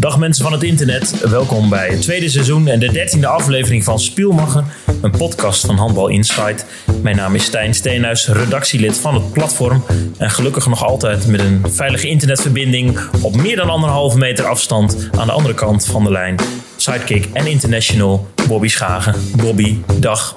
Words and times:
Dag 0.00 0.18
mensen 0.18 0.44
van 0.44 0.52
het 0.52 0.62
internet, 0.62 1.20
welkom 1.28 1.68
bij 1.68 1.88
het 1.88 2.02
tweede 2.02 2.28
seizoen 2.28 2.68
en 2.68 2.78
de 2.78 2.92
dertiende 2.92 3.26
aflevering 3.26 3.84
van 3.84 3.98
Spielmacher, 3.98 4.64
een 5.02 5.10
podcast 5.10 5.66
van 5.66 5.76
Handbal 5.76 6.08
Insight. 6.08 6.66
Mijn 7.02 7.16
naam 7.16 7.34
is 7.34 7.44
Stijn 7.44 7.74
Steenhuis, 7.74 8.28
redactielid 8.28 8.98
van 8.98 9.14
het 9.14 9.32
platform 9.32 9.84
en 10.18 10.30
gelukkig 10.30 10.66
nog 10.66 10.84
altijd 10.84 11.26
met 11.26 11.40
een 11.40 11.62
veilige 11.68 12.08
internetverbinding 12.08 12.98
op 13.22 13.36
meer 13.36 13.56
dan 13.56 13.70
anderhalve 13.70 14.18
meter 14.18 14.44
afstand 14.44 15.08
aan 15.18 15.26
de 15.26 15.32
andere 15.32 15.54
kant 15.54 15.84
van 15.84 16.04
de 16.04 16.10
lijn. 16.10 16.36
Sidekick 16.76 17.28
en 17.32 17.46
international 17.46 18.28
Bobby 18.48 18.68
Schagen. 18.68 19.14
Bobby, 19.36 19.78
dag. 19.98 20.32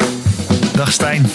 Dag 0.76 0.92
Stijn. 0.92 1.26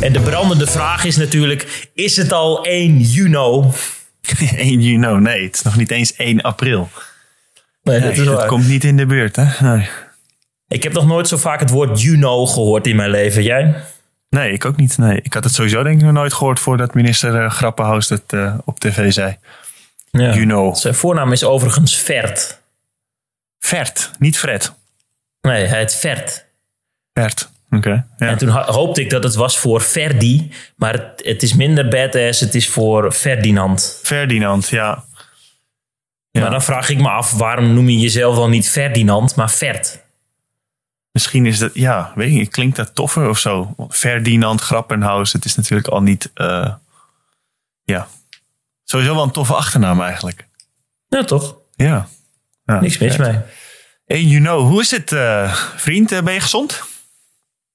En 0.00 0.12
de 0.12 0.20
brandende 0.20 0.66
vraag 0.66 1.04
is 1.04 1.16
natuurlijk, 1.16 1.88
is 1.94 2.16
het 2.16 2.32
al 2.32 2.64
1 2.64 3.00
juni? 3.00 3.62
1 4.56 4.80
juni, 4.80 5.18
nee, 5.18 5.44
het 5.44 5.54
is 5.54 5.62
nog 5.62 5.76
niet 5.76 5.90
eens 5.90 6.16
1 6.16 6.40
april. 6.40 6.88
Nee, 7.82 8.24
dat 8.24 8.46
komt 8.46 8.68
niet 8.68 8.84
in 8.84 8.96
de 8.96 9.06
buurt, 9.06 9.36
hè? 9.36 9.44
Nee. 9.60 9.88
Ik 10.68 10.82
heb 10.82 10.92
nog 10.92 11.06
nooit 11.06 11.28
zo 11.28 11.36
vaak 11.36 11.60
het 11.60 11.70
woord 11.70 12.02
Juno 12.02 12.46
gehoord 12.46 12.86
in 12.86 12.96
mijn 12.96 13.10
leven. 13.10 13.42
Jij? 13.42 13.74
nee, 14.28 14.52
ik 14.52 14.64
ook 14.64 14.76
niet. 14.76 14.98
Nee. 14.98 15.20
Ik 15.22 15.32
had 15.32 15.44
het 15.44 15.54
sowieso 15.54 15.82
denk 15.82 15.98
ik 15.98 16.04
nog 16.04 16.12
nooit 16.12 16.32
gehoord 16.32 16.60
voordat 16.60 16.94
minister 16.94 17.42
uh, 17.42 17.50
Grappenhaus 17.50 18.08
het 18.08 18.32
uh, 18.32 18.54
op 18.64 18.80
tv 18.80 19.12
zei. 19.12 19.36
Ja. 20.10 20.34
Juno. 20.34 20.74
Zijn 20.74 20.94
voornaam 20.94 21.32
is 21.32 21.44
overigens 21.44 21.96
Vert. 21.96 22.60
Vert, 23.58 24.10
niet 24.18 24.38
Fred. 24.38 24.72
Nee, 25.40 25.66
hij 25.66 25.78
heet 25.78 25.94
Vert. 25.94 26.46
Vert. 27.12 27.50
Okay. 27.70 28.04
Ja. 28.18 28.26
En 28.28 28.38
toen 28.38 28.48
hoopte 28.48 29.00
ik 29.00 29.10
dat 29.10 29.22
het 29.22 29.34
was 29.34 29.58
voor 29.58 29.80
Verdi, 29.80 30.52
maar 30.76 30.92
het, 30.92 31.22
het 31.24 31.42
is 31.42 31.54
minder 31.54 31.88
badass, 31.88 32.40
het 32.40 32.54
is 32.54 32.68
voor 32.68 33.12
Ferdinand. 33.12 34.00
Ferdinand, 34.02 34.68
ja. 34.68 35.04
ja. 36.30 36.40
Maar 36.40 36.50
dan 36.50 36.62
vraag 36.62 36.88
ik 36.88 36.98
me 36.98 37.08
af, 37.08 37.32
waarom 37.32 37.74
noem 37.74 37.88
je 37.88 37.98
jezelf 37.98 38.36
dan 38.36 38.50
niet 38.50 38.70
Ferdinand, 38.70 39.34
maar 39.34 39.50
Vert? 39.50 40.02
Misschien 41.12 41.46
is 41.46 41.58
dat, 41.58 41.70
ja, 41.74 42.12
weet 42.14 42.34
je, 42.34 42.46
klinkt 42.46 42.76
dat 42.76 42.94
toffer 42.94 43.28
of 43.28 43.38
zo. 43.38 43.74
Ferdinand 43.88 44.60
Grappenhaus, 44.60 45.32
het 45.32 45.44
is 45.44 45.54
natuurlijk 45.54 45.88
al 45.88 46.02
niet, 46.02 46.30
uh, 46.34 46.74
ja, 47.84 48.08
sowieso 48.84 49.14
wel 49.14 49.22
een 49.22 49.30
toffe 49.30 49.54
achternaam 49.54 50.00
eigenlijk. 50.00 50.48
Ja, 51.08 51.24
toch? 51.24 51.56
Ja. 51.74 52.08
ja 52.64 52.80
Niks 52.80 52.98
mis 52.98 53.16
mee. 53.16 53.38
1 54.06 54.28
juni, 54.28 54.48
hoe 54.48 54.80
is 54.80 54.90
het, 54.90 55.12
uh, 55.12 55.54
vriend? 55.76 56.12
Uh, 56.12 56.22
ben 56.22 56.34
je 56.34 56.40
gezond? 56.40 56.89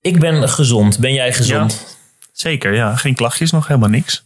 Ik 0.06 0.20
ben 0.20 0.50
gezond. 0.50 1.00
Ben 1.00 1.14
jij 1.14 1.34
gezond? 1.34 1.86
Ja, 1.88 1.94
zeker, 2.32 2.74
ja. 2.74 2.96
Geen 2.96 3.16
klachtjes, 3.16 3.52
nog 3.52 3.68
helemaal 3.68 3.90
niks. 3.90 4.26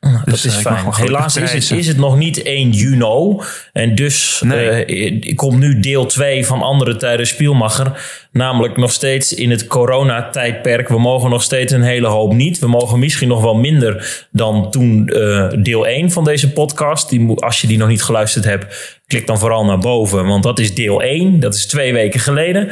Nou, 0.00 0.16
dat 0.16 0.24
dus, 0.24 0.44
is 0.44 0.54
fijn. 0.54 0.94
Helaas 0.94 1.36
is 1.36 1.52
het, 1.52 1.70
is 1.70 1.86
het, 1.86 1.96
nog 1.96 2.16
niet 2.16 2.42
1 2.42 2.70
juni. 2.70 3.36
En 3.72 3.94
dus 3.94 4.40
nee. 4.44 4.86
uh, 4.86 5.34
komt 5.34 5.58
nu 5.58 5.80
deel 5.80 6.06
2 6.06 6.46
van 6.46 6.62
Andere 6.62 6.96
Tijden 6.96 7.26
Spielmacher. 7.26 8.00
Namelijk 8.32 8.76
nog 8.76 8.92
steeds 8.92 9.34
in 9.34 9.50
het 9.50 9.66
coronatijdperk. 9.66 10.88
We 10.88 10.98
mogen 10.98 11.30
nog 11.30 11.42
steeds 11.42 11.72
een 11.72 11.82
hele 11.82 12.06
hoop 12.06 12.32
niet. 12.32 12.58
We 12.58 12.68
mogen 12.68 12.98
misschien 12.98 13.28
nog 13.28 13.42
wel 13.42 13.54
minder 13.54 14.26
dan 14.30 14.70
toen 14.70 15.10
uh, 15.12 15.52
deel 15.62 15.86
1 15.86 16.10
van 16.10 16.24
deze 16.24 16.52
podcast. 16.52 17.08
Die, 17.08 17.40
als 17.40 17.60
je 17.60 17.66
die 17.66 17.78
nog 17.78 17.88
niet 17.88 18.02
geluisterd 18.02 18.44
hebt, 18.44 19.00
klik 19.06 19.26
dan 19.26 19.38
vooral 19.38 19.64
naar 19.64 19.78
boven. 19.78 20.26
Want 20.26 20.42
dat 20.42 20.58
is 20.58 20.74
deel 20.74 21.02
1. 21.02 21.40
Dat 21.40 21.54
is 21.54 21.66
twee 21.66 21.92
weken 21.92 22.20
geleden. 22.20 22.70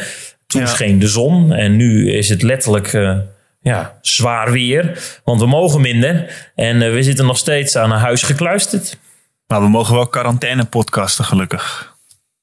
Toen 0.52 0.60
ja. 0.60 0.66
scheen 0.66 0.98
de 0.98 1.08
zon. 1.08 1.52
En 1.52 1.76
nu 1.76 2.12
is 2.12 2.28
het 2.28 2.42
letterlijk... 2.42 2.92
Uh, 2.92 3.16
ja, 3.62 3.98
zwaar 4.00 4.52
weer. 4.52 4.98
Want 5.24 5.40
we 5.40 5.46
mogen 5.46 5.80
minder. 5.80 6.50
En 6.54 6.82
uh, 6.82 6.92
we 6.92 7.02
zitten 7.02 7.26
nog 7.26 7.36
steeds 7.36 7.76
aan 7.76 7.92
een 7.92 7.98
huis 7.98 8.22
gekluisterd. 8.22 8.98
Maar 9.46 9.60
we 9.60 9.68
mogen 9.68 9.94
wel 9.94 10.06
quarantaine 10.06 10.64
podcasten, 10.64 11.24
gelukkig. 11.24 11.90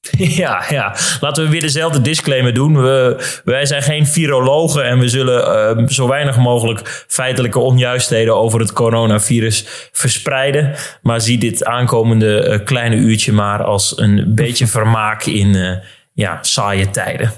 ja, 0.42 0.64
ja, 0.68 0.96
laten 1.20 1.44
we 1.44 1.50
weer 1.50 1.60
dezelfde 1.60 2.00
disclaimer 2.00 2.54
doen. 2.54 2.82
We, 2.82 3.26
wij 3.44 3.66
zijn 3.66 3.82
geen 3.82 4.06
virologen 4.06 4.84
en 4.84 4.98
we 4.98 5.08
zullen 5.08 5.78
uh, 5.78 5.86
zo 5.86 6.08
weinig 6.08 6.36
mogelijk 6.36 7.04
feitelijke 7.08 7.58
onjuistheden 7.58 8.36
over 8.36 8.60
het 8.60 8.72
coronavirus 8.72 9.66
verspreiden. 9.92 10.74
Maar 11.02 11.20
zie 11.20 11.38
dit 11.38 11.64
aankomende 11.64 12.48
uh, 12.48 12.64
kleine 12.64 12.96
uurtje 12.96 13.32
maar 13.32 13.64
als 13.64 13.98
een 13.98 14.34
beetje 14.34 14.66
vermaak 14.66 15.24
in 15.24 15.80
ja, 16.12 16.38
saaie 16.42 16.90
tijden. 16.90 17.32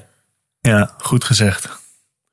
Ja, 0.63 0.91
goed 0.99 1.25
gezegd. 1.25 1.69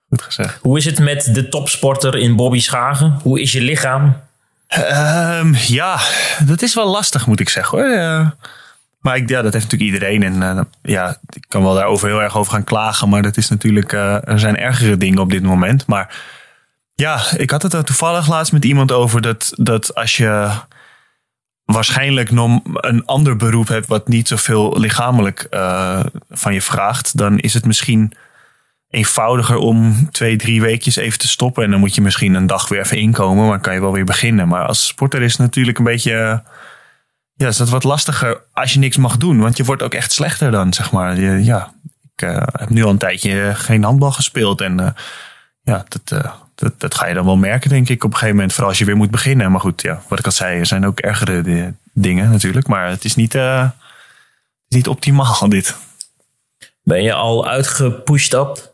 Goed 0.09 0.21
gezegd. 0.21 0.59
Hoe 0.61 0.77
is 0.77 0.85
het 0.85 0.99
met 0.99 1.29
de 1.33 1.49
topsporter 1.49 2.15
in 2.15 2.35
Bobby 2.35 2.59
Schagen? 2.59 3.19
Hoe 3.23 3.41
is 3.41 3.51
je 3.51 3.61
lichaam? 3.61 4.21
Um, 4.77 5.55
ja, 5.55 5.99
dat 6.45 6.61
is 6.61 6.75
wel 6.75 6.87
lastig 6.87 7.27
moet 7.27 7.39
ik 7.39 7.49
zeggen 7.49 7.77
hoor. 7.77 7.87
Uh, 7.87 8.29
maar 8.99 9.15
ik, 9.15 9.29
ja, 9.29 9.41
dat 9.41 9.53
heeft 9.53 9.71
natuurlijk 9.71 9.91
iedereen. 9.91 10.23
En 10.23 10.57
uh, 10.57 10.61
ja, 10.81 11.17
ik 11.29 11.45
kan 11.47 11.63
wel 11.63 11.73
daarover 11.73 12.07
heel 12.07 12.21
erg 12.21 12.37
over 12.37 12.51
gaan 12.51 12.63
klagen. 12.63 13.09
Maar 13.09 13.21
dat 13.21 13.37
is 13.37 13.49
natuurlijk, 13.49 13.93
uh, 13.93 14.27
er 14.27 14.39
zijn 14.39 14.57
ergere 14.57 14.97
dingen 14.97 15.19
op 15.19 15.29
dit 15.29 15.43
moment. 15.43 15.85
Maar 15.85 16.15
ja, 16.95 17.21
ik 17.37 17.49
had 17.49 17.61
het 17.61 17.73
er 17.73 17.83
toevallig 17.83 18.27
laatst 18.27 18.53
met 18.53 18.65
iemand 18.65 18.91
over. 18.91 19.21
Dat, 19.21 19.51
dat 19.55 19.95
als 19.95 20.17
je 20.17 20.49
waarschijnlijk 21.73 22.31
nog 22.31 22.59
een 22.63 23.05
ander 23.05 23.35
beroep 23.35 23.67
hebt 23.67 23.87
wat 23.87 24.07
niet 24.07 24.27
zoveel 24.27 24.79
lichamelijk 24.79 25.47
van 26.29 26.53
je 26.53 26.61
vraagt. 26.61 27.17
Dan 27.17 27.39
is 27.39 27.53
het 27.53 27.65
misschien 27.65 28.13
eenvoudiger 28.89 29.57
om 29.57 30.09
twee, 30.11 30.35
drie 30.35 30.61
weekjes 30.61 30.95
even 30.95 31.19
te 31.19 31.27
stoppen. 31.27 31.63
En 31.63 31.71
dan 31.71 31.79
moet 31.79 31.95
je 31.95 32.01
misschien 32.01 32.33
een 32.33 32.47
dag 32.47 32.67
weer 32.67 32.79
even 32.79 32.97
inkomen, 32.97 33.47
maar 33.47 33.59
kan 33.59 33.73
je 33.73 33.81
wel 33.81 33.91
weer 33.91 34.05
beginnen. 34.05 34.47
Maar 34.47 34.65
als 34.65 34.87
sporter 34.87 35.21
is 35.21 35.31
het 35.31 35.41
natuurlijk 35.41 35.77
een 35.77 35.83
beetje. 35.83 36.43
Ja, 37.33 37.47
is 37.47 37.57
dat 37.57 37.69
wat 37.69 37.83
lastiger 37.83 38.41
als 38.53 38.73
je 38.73 38.79
niks 38.79 38.97
mag 38.97 39.17
doen. 39.17 39.39
Want 39.39 39.57
je 39.57 39.63
wordt 39.63 39.81
ook 39.81 39.93
echt 39.93 40.11
slechter 40.11 40.51
dan, 40.51 40.73
zeg 40.73 40.91
maar. 40.91 41.19
Ja, 41.19 41.73
ik 42.15 42.21
uh, 42.21 42.43
heb 42.51 42.69
nu 42.69 42.83
al 42.83 42.89
een 42.89 42.97
tijdje 42.97 43.51
geen 43.55 43.83
handbal 43.83 44.11
gespeeld. 44.11 44.61
En 44.61 44.81
uh, 44.81 44.89
ja, 45.61 45.85
dat, 45.87 46.33
dat, 46.59 46.79
dat 46.79 46.95
ga 46.95 47.07
je 47.07 47.13
dan 47.13 47.25
wel 47.25 47.37
merken, 47.37 47.69
denk 47.69 47.89
ik, 47.89 48.03
op 48.03 48.09
een 48.09 48.15
gegeven 48.15 48.35
moment. 48.35 48.53
Vooral 48.53 48.69
als 48.69 48.79
je 48.79 48.85
weer 48.85 48.97
moet 48.97 49.11
beginnen. 49.11 49.51
Maar 49.51 49.61
goed, 49.61 49.81
ja, 49.81 50.01
wat 50.07 50.19
ik 50.19 50.25
al 50.25 50.31
zei, 50.31 50.59
er 50.59 50.65
zijn 50.65 50.85
ook 50.85 50.99
ergere 50.99 51.73
dingen 51.93 52.31
natuurlijk. 52.31 52.67
Maar 52.67 52.89
het 52.89 53.05
is 53.05 53.15
niet, 53.15 53.37
niet 54.67 54.87
optimaal, 54.87 55.49
dit. 55.49 55.75
Ben 56.83 57.03
je 57.03 57.13
al 57.13 57.47
uitgepusht 57.47 58.33
op? 58.33 58.73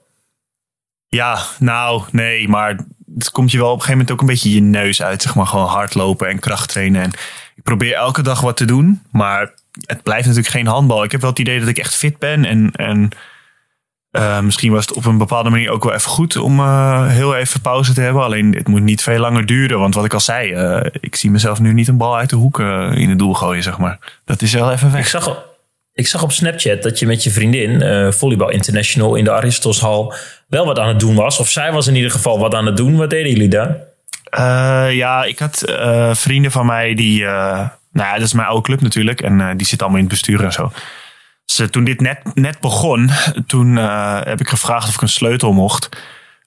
Ja, 1.07 1.39
nou, 1.59 2.03
nee, 2.11 2.47
maar 2.47 2.75
het 3.15 3.31
komt 3.31 3.51
je 3.51 3.57
wel 3.57 3.71
op 3.71 3.73
een 3.73 3.81
gegeven 3.81 3.97
moment 3.97 4.11
ook 4.11 4.21
een 4.21 4.33
beetje 4.33 4.53
je 4.53 4.61
neus 4.61 5.01
uit. 5.01 5.21
Zeg 5.21 5.35
maar 5.35 5.47
gewoon 5.47 5.67
hardlopen 5.67 6.27
en 6.27 6.39
kracht 6.39 6.69
trainen. 6.69 7.01
En 7.01 7.11
ik 7.55 7.63
probeer 7.63 7.93
elke 7.93 8.21
dag 8.21 8.41
wat 8.41 8.57
te 8.57 8.65
doen, 8.65 9.01
maar 9.11 9.53
het 9.85 10.03
blijft 10.03 10.25
natuurlijk 10.25 10.53
geen 10.53 10.67
handbal. 10.67 11.03
Ik 11.03 11.11
heb 11.11 11.21
wel 11.21 11.29
het 11.29 11.39
idee 11.39 11.59
dat 11.59 11.67
ik 11.67 11.77
echt 11.77 11.95
fit 11.95 12.19
ben. 12.19 12.45
En, 12.45 12.71
en 12.71 13.09
uh, 14.15 14.39
misschien 14.39 14.71
was 14.71 14.85
het 14.85 14.95
op 14.95 15.05
een 15.05 15.17
bepaalde 15.17 15.49
manier 15.49 15.69
ook 15.69 15.83
wel 15.83 15.93
even 15.93 16.09
goed 16.09 16.37
om 16.37 16.59
uh, 16.59 17.07
heel 17.07 17.35
even 17.35 17.61
pauze 17.61 17.93
te 17.93 18.01
hebben. 18.01 18.23
Alleen 18.23 18.55
het 18.55 18.67
moet 18.67 18.81
niet 18.81 19.01
veel 19.01 19.19
langer 19.19 19.45
duren. 19.45 19.79
Want 19.79 19.95
wat 19.95 20.05
ik 20.05 20.13
al 20.13 20.19
zei, 20.19 20.51
uh, 20.51 20.85
ik 20.99 21.15
zie 21.15 21.31
mezelf 21.31 21.59
nu 21.59 21.73
niet 21.73 21.87
een 21.87 21.97
bal 21.97 22.17
uit 22.17 22.29
de 22.29 22.35
hoek 22.35 22.59
in 22.59 23.09
het 23.09 23.19
doel 23.19 23.33
gooien, 23.33 23.63
zeg 23.63 23.77
maar. 23.77 23.99
Dat 24.25 24.41
is 24.41 24.53
wel 24.53 24.71
even 24.71 24.91
weg. 24.91 25.01
Ik 25.01 25.07
zag, 25.07 25.45
ik 25.93 26.07
zag 26.07 26.23
op 26.23 26.31
Snapchat 26.31 26.83
dat 26.83 26.99
je 26.99 27.05
met 27.05 27.23
je 27.23 27.31
vriendin, 27.31 28.13
Volleybal 28.13 28.49
International, 28.49 29.15
in 29.15 29.23
de 29.23 29.31
Aristoshal 29.31 30.13
wel 30.47 30.65
wat 30.65 30.79
aan 30.79 30.87
het 30.87 30.99
doen 30.99 31.15
was. 31.15 31.39
Of 31.39 31.49
zij 31.49 31.71
was 31.71 31.87
in 31.87 31.95
ieder 31.95 32.11
geval 32.11 32.39
wat 32.39 32.53
aan 32.53 32.65
het 32.65 32.77
doen. 32.77 32.95
Wat 32.95 33.09
deden 33.09 33.31
jullie 33.31 33.49
daar? 33.49 33.77
Ja, 34.91 35.23
ik 35.23 35.39
had 35.39 35.63
vrienden 36.11 36.51
van 36.51 36.65
mij 36.65 36.93
die. 36.93 37.23
nou 37.23 37.69
ja, 37.91 38.13
dat 38.13 38.21
is 38.21 38.33
mijn 38.33 38.47
oude 38.47 38.63
club 38.63 38.81
natuurlijk. 38.81 39.21
En 39.21 39.57
die 39.57 39.67
zitten 39.67 39.87
allemaal 39.87 40.03
in 40.03 40.09
het 40.09 40.13
bestuur 40.13 40.43
en 40.43 40.53
zo. 40.53 40.71
Dus 41.45 41.69
toen 41.69 41.83
dit 41.83 42.01
net, 42.01 42.19
net 42.33 42.59
begon, 42.59 43.09
toen 43.47 43.75
heb 43.75 44.39
ik 44.39 44.49
gevraagd 44.49 44.87
of 44.87 44.93
ik 44.93 45.01
een 45.01 45.09
sleutel 45.09 45.53
mocht. 45.53 45.89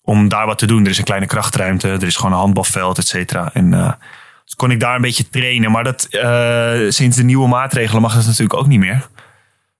Om 0.02 0.28
daar 0.28 0.46
wat 0.46 0.58
te 0.58 0.66
doen. 0.66 0.84
Er 0.84 0.90
is 0.90 0.98
een 0.98 1.04
kleine 1.04 1.26
krachtruimte, 1.26 1.88
er 1.88 2.02
is 2.02 2.16
gewoon 2.16 2.32
een 2.32 2.38
handbalveld, 2.38 2.98
et 2.98 3.06
cetera. 3.06 3.50
En 3.52 3.70
dus 4.44 4.54
kon 4.56 4.70
ik 4.70 4.80
daar 4.80 4.94
een 4.94 5.00
beetje 5.00 5.28
trainen. 5.28 5.70
Maar 5.70 5.84
dat, 5.84 6.06
sinds 6.94 7.16
de 7.16 7.24
nieuwe 7.24 7.48
maatregelen 7.48 8.02
mag 8.02 8.14
dat 8.14 8.26
natuurlijk 8.26 8.54
ook 8.54 8.66
niet 8.66 8.78
meer 8.78 9.08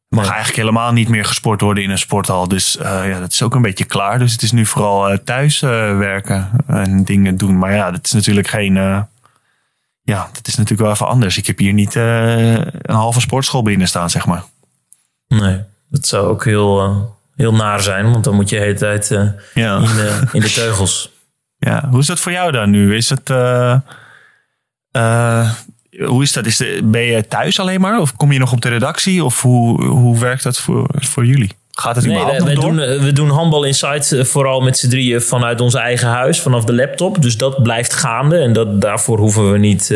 mag 0.09 0.25
nee. 0.25 0.33
eigenlijk 0.33 0.63
helemaal 0.63 0.93
niet 0.93 1.09
meer 1.09 1.25
gesport 1.25 1.61
worden 1.61 1.83
in 1.83 1.91
een 1.91 1.99
sporthal. 1.99 2.49
Dus 2.49 2.77
uh, 2.77 3.09
ja, 3.09 3.21
dat 3.21 3.33
is 3.33 3.43
ook 3.43 3.55
een 3.55 3.63
beetje 3.63 3.85
klaar. 3.85 4.19
Dus 4.19 4.33
het 4.33 4.43
is 4.43 4.53
nu 4.53 4.67
vooral 4.67 5.11
uh, 5.11 5.17
thuis 5.17 5.63
uh, 5.63 5.71
werken 5.99 6.51
en 6.67 7.05
dingen 7.05 7.37
doen. 7.37 7.59
Maar 7.59 7.75
ja, 7.75 7.91
dat 7.91 8.05
is 8.05 8.13
natuurlijk 8.13 8.49
geen. 8.49 8.75
ja, 10.03 10.29
dat 10.33 10.47
is 10.47 10.55
natuurlijk 10.55 10.81
wel 10.83 10.91
even 10.91 11.09
anders. 11.09 11.39
Ik 11.39 11.47
heb 11.47 11.59
hier 11.59 11.73
niet 11.73 11.95
een 11.95 12.73
halve 12.87 13.21
sportschool 13.21 13.63
binnen 13.63 13.89
staan, 13.89 14.11
zeg 14.11 14.27
maar. 14.27 14.43
Nee, 15.29 15.61
dat 15.91 16.07
zou 16.07 16.27
ook 16.27 16.45
heel, 16.45 17.17
heel 17.37 17.55
naar 17.55 17.83
zijn. 17.83 18.11
Want 18.11 18.25
dan 18.25 18.35
moet 18.35 18.49
je 18.49 18.57
de 18.57 18.63
hele 18.63 18.79
tijd 18.79 19.09
ja. 19.55 19.77
in, 19.77 19.83
de, 19.83 20.23
in 20.33 20.41
de 20.41 20.53
teugels. 20.53 21.11
Ja, 21.61 21.89
hoe 21.91 22.01
is 22.01 22.07
dat 22.07 22.21
voor 22.21 22.33
jou 22.33 22.53
dan 22.53 22.71
nu? 22.71 22.97
Is 22.97 23.11
het. 23.11 23.29
Hoe 26.07 26.23
is 26.23 26.33
dat? 26.33 26.47
Is 26.47 26.57
de, 26.57 26.81
ben 26.85 27.03
je 27.03 27.27
thuis 27.27 27.61
alleen 27.61 27.81
maar? 27.81 28.01
Of 28.01 28.17
kom 28.17 28.33
je 28.33 28.39
nog 28.39 28.53
op 28.53 28.61
de 28.61 28.69
redactie? 28.69 29.25
Of 29.25 29.43
hoe, 29.43 29.85
hoe 29.85 30.19
werkt 30.19 30.43
dat 30.43 30.59
voor, 30.59 30.89
voor 30.95 31.25
jullie? 31.25 31.51
Gaat 31.71 31.97
het 31.97 32.07
nee, 32.07 32.25
wij, 32.25 32.43
wij 32.43 32.55
doen, 32.55 32.77
we 32.77 33.13
doen 33.13 33.31
Handbal 33.31 33.65
Insight 33.65 34.17
vooral 34.21 34.61
met 34.61 34.79
z'n 34.79 34.89
drieën 34.89 35.23
vanuit 35.23 35.61
ons 35.61 35.75
eigen 35.75 36.09
huis, 36.09 36.41
vanaf 36.41 36.65
de 36.65 36.75
laptop. 36.75 37.23
Dus 37.23 37.37
dat 37.37 37.63
blijft 37.63 37.93
gaande 37.93 38.39
en 38.39 38.53
dat, 38.53 38.81
daarvoor 38.81 39.19
hoeven 39.19 39.53
we 39.53 39.59
niet 39.59 39.95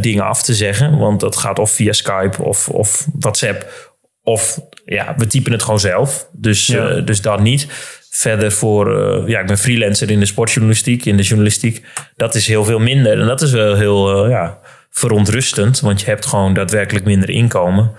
dingen 0.00 0.24
af 0.24 0.42
te 0.42 0.54
zeggen. 0.54 0.98
Want 0.98 1.20
dat 1.20 1.36
gaat 1.36 1.58
of 1.58 1.70
via 1.70 1.92
Skype 1.92 2.42
of, 2.42 2.68
of 2.68 3.06
WhatsApp 3.18 3.91
of 4.22 4.60
ja, 4.84 5.14
we 5.16 5.26
typen 5.26 5.52
het 5.52 5.62
gewoon 5.62 5.80
zelf. 5.80 6.28
Dus, 6.32 6.66
dus 7.04 7.20
dat 7.20 7.40
niet. 7.40 7.66
Verder 8.10 8.52
voor, 8.52 9.20
uh, 9.22 9.28
ja, 9.28 9.40
ik 9.40 9.46
ben 9.46 9.58
freelancer 9.58 10.10
in 10.10 10.20
de 10.20 10.26
sportjournalistiek, 10.26 11.04
in 11.04 11.16
de 11.16 11.22
journalistiek. 11.22 11.84
Dat 12.16 12.34
is 12.34 12.46
heel 12.46 12.64
veel 12.64 12.78
minder. 12.78 13.20
En 13.20 13.26
dat 13.26 13.42
is 13.42 13.50
wel 13.50 13.74
heel 13.74 14.24
uh, 14.24 14.30
ja, 14.30 14.58
verontrustend, 14.90 15.80
want 15.80 16.00
je 16.00 16.06
hebt 16.06 16.26
gewoon 16.26 16.54
daadwerkelijk 16.54 17.04
minder 17.04 17.30
inkomen. 17.30 17.92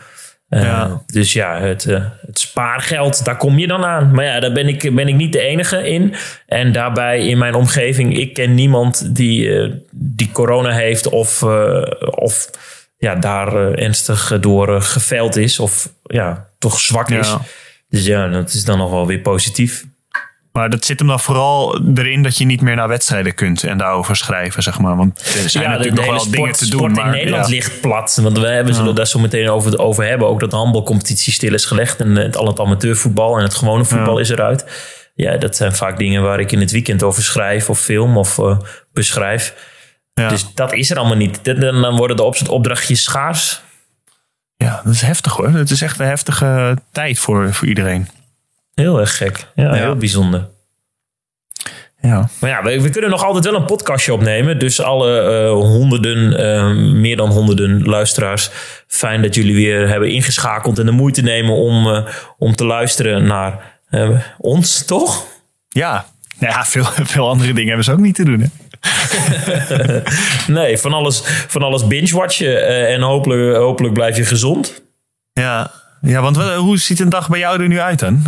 Ja. 0.49 1.03
Dus 1.05 1.33
ja, 1.33 1.59
het, 1.59 1.83
het 2.25 2.39
spaargeld, 2.39 3.25
daar 3.25 3.37
kom 3.37 3.59
je 3.59 3.67
dan 3.67 3.83
aan. 3.83 4.11
Maar 4.15 4.25
ja, 4.25 4.39
daar 4.39 4.51
ben 4.51 4.67
ik, 4.67 4.95
ben 4.95 5.07
ik 5.07 5.15
niet 5.15 5.33
de 5.33 5.41
enige 5.41 5.89
in. 5.89 6.13
En 6.47 6.71
daarbij 6.71 7.27
in 7.27 7.37
mijn 7.37 7.53
omgeving, 7.53 8.17
ik 8.17 8.33
ken 8.33 8.53
niemand 8.53 9.15
die, 9.15 9.51
die 9.91 10.31
corona 10.31 10.71
heeft 10.71 11.09
of, 11.09 11.43
of 12.01 12.49
ja, 13.03 13.15
daar 13.15 13.73
ernstig 13.73 14.39
door 14.39 14.81
geveld 14.81 15.35
is 15.35 15.59
of 15.59 15.89
ja, 16.03 16.47
toch 16.59 16.79
zwak 16.79 17.09
is. 17.09 17.35
Dus 17.89 18.05
ja, 18.05 18.27
dat 18.27 18.53
is 18.53 18.65
dan 18.65 18.77
nog 18.77 18.89
wel 18.89 19.07
weer 19.07 19.19
positief. 19.19 19.85
Maar 20.51 20.69
dat 20.69 20.85
zit 20.85 20.99
hem 20.99 21.07
dan 21.07 21.19
vooral 21.19 21.81
erin 21.95 22.23
dat 22.23 22.37
je 22.37 22.45
niet 22.45 22.61
meer 22.61 22.75
naar 22.75 22.87
wedstrijden 22.87 23.33
kunt 23.33 23.63
en 23.63 23.77
daarover 23.77 24.15
schrijven, 24.15 24.63
zeg 24.63 24.79
maar. 24.79 24.95
Want 24.95 25.19
er 25.43 25.49
zijn 25.49 25.69
natuurlijk 25.69 25.95
nog 25.95 26.05
wel 26.05 26.31
dingen 26.31 26.51
te 26.51 26.69
doen. 26.69 26.79
Sport 26.79 27.05
in 27.05 27.11
Nederland 27.11 27.47
ligt 27.47 27.81
plat. 27.81 28.19
Want 28.21 28.37
we 28.39 28.47
hebben, 28.47 28.75
zullen 28.75 28.95
daar 28.95 29.07
zo 29.07 29.19
meteen 29.19 29.49
over, 29.49 29.79
over 29.79 30.05
hebben. 30.05 30.27
Ook 30.27 30.39
dat 30.39 30.49
de 30.49 30.55
handbalcompetitie 30.55 31.33
stil 31.33 31.53
is 31.53 31.65
gelegd. 31.65 31.99
En 31.99 32.15
het, 32.15 32.37
al 32.37 32.47
het 32.47 32.59
amateurvoetbal 32.59 33.37
en 33.37 33.43
het 33.43 33.53
gewone 33.53 33.85
voetbal 33.85 34.17
is 34.17 34.29
eruit. 34.29 34.65
Ja, 35.15 35.37
dat 35.37 35.55
zijn 35.55 35.73
vaak 35.73 35.97
dingen 35.97 36.21
waar 36.21 36.39
ik 36.39 36.51
in 36.51 36.59
het 36.59 36.71
weekend 36.71 37.03
over 37.03 37.23
schrijf 37.23 37.69
of 37.69 37.79
film 37.79 38.17
of 38.17 38.37
uh, 38.37 38.57
beschrijf. 38.93 39.71
Dus 40.13 40.53
dat 40.53 40.73
is 40.73 40.91
er 40.91 40.97
allemaal 40.97 41.17
niet. 41.17 41.39
Dan 41.43 41.95
worden 41.95 42.17
de 42.17 42.51
opdrachtjes 42.51 43.03
schaars. 43.03 43.61
Ja, 44.55 44.81
dat 44.83 44.93
is 44.93 45.01
heftig 45.01 45.33
hoor. 45.33 45.49
Het 45.49 45.69
is 45.69 45.81
echt 45.81 45.99
een 45.99 46.05
heftige 46.05 46.77
tijd 46.91 47.19
voor, 47.19 47.53
voor 47.53 47.67
iedereen. 47.67 48.07
Heel 48.73 48.99
erg 48.99 49.17
gek. 49.17 49.47
Ja, 49.55 49.73
heel 49.73 49.95
bijzonder. 49.95 50.49
Ja. 52.01 52.29
Maar 52.39 52.49
ja, 52.49 52.63
we, 52.63 52.81
we, 52.81 52.89
kunnen 52.89 53.09
nog 53.09 53.23
altijd 53.23 53.45
wel 53.45 53.55
een 53.55 53.65
podcastje 53.65 54.13
opnemen. 54.13 54.59
Dus 54.59 54.81
alle 54.81 55.41
uh, 55.43 55.51
honderden, 55.51 56.41
uh, 56.41 56.93
meer 56.93 57.17
dan 57.17 57.29
honderden 57.29 57.83
luisteraars. 57.83 58.49
Fijn 58.87 59.21
dat 59.21 59.35
jullie 59.35 59.55
weer 59.55 59.87
hebben 59.87 60.11
ingeschakeld 60.11 60.79
en 60.79 60.85
de 60.85 60.91
moeite 60.91 61.21
nemen 61.21 61.55
om, 61.55 61.87
uh, 61.87 62.07
om 62.37 62.55
te 62.55 62.65
luisteren 62.65 63.25
naar 63.25 63.79
ons, 64.37 64.85
toch? 64.85 65.25
Ja, 65.69 66.05
nou 66.39 66.53
ja 66.53 66.65
veel, 66.65 66.85
veel 67.13 67.29
andere 67.29 67.53
dingen 67.53 67.67
hebben 67.67 67.85
ze 67.85 67.91
ook 67.91 67.99
niet 67.99 68.15
te 68.15 68.25
doen. 68.25 68.39
Hè? 68.39 68.47
nee, 70.47 70.77
van 70.77 70.93
alles, 70.93 71.21
van 71.47 71.61
alles 71.61 71.87
binge-watchen 71.87 72.87
en 72.87 73.01
hopelijk, 73.01 73.57
hopelijk 73.57 73.93
blijf 73.93 74.17
je 74.17 74.25
gezond. 74.25 74.81
Ja, 75.33 75.71
ja, 76.01 76.21
want 76.21 76.37
hoe 76.37 76.77
ziet 76.77 76.99
een 76.99 77.09
dag 77.09 77.29
bij 77.29 77.39
jou 77.39 77.61
er 77.61 77.67
nu 77.67 77.79
uit 77.79 77.99
dan? 77.99 78.21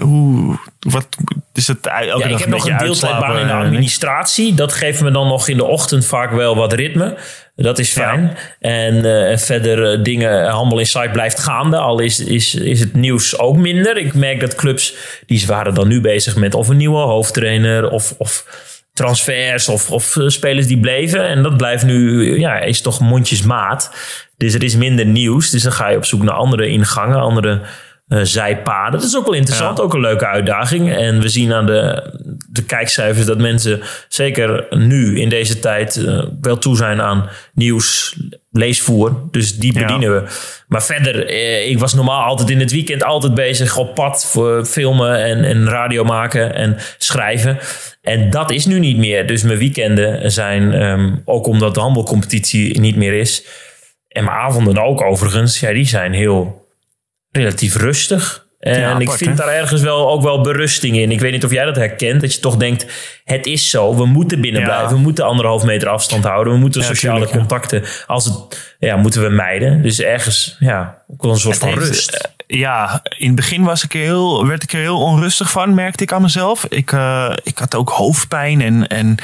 hoe, 0.00 0.58
wat 0.78 1.06
is 1.52 1.66
het 1.66 1.86
elke 1.86 2.28
ja, 2.28 2.34
ik 2.34 2.38
heb 2.38 2.48
nog 2.48 2.68
een 2.68 2.76
deeltijdbaan 2.76 3.38
in 3.38 3.46
de 3.46 3.52
administratie. 3.52 4.54
Dat 4.54 4.72
geeft 4.72 5.02
me 5.02 5.10
dan 5.10 5.28
nog 5.28 5.48
in 5.48 5.56
de 5.56 5.64
ochtend 5.64 6.06
vaak 6.06 6.30
wel 6.30 6.56
wat 6.56 6.72
ritme. 6.72 7.16
Dat 7.56 7.78
is 7.78 7.92
fijn. 7.92 8.36
En 8.60 8.94
uh, 8.94 9.36
verder 9.36 9.98
uh, 9.98 10.04
dingen, 10.04 10.48
Handel 10.48 10.78
Insight 10.78 11.12
blijft 11.12 11.38
gaande. 11.38 11.76
Al 11.76 11.98
is, 11.98 12.20
is, 12.20 12.54
is 12.54 12.80
het 12.80 12.94
nieuws 12.94 13.38
ook 13.38 13.56
minder. 13.56 13.96
Ik 13.96 14.14
merk 14.14 14.40
dat 14.40 14.54
clubs, 14.54 14.94
die 15.26 15.46
waren 15.46 15.74
dan 15.74 15.88
nu 15.88 16.00
bezig 16.00 16.36
met 16.36 16.54
of 16.54 16.68
een 16.68 16.76
nieuwe 16.76 17.00
hoofdtrainer 17.00 17.90
of... 17.90 18.14
of 18.18 18.68
transfers 18.92 19.68
of, 19.68 19.90
of 19.90 20.16
eh, 20.16 20.28
spelers 20.28 20.66
die 20.66 20.80
bleven. 20.80 21.28
En 21.28 21.42
dat 21.42 21.56
blijft 21.56 21.84
nu, 21.84 22.38
ja, 22.38 22.58
is 22.58 22.80
toch 22.80 23.00
mondjesmaat. 23.00 23.94
Dus 24.36 24.54
er 24.54 24.62
is 24.62 24.76
minder 24.76 25.06
nieuws. 25.06 25.50
Dus 25.50 25.62
dan 25.62 25.72
ga 25.72 25.88
je 25.88 25.96
op 25.96 26.04
zoek 26.04 26.22
naar 26.22 26.34
andere 26.34 26.68
ingangen, 26.68 27.20
andere 27.20 27.60
uh, 28.10 28.20
zijpaden. 28.22 28.92
Dat 28.92 29.08
is 29.08 29.16
ook 29.16 29.24
wel 29.24 29.34
interessant, 29.34 29.80
ook 29.80 29.94
een 29.94 30.00
leuke 30.00 30.26
uitdaging. 30.26 30.92
En 30.92 31.20
we 31.20 31.28
zien 31.28 31.52
aan 31.52 31.66
de, 31.66 32.12
de 32.48 32.62
kijkcijfers 32.62 33.26
dat 33.26 33.38
mensen, 33.38 33.80
zeker 34.08 34.66
nu 34.70 35.20
in 35.20 35.28
deze 35.28 35.58
tijd, 35.58 35.96
uh, 35.96 36.24
wel 36.40 36.58
toe 36.58 36.76
zijn 36.76 37.00
aan 37.00 37.28
nieuws, 37.54 38.16
leesvoer. 38.50 39.28
Dus 39.30 39.58
die 39.58 39.72
bedienen 39.72 40.14
we. 40.14 40.28
Maar 40.68 40.82
verder, 40.82 41.30
uh, 41.30 41.68
ik 41.70 41.78
was 41.78 41.94
normaal 41.94 42.22
altijd 42.22 42.50
in 42.50 42.60
het 42.60 42.72
weekend 42.72 43.04
altijd 43.04 43.34
bezig 43.34 43.76
op 43.76 43.94
pad 43.94 44.26
voor 44.30 44.64
filmen 44.64 45.24
en, 45.24 45.44
en 45.44 45.68
radio 45.68 46.04
maken 46.04 46.54
en 46.54 46.76
schrijven. 46.98 47.58
En 48.00 48.30
dat 48.30 48.50
is 48.50 48.66
nu 48.66 48.78
niet 48.78 48.96
meer. 48.96 49.26
Dus 49.26 49.42
mijn 49.42 49.58
weekenden 49.58 50.32
zijn, 50.32 50.82
um, 50.82 51.22
ook 51.24 51.46
omdat 51.46 51.74
de 51.74 51.80
handelcompetitie 51.80 52.80
niet 52.80 52.96
meer 52.96 53.12
is 53.12 53.44
en 54.08 54.24
mijn 54.24 54.36
avonden 54.36 54.82
ook 54.82 55.02
overigens, 55.02 55.60
ja, 55.60 55.72
die 55.72 55.86
zijn 55.86 56.12
heel 56.12 56.68
relatief 57.30 57.76
rustig. 57.76 58.48
En 58.58 59.00
ik 59.00 59.10
vind 59.10 59.36
daar 59.36 59.48
ergens 59.48 59.82
wel 59.82 60.10
ook 60.10 60.22
wel 60.22 60.40
berusting 60.40 60.96
in. 60.96 61.10
Ik 61.10 61.20
weet 61.20 61.32
niet 61.32 61.44
of 61.44 61.52
jij 61.52 61.64
dat 61.64 61.76
herkent. 61.76 62.20
Dat 62.20 62.34
je 62.34 62.40
toch 62.40 62.56
denkt, 62.56 62.86
het 63.24 63.46
is 63.46 63.70
zo. 63.70 63.96
We 63.96 64.06
moeten 64.06 64.40
binnen 64.40 64.62
blijven. 64.62 64.88
We 64.88 64.98
moeten 64.98 65.24
anderhalf 65.24 65.64
meter 65.64 65.88
afstand 65.88 66.24
houden. 66.24 66.52
We 66.52 66.58
moeten 66.58 66.82
sociale 66.82 67.28
contacten, 67.28 67.82
als 68.06 68.24
het, 68.24 68.74
ja, 68.78 68.96
moeten 68.96 69.22
we 69.22 69.28
mijden. 69.28 69.82
Dus 69.82 70.00
ergens, 70.00 70.56
ja, 70.58 71.02
ook 71.08 71.22
wel 71.22 71.32
een 71.32 71.38
soort 71.38 71.58
van 71.58 71.74
rust. 71.74 72.28
Eh, 72.50 72.58
ja, 72.58 73.00
in 73.18 73.26
het 73.26 73.36
begin 73.36 73.62
was 73.62 73.84
ik 73.84 73.92
heel, 73.92 74.46
werd 74.46 74.62
ik 74.62 74.72
er 74.72 74.78
heel 74.78 75.00
onrustig 75.00 75.50
van, 75.50 75.74
merkte 75.74 76.02
ik 76.02 76.12
aan 76.12 76.22
mezelf. 76.22 76.64
Ik, 76.64 76.92
uh, 76.92 77.32
ik 77.42 77.58
had 77.58 77.74
ook 77.74 77.88
hoofdpijn 77.88 78.60
en, 78.60 78.86
en 78.86 79.18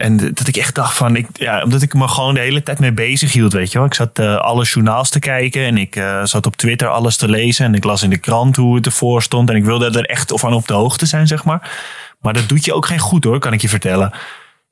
en 0.00 0.16
dat 0.16 0.48
ik 0.48 0.56
echt 0.56 0.74
dacht 0.74 0.96
van, 0.96 1.16
ik, 1.16 1.26
ja, 1.32 1.62
omdat 1.62 1.82
ik 1.82 1.94
me 1.94 2.08
gewoon 2.08 2.34
de 2.34 2.40
hele 2.40 2.62
tijd 2.62 2.78
mee 2.78 2.92
bezig 2.92 3.32
hield, 3.32 3.52
weet 3.52 3.72
je 3.72 3.78
wel. 3.78 3.86
Ik 3.86 3.94
zat 3.94 4.18
uh, 4.18 4.36
alle 4.36 4.64
journaals 4.64 5.10
te 5.10 5.18
kijken 5.18 5.64
en 5.64 5.76
ik 5.76 5.96
uh, 5.96 6.24
zat 6.24 6.46
op 6.46 6.56
Twitter 6.56 6.88
alles 6.88 7.16
te 7.16 7.28
lezen. 7.28 7.64
En 7.64 7.74
ik 7.74 7.84
las 7.84 8.02
in 8.02 8.10
de 8.10 8.18
krant 8.18 8.56
hoe 8.56 8.76
het 8.76 8.86
ervoor 8.86 9.22
stond. 9.22 9.50
En 9.50 9.56
ik 9.56 9.64
wilde 9.64 9.98
er 9.98 10.04
echt 10.04 10.32
van 10.34 10.52
op 10.52 10.66
de 10.66 10.74
hoogte 10.74 11.06
zijn, 11.06 11.26
zeg 11.26 11.44
maar. 11.44 11.70
Maar 12.20 12.32
dat 12.32 12.48
doet 12.48 12.64
je 12.64 12.74
ook 12.74 12.86
geen 12.86 12.98
goed 12.98 13.24
hoor, 13.24 13.38
kan 13.38 13.52
ik 13.52 13.60
je 13.60 13.68
vertellen. 13.68 14.12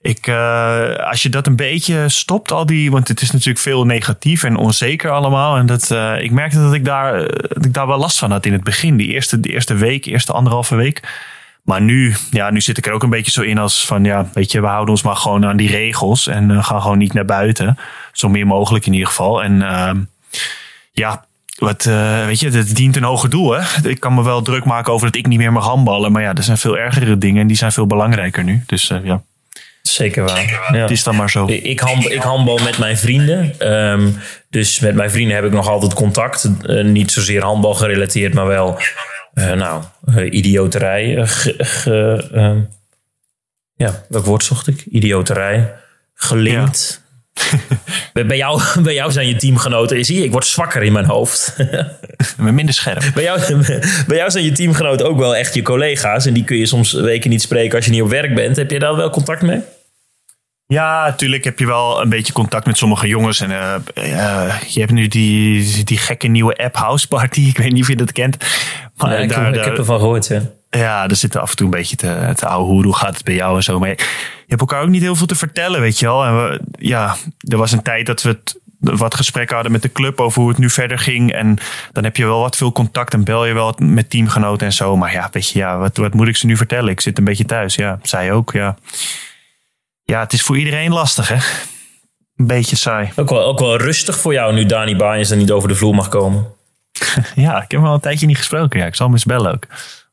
Ik, 0.01 0.27
uh, 0.27 0.97
als 0.97 1.23
je 1.23 1.29
dat 1.29 1.47
een 1.47 1.57
beetje 1.57 2.09
stopt, 2.09 2.53
al 2.53 2.67
die, 2.67 2.91
want 2.91 3.09
het 3.09 3.21
is 3.21 3.31
natuurlijk 3.31 3.59
veel 3.59 3.85
negatief 3.85 4.43
en 4.43 4.57
onzeker 4.57 5.11
allemaal. 5.11 5.57
En 5.57 5.67
dat, 5.67 5.91
ik 6.21 6.31
merkte 6.31 6.63
dat 6.63 6.75
ik, 6.75 6.85
daar, 6.85 7.19
dat 7.49 7.65
ik 7.65 7.75
daar 7.75 7.87
wel 7.87 7.99
last 7.99 8.19
van 8.19 8.31
had 8.31 8.47
in 8.47 8.53
het 8.53 8.65
begin. 8.65 8.97
Die 8.97 9.09
eerste, 9.09 9.41
die 9.41 9.53
eerste 9.53 9.75
week, 9.75 10.05
eerste 10.05 10.33
anderhalve 10.33 10.75
week. 10.75 11.03
Maar 11.69 11.83
nu, 11.83 12.15
ja, 12.31 12.51
nu 12.51 12.61
zit 12.61 12.79
ik 12.79 12.87
er 12.87 12.93
ook 12.93 13.03
een 13.03 13.11
beetje 13.11 13.31
zo 13.31 13.43
in 13.43 13.59
als 13.59 13.87
van, 13.87 14.05
ja, 14.05 14.29
weet 14.33 14.53
je, 14.53 14.61
we 14.61 14.67
houden 14.67 14.91
ons 14.91 15.03
maar 15.03 15.17
gewoon 15.17 15.47
aan 15.47 15.57
die 15.57 15.71
regels 15.71 16.27
en 16.27 16.51
uh, 16.51 16.65
gaan 16.65 16.83
gewoon 16.83 16.99
niet 16.99 17.13
naar 17.13 17.25
buiten. 17.25 17.79
Zo 18.13 18.29
meer 18.29 18.47
mogelijk 18.47 18.87
in 18.87 18.93
ieder 18.93 19.09
geval. 19.09 19.43
En 19.43 19.53
uh, 19.53 19.91
ja, 20.93 21.25
wat, 21.59 21.85
uh, 21.85 22.25
weet 22.25 22.41
je, 22.41 22.51
het 22.51 22.77
dient 22.77 22.97
een 22.97 23.03
hoger 23.03 23.31
doel. 23.31 23.51
Hè? 23.53 23.89
Ik 23.89 24.01
kan 24.01 24.15
me 24.15 24.23
wel 24.23 24.43
druk 24.43 24.65
maken 24.65 24.93
over 24.93 25.07
dat 25.07 25.17
ik 25.17 25.27
niet 25.27 25.39
meer 25.39 25.53
mag 25.53 25.65
handballen. 25.65 26.13
Maar 26.13 26.23
ja, 26.23 26.35
er 26.35 26.43
zijn 26.43 26.59
veel 26.59 26.79
ergere 26.79 27.19
dingen 27.19 27.41
en 27.41 27.47
die 27.47 27.57
zijn 27.57 27.73
veel 27.73 27.87
belangrijker 27.87 28.45
nu. 28.45 28.63
Dus 28.67 28.91
uh, 28.91 29.05
ja. 29.05 29.23
Zeker 29.95 30.25
waar. 30.25 30.69
Ja. 30.73 30.81
Het 30.81 30.91
is 30.91 31.03
dan 31.03 31.17
maar 31.17 31.31
zo. 31.31 31.47
Ik, 31.47 31.81
handel, 31.81 32.11
ik 32.11 32.23
handbal 32.23 32.59
met 32.59 32.79
mijn 32.79 32.97
vrienden. 32.97 33.73
Um, 33.73 34.17
dus 34.51 34.81
met 34.81 34.95
mijn 34.95 35.11
vrienden 35.11 35.37
heb 35.37 35.45
ik 35.45 35.53
nog 35.53 35.69
altijd 35.69 35.95
contact. 35.95 36.51
Uh, 36.63 36.85
niet 36.85 37.13
zozeer 37.13 37.43
handbal 37.43 37.75
gerelateerd, 37.75 38.35
maar 38.35 38.47
wel 38.47 38.79
uh, 39.35 39.53
nou, 39.53 39.83
uh, 40.09 40.33
idioterij. 40.33 41.27
Uh, 41.87 42.57
ja, 43.75 44.05
welk 44.09 44.25
woord 44.25 44.45
zocht 44.45 44.67
ik? 44.67 44.85
Idioterij. 44.91 45.75
Gelinkt. 46.15 47.03
Ja. 47.03 47.07
bij, 48.27 48.37
jou, 48.37 48.63
bij 48.83 48.95
jou 48.95 49.13
zijn 49.13 49.29
je 49.29 49.37
teamgenoten. 49.37 50.05
Zie 50.05 50.17
je, 50.17 50.25
ik 50.25 50.33
word 50.33 50.47
zwakker 50.47 50.83
in 50.83 50.93
mijn 50.93 51.05
hoofd. 51.05 51.57
maar 52.39 52.55
minder 52.55 52.75
scherp. 52.75 53.11
Bij 53.15 53.23
jou, 53.23 53.41
bij 54.07 54.17
jou 54.17 54.31
zijn 54.31 54.45
je 54.45 54.53
teamgenoten 54.53 55.09
ook 55.09 55.19
wel 55.19 55.37
echt 55.37 55.55
je 55.55 55.63
collega's. 55.63 56.27
En 56.27 56.33
die 56.33 56.45
kun 56.45 56.57
je 56.57 56.67
soms 56.67 56.93
weken 56.93 57.31
niet 57.31 57.43
spreken 57.43 57.77
als 57.77 57.85
je 57.85 57.91
niet 57.91 58.03
op 58.03 58.11
werk 58.11 58.35
bent. 58.35 58.57
Heb 58.57 58.71
je 58.71 58.79
daar 58.79 58.97
wel 58.97 59.11
contact 59.11 59.43
mee? 59.43 59.61
Ja, 60.69 61.05
natuurlijk 61.05 61.45
heb 61.45 61.59
je 61.59 61.67
wel 61.67 62.03
een 62.03 62.09
beetje 62.09 62.33
contact 62.33 62.67
met 62.67 62.77
sommige 62.77 63.07
jongens. 63.07 63.41
En 63.41 63.51
uh, 63.51 63.75
uh, 63.95 64.61
je 64.61 64.81
hebt 64.81 64.93
nu 64.93 65.07
die, 65.07 65.85
die 65.85 65.99
gekke 65.99 66.27
nieuwe 66.27 66.57
app 66.57 66.77
House 66.77 67.09
Party. 67.09 67.41
Ik 67.49 67.59
weet 67.59 67.73
niet 67.73 67.83
of 67.83 67.89
je 67.89 67.97
dat 67.97 68.13
kent. 68.13 68.37
Maar 68.97 69.21
ik, 69.21 69.29
daar, 69.29 69.55
ik 69.55 69.65
heb 69.65 69.79
ervan 69.79 69.99
gehoord, 69.99 70.27
ja. 70.27 70.43
Ja, 70.71 71.09
er 71.09 71.17
zitten 71.17 71.41
af 71.41 71.51
en 71.51 71.57
toe 71.57 71.67
een 71.67 71.73
beetje 71.73 71.97
te, 71.97 72.33
te 72.35 72.47
ouwe 72.47 72.67
hoe, 72.67 72.85
hoe 72.85 72.97
gaat 72.97 73.15
het 73.15 73.25
bij 73.25 73.35
jou 73.35 73.57
en 73.57 73.63
zo. 73.63 73.79
Maar 73.79 73.89
je 73.89 73.97
hebt 74.47 74.61
elkaar 74.61 74.83
ook 74.83 74.89
niet 74.89 75.03
heel 75.03 75.17
veel 75.17 75.27
te 75.27 75.35
vertellen, 75.35 75.81
weet 75.81 75.99
je 75.99 76.07
wel. 76.07 76.25
En 76.25 76.37
we, 76.37 76.61
ja, 76.79 77.17
er 77.41 77.57
was 77.57 77.73
een 77.73 77.83
tijd 77.83 78.07
dat 78.07 78.23
we 78.23 78.29
het, 78.29 78.61
wat 78.81 79.15
gesprekken 79.15 79.55
hadden 79.55 79.73
met 79.73 79.83
de 79.83 79.93
club 79.93 80.21
over 80.21 80.41
hoe 80.41 80.51
het 80.51 80.59
nu 80.59 80.71
verder 80.71 80.99
ging. 80.99 81.33
En 81.33 81.59
dan 81.93 82.05
heb 82.05 82.17
je 82.17 82.25
wel 82.25 82.41
wat 82.41 82.57
veel 82.57 82.73
contact 82.73 83.13
en 83.13 83.25
bel 83.25 83.47
je 83.47 83.55
wel 83.55 83.75
met 83.79 84.11
teamgenoten 84.11 84.67
en 84.67 84.73
zo. 84.73 84.97
Maar 84.97 85.13
ja, 85.13 85.29
weet 85.33 85.49
je, 85.49 85.59
ja, 85.59 85.79
wat, 85.79 85.97
wat 85.97 86.15
moet 86.15 86.29
ik 86.29 86.37
ze 86.37 86.47
nu 86.47 86.57
vertellen? 86.57 86.91
Ik 86.91 87.01
zit 87.01 87.19
een 87.19 87.25
beetje 87.25 87.45
thuis, 87.45 87.75
ja. 87.75 87.99
Zij 88.03 88.33
ook, 88.33 88.53
ja. 88.53 88.77
Ja, 90.11 90.21
het 90.21 90.33
is 90.33 90.43
voor 90.43 90.59
iedereen 90.59 90.93
lastig, 90.93 91.29
hè? 91.29 91.35
Een 92.37 92.47
beetje 92.47 92.77
saai. 92.77 93.11
Ook 93.17 93.29
wel, 93.29 93.45
ook 93.45 93.59
wel 93.59 93.77
rustig 93.77 94.19
voor 94.19 94.33
jou 94.33 94.55
nu 94.55 94.67
Dani 94.67 94.97
Baaiens 94.97 95.31
er 95.31 95.37
niet 95.37 95.51
over 95.51 95.69
de 95.69 95.75
vloer 95.75 95.95
mag 95.95 96.09
komen. 96.09 96.47
ja, 97.35 97.63
ik 97.63 97.71
heb 97.71 97.81
hem 97.81 97.85
al 97.85 97.95
een 97.95 98.01
tijdje 98.01 98.27
niet 98.27 98.37
gesproken. 98.37 98.81
Ja, 98.81 98.87
ik 98.87 98.95
zal 98.95 99.07
hem 99.07 99.15
eens 99.15 99.25
bellen 99.25 99.53
ook. 99.53 99.67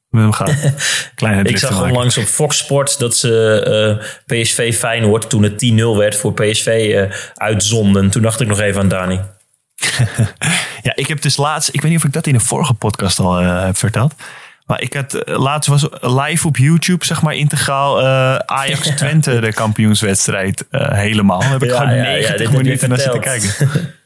Kleine 1.15 1.49
ik 1.49 1.57
zag 1.57 1.81
onlangs 1.81 2.17
op 2.17 2.23
Fox 2.23 2.57
Sports 2.57 2.97
dat 2.97 3.15
ze 3.15 3.99
uh, 3.99 4.41
PSV 4.41 4.75
Feyenoord 4.75 5.29
toen 5.29 5.43
het 5.43 5.65
10-0 5.65 5.75
werd 5.97 6.15
voor 6.15 6.33
PSV 6.33 6.91
uh, 6.95 7.17
uitzonden. 7.35 8.09
Toen 8.09 8.21
dacht 8.21 8.41
ik 8.41 8.47
nog 8.47 8.59
even 8.59 8.81
aan 8.81 8.87
Dani. 8.87 9.19
ja, 10.87 10.95
ik 10.95 11.07
heb 11.07 11.21
dus 11.21 11.37
laatst, 11.37 11.69
ik 11.73 11.81
weet 11.81 11.91
niet 11.91 11.99
of 11.99 12.05
ik 12.05 12.13
dat 12.13 12.27
in 12.27 12.33
de 12.33 12.39
vorige 12.39 12.73
podcast 12.73 13.19
al 13.19 13.41
uh, 13.41 13.63
heb 13.63 13.77
verteld. 13.77 14.13
Maar 14.65 14.81
ik 14.81 14.93
had 14.93 15.21
laatst 15.25 15.69
was 15.69 15.87
live 16.01 16.47
op 16.47 16.57
YouTube, 16.57 17.05
zeg 17.05 17.21
maar 17.21 17.35
integraal 17.35 18.07
Ajax 18.45 18.87
Twente 18.95 19.39
de 19.39 19.53
kampioenswedstrijd 19.53 20.65
helemaal. 20.71 21.39
Dan 21.39 21.49
heb 21.49 21.63
ik 21.63 21.69
ja, 21.69 21.77
gewoon 21.77 21.95
90 21.95 22.51
ja, 22.51 22.57
minuten 22.57 22.89
naar 22.89 22.99
zitten 22.99 23.21
kijken. 23.21 23.53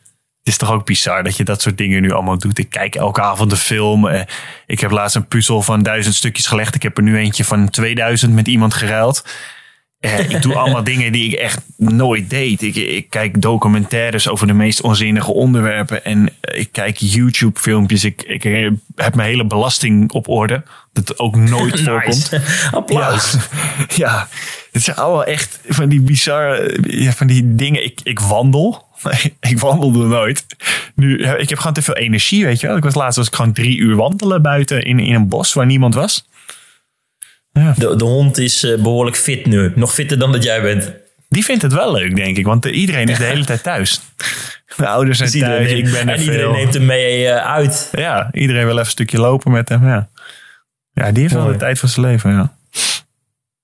is 0.50 0.58
toch 0.58 0.72
ook 0.72 0.86
bizar 0.86 1.24
dat 1.24 1.38
je 1.38 1.44
dat 1.44 1.62
soort 1.62 1.78
dingen 1.78 2.02
nu 2.02 2.12
allemaal 2.12 2.38
doet. 2.38 2.58
Ik 2.58 2.70
kijk 2.70 2.96
elke 2.96 3.22
avond 3.22 3.50
de 3.50 3.58
film. 3.58 4.08
Eh, 4.08 4.22
ik 4.66 4.80
heb 4.80 4.92
laatst 4.92 5.16
een 5.16 5.28
puzzel 5.28 5.62
van 5.62 5.84
duizend 5.84 6.16
stukjes 6.16 6.48
gelegd. 6.48 6.76
Ik 6.76 6.84
heb 6.84 6.98
er 6.98 7.04
nu 7.04 7.18
eentje 7.18 7.46
van 7.46 7.70
2000 7.70 8.34
met 8.34 8.48
iemand 8.48 8.74
geruild. 8.74 9.26
Eh, 10.00 10.30
ik 10.30 10.42
doe 10.42 10.56
allemaal 10.56 10.84
dingen 10.94 11.12
die 11.12 11.32
ik 11.32 11.34
echt 11.34 11.62
nooit 11.78 12.30
deed. 12.30 12.62
Ik, 12.62 12.76
ik, 12.76 13.10
kijk 13.10 13.42
documentaires 13.42 14.28
over 14.28 14.48
de 14.48 14.54
meest 14.54 14.82
onzinnige 14.82 15.32
onderwerpen. 15.32 16.06
En 16.06 16.30
ik 16.42 16.70
kijk 16.72 16.98
YouTube-filmpjes. 16.98 18.04
Ik, 18.04 18.24
ik 18.24 18.44
heb 18.96 19.16
mijn 19.16 19.30
hele 19.30 19.46
belasting 19.46 20.12
op 20.12 20.28
orde. 20.28 20.64
Dat 20.94 21.20
ook 21.20 21.36
nooit 21.36 21.82
voorkomt. 21.86 22.40
Applaus. 22.72 23.34
Ja, 23.34 23.40
ja, 23.96 24.28
het 24.72 24.84
zijn 24.84 24.96
allemaal 24.96 25.26
echt 25.26 25.60
van 25.68 25.90
die 25.90 26.02
bizarre 26.02 26.78
ja, 26.88 27.12
van 27.12 27.28
die 27.28 27.56
dingen. 27.56 27.84
Ik, 27.84 28.00
ik 28.04 28.20
wandel. 28.20 28.88
ik 29.40 29.60
wandelde 29.60 30.06
nooit. 30.06 30.46
Nu, 30.96 31.24
ik 31.24 31.50
heb 31.50 31.58
gewoon 31.58 31.74
te 31.74 31.82
veel 31.82 31.96
energie, 31.96 32.46
weet 32.46 32.60
je 32.60 32.68
wel. 32.68 32.78
Ik 32.78 32.84
was 32.84 32.96
laatst 32.96 33.18
was 33.18 33.28
ik 33.28 33.36
gewoon 33.36 33.54
drie 33.54 33.78
uur 33.78 33.96
wandelen 33.96 34.42
buiten 34.42 34.84
in, 34.84 35.00
in 35.00 35.14
een 35.14 35.28
bos 35.28 35.54
waar 35.54 35.66
niemand 35.66 35.94
was. 35.94 36.29
Ja. 37.60 37.74
De, 37.78 37.96
de 37.96 38.06
hond 38.06 38.38
is 38.38 38.64
uh, 38.64 38.82
behoorlijk 38.82 39.18
fit 39.18 39.46
nu. 39.46 39.72
Nog 39.76 39.94
fitter 39.94 40.20
dan 40.20 40.32
dat 40.32 40.44
jij 40.44 40.62
bent. 40.62 40.94
Die 41.30 41.46
vindt 41.46 41.62
het 41.62 41.74
wel 41.74 41.92
leuk, 41.92 42.16
denk 42.16 42.38
ik. 42.38 42.46
Want 42.46 42.66
iedereen 42.66 43.08
is 43.08 43.18
de 43.18 43.24
hele 43.24 43.46
tijd 43.46 43.64
thuis. 43.64 44.02
De 44.78 44.88
ouders 44.88 45.18
zijn 45.18 45.32
dus 45.32 45.42
thuis, 45.42 45.72
ik 45.72 45.84
ben 45.84 46.10
er 46.10 46.16
En 46.16 46.22
iedereen 46.22 46.52
neemt 46.52 46.74
hem 46.74 46.86
mee 46.86 47.24
uh, 47.24 47.36
uit. 47.36 47.90
Ja, 47.92 48.30
iedereen 48.32 48.62
wil 48.62 48.72
even 48.72 48.86
een 48.86 48.92
stukje 48.92 49.20
lopen 49.20 49.52
met 49.52 49.70
hem, 49.70 49.88
ja. 49.88 50.10
Ja, 50.94 51.12
die 51.12 51.22
heeft 51.22 51.34
wel 51.34 51.46
de 51.46 51.56
tijd 51.56 51.80
van 51.80 51.90
zijn 51.90 52.06
leven, 52.06 52.32
ja. 52.32 52.58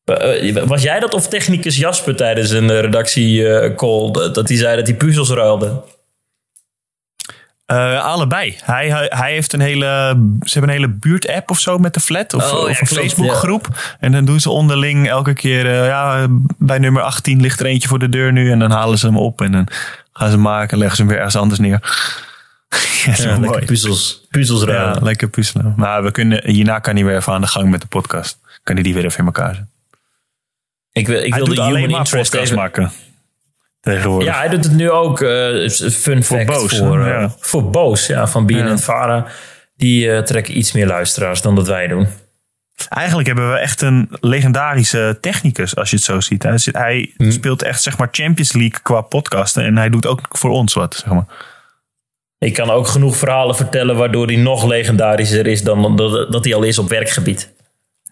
Eh, 0.06 0.64
was 0.64 0.82
jij 0.82 1.00
dat 1.00 1.14
of 1.14 1.28
technicus 1.28 1.78
Jasper 1.78 2.16
tijdens 2.16 2.50
een 2.50 2.70
eh, 2.70 2.80
redactiecall? 2.80 4.12
dat 4.12 4.48
hij 4.48 4.58
zei 4.58 4.76
dat 4.76 4.88
hij 4.88 4.96
puzzels 4.96 5.30
ruilde? 5.30 5.84
Uh, 7.72 8.04
allebei. 8.04 8.56
Hij, 8.64 9.08
hij, 9.10 9.32
heeft 9.32 9.54
een 9.54 9.60
hele. 9.60 9.86
Ze 10.42 10.60
hebben 10.60 10.76
een 10.76 10.82
hele 10.82 10.94
buurt-app 10.94 11.50
of 11.50 11.60
zo 11.60 11.78
met 11.78 11.94
de 11.94 12.00
flat. 12.00 12.34
Of, 12.34 12.52
oh, 12.52 12.70
of 12.70 12.82
een 12.82 12.88
Facebook-groep. 12.88 13.68
En 14.00 14.12
dan 14.12 14.26
doen 14.26 14.40
ze 14.40 14.50
onderling 14.50 15.10
elke 15.10 15.34
keer. 15.34 15.66
Uh, 15.66 15.86
ja, 15.86 16.28
bij 16.58 16.78
nummer 16.78 17.02
18 17.02 17.42
ligt 17.42 17.60
er 17.60 17.66
eentje 17.66 17.88
voor 17.88 18.00
de 18.00 18.10
deur 18.10 18.32
nu. 18.32 18.52
En 18.52 18.60
dan 18.60 18.72
halen 18.72 18.98
ze 18.98 19.06
hem 19.06 19.18
op. 19.18 19.42
En 19.42 19.52
dan 19.52 19.68
gaan 20.14 20.32
ze 20.32 20.38
maken. 20.38 20.72
En 20.72 20.78
leggen 20.78 20.96
ze 20.96 21.02
hem 21.02 21.12
weer 21.12 21.20
ergens 21.20 21.42
anders 21.42 21.60
neer. 21.60 21.80
ja, 23.18 23.40
lekker 23.40 23.66
puzzels. 23.66 24.26
Puzzels 24.30 24.64
ruilen. 24.64 24.94
Ja, 24.94 25.02
lekker 25.02 25.28
puzzelen. 25.30 25.74
Maar 25.78 26.04
we 26.04 26.12
kunnen, 26.12 26.50
hierna 26.50 26.80
kan 26.80 26.96
hij 26.96 27.06
weer 27.06 27.16
even 27.16 27.34
aan 27.34 27.42
de 27.42 27.48
gang 27.48 27.70
met 27.70 27.82
de 27.82 27.88
podcast. 27.88 28.40
Kan 28.64 28.76
hij 28.76 28.84
die 28.84 28.94
weer 28.94 29.06
even 29.06 29.20
in 29.20 29.26
elkaar 29.26 29.56
zetten. 29.56 29.74
Ik 30.92 31.08
wil, 31.08 31.24
ik 31.24 31.36
wil 31.36 31.46
de 31.46 31.64
human 31.64 31.90
interest 31.90 32.34
even 32.34 32.56
maken. 32.56 32.92
Tegenwoordig. 33.86 34.28
Ja, 34.28 34.38
hij 34.38 34.50
doet 34.50 34.64
het 34.64 34.74
nu 34.74 34.90
ook. 34.90 35.22
Uh, 35.22 35.70
fun 35.70 36.24
voor 36.24 36.38
fact 36.38 36.46
Boos, 36.46 36.78
voor, 36.78 37.00
uh, 37.00 37.08
ja. 37.08 37.36
voor 37.40 37.70
Boos 37.70 38.08
ja, 38.08 38.28
van 38.28 38.46
Bien 38.46 38.68
en 38.68 38.80
Vara. 38.80 39.28
Die 39.76 40.06
uh, 40.06 40.20
trekken 40.20 40.58
iets 40.58 40.72
meer 40.72 40.88
luisteraars 40.88 41.42
dan 41.42 41.56
dat 41.56 41.68
wij 41.68 41.88
doen. 41.88 42.08
Eigenlijk 42.90 43.28
hebben 43.28 43.52
we 43.52 43.58
echt 43.58 43.82
een 43.82 44.08
legendarische 44.20 45.18
technicus, 45.22 45.76
als 45.76 45.90
je 45.90 45.96
het 45.96 46.06
zo 46.06 46.20
ziet. 46.20 46.44
Hij, 46.44 46.60
hij 46.72 47.14
hm. 47.18 47.32
speelt 47.32 47.64
echt 47.64 47.82
zeg 47.82 47.98
maar 47.98 48.08
Champions 48.12 48.54
League 48.54 48.80
qua 48.82 49.02
podcasten. 49.02 49.64
En 49.64 49.78
hij 49.78 49.90
doet 49.90 50.06
ook 50.06 50.22
voor 50.30 50.50
ons 50.50 50.74
wat, 50.74 50.96
zeg 50.96 51.14
maar. 51.14 51.26
Ik 52.40 52.54
kan 52.54 52.70
ook 52.70 52.88
genoeg 52.88 53.18
verhalen 53.18 53.56
vertellen 53.56 53.96
waardoor 53.96 54.26
hij 54.26 54.36
nog 54.36 54.66
legendarischer 54.66 55.48
is 55.48 55.64
dan 55.64 55.96
dat, 55.96 56.32
dat 56.32 56.46
hij 56.46 56.56
al 56.56 56.64
is 56.64 56.78
op 56.78 56.90
werkgebied. 56.90 57.54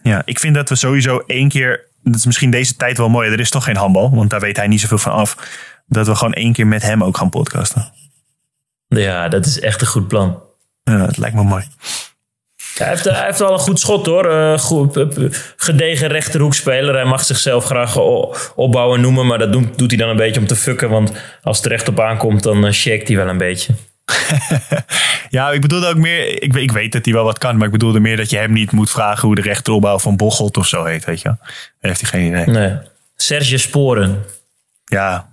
Ja, 0.04 0.22
ik 0.26 0.40
vind 0.40 0.56
dat 0.56 0.70
we 0.70 0.76
sowieso 0.76 1.24
één 1.28 1.50
keer 1.50 1.92
dat 2.04 2.16
is 2.16 2.26
misschien 2.26 2.52
deze 2.52 2.76
tijd 2.76 2.98
wel 2.98 3.10
mooi. 3.10 3.32
Er 3.32 3.40
is 3.40 3.50
toch 3.50 3.64
geen 3.64 3.76
handbal, 3.76 4.16
want 4.16 4.30
daar 4.30 4.40
weet 4.40 4.58
hij 4.58 4.68
niet 4.68 4.82
zoveel 4.82 4.98
van 4.98 5.12
af. 5.12 5.38
Dat 5.86 6.08
we 6.08 6.16
gewoon 6.16 6.34
één 6.34 6.54
keer 6.54 6.68
met 6.68 6.82
hem 6.82 7.04
ook 7.04 7.18
gaan 7.18 7.30
podcasten. 7.30 7.92
Ja, 8.88 9.28
dat 9.28 9.46
is 9.46 9.60
echt 9.60 9.82
een 9.82 9.88
goed 9.88 10.08
plan. 10.08 10.42
Ja, 10.84 10.98
dat 10.98 11.18
lijkt 11.18 11.36
me 11.36 11.44
mooi. 11.44 11.64
hij, 12.78 12.88
heeft, 12.88 13.04
hij 13.04 13.26
heeft 13.26 13.42
al 13.42 13.54
een 13.54 13.60
goed 13.60 13.80
schot 13.80 14.06
hoor. 14.06 14.32
Uh, 14.32 14.58
goed, 14.58 15.06
gedegen 15.56 16.08
rechterhoekspeler. 16.08 16.96
Hij 16.96 17.06
mag 17.06 17.24
zichzelf 17.24 17.66
graag 17.66 17.98
opbouwen 18.56 19.02
noemen. 19.02 19.28
Maar 19.28 19.40
dat 19.40 19.52
doet, 19.52 19.78
doet 19.78 19.90
hij 19.92 20.00
dan 20.00 20.10
een 20.10 20.16
beetje 20.16 20.40
om 20.40 20.48
te 20.48 20.56
fucken. 20.56 20.90
Want 20.90 21.12
als 21.42 21.58
het 21.58 21.66
er 21.66 21.72
echt 21.72 21.88
op 21.88 22.00
aankomt, 22.00 22.44
dan 22.44 22.66
uh, 22.66 22.72
shakt 22.72 23.08
hij 23.08 23.18
wel 23.18 23.28
een 23.28 23.38
beetje. 23.38 23.74
ja, 25.30 25.52
ik 25.52 25.62
bedoelde 25.62 25.88
ook 25.88 25.98
meer. 25.98 26.44
Ik, 26.44 26.56
ik, 26.56 26.72
weet 26.72 26.92
dat 26.92 27.06
hij 27.06 27.14
wel 27.14 27.24
wat 27.24 27.38
kan, 27.38 27.58
maar 27.58 27.66
ik 27.66 27.72
bedoelde 27.72 28.00
meer 28.00 28.18
dat 28.18 28.30
je 28.30 28.38
hem 28.38 28.52
niet 28.52 28.72
moet 28.72 28.92
vragen 28.92 29.28
hoe 29.28 29.36
de 29.36 29.42
rechteropbouw 29.42 30.00
van 30.00 30.16
Bocholt 30.16 30.58
of 30.58 30.68
zo 30.68 30.84
heet, 30.84 31.06
weet 31.06 31.22
je. 31.22 31.28
Daar 31.28 31.38
heeft 31.80 32.02
hij 32.02 32.10
geen 32.10 32.28
idee. 32.28 32.46
Nee. 32.46 32.78
Serge 33.16 33.58
Sporen. 33.58 34.24
Ja, 34.86 35.30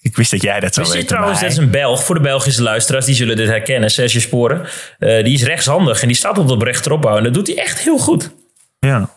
ik 0.00 0.16
wist 0.16 0.30
dat 0.30 0.42
jij 0.42 0.60
dat 0.60 0.74
zou 0.74 0.88
weten. 0.88 1.06
trouwens, 1.06 1.40
dat 1.40 1.50
is 1.50 1.56
een 1.56 1.70
Belg. 1.70 2.04
Voor 2.04 2.14
de 2.14 2.20
Belgische 2.20 2.62
luisteraars, 2.62 3.04
die 3.04 3.14
zullen 3.14 3.36
dit 3.36 3.48
herkennen. 3.48 3.90
Serge 3.90 4.20
Sporen. 4.20 4.66
Uh, 4.98 5.24
die 5.24 5.34
is 5.34 5.42
rechtshandig 5.42 6.00
en 6.00 6.06
die 6.06 6.16
staat 6.16 6.38
op 6.38 6.48
de 6.48 6.64
rechteropbouw. 6.64 7.16
En 7.16 7.22
dat 7.22 7.34
doet 7.34 7.46
hij 7.46 7.56
echt 7.56 7.78
heel 7.78 7.98
goed. 7.98 8.30
Ja. 8.78 9.10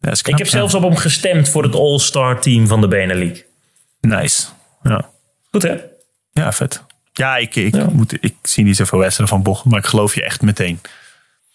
knap, 0.00 0.26
ik 0.26 0.38
heb 0.38 0.46
zelfs 0.46 0.74
op 0.74 0.82
hem 0.82 0.96
gestemd 0.96 1.48
voor 1.48 1.62
het 1.62 1.74
All-Star 1.74 2.40
team 2.40 2.66
van 2.66 2.80
de 2.80 2.88
Benelink. 2.88 3.44
Nice. 4.00 4.46
Ja. 4.82 5.10
Goed 5.50 5.62
hè? 5.62 5.76
Ja, 6.32 6.52
vet. 6.52 6.82
Ja, 7.18 7.36
ik, 7.36 7.56
ik, 7.56 7.92
Moet, 7.92 8.16
ik 8.20 8.34
zie 8.42 8.64
niet 8.64 8.76
zoveel 8.76 8.98
wedstrijden 8.98 9.36
van 9.36 9.44
Bochum, 9.44 9.70
maar 9.70 9.80
ik 9.80 9.86
geloof 9.86 10.14
je 10.14 10.22
echt 10.22 10.42
meteen. 10.42 10.80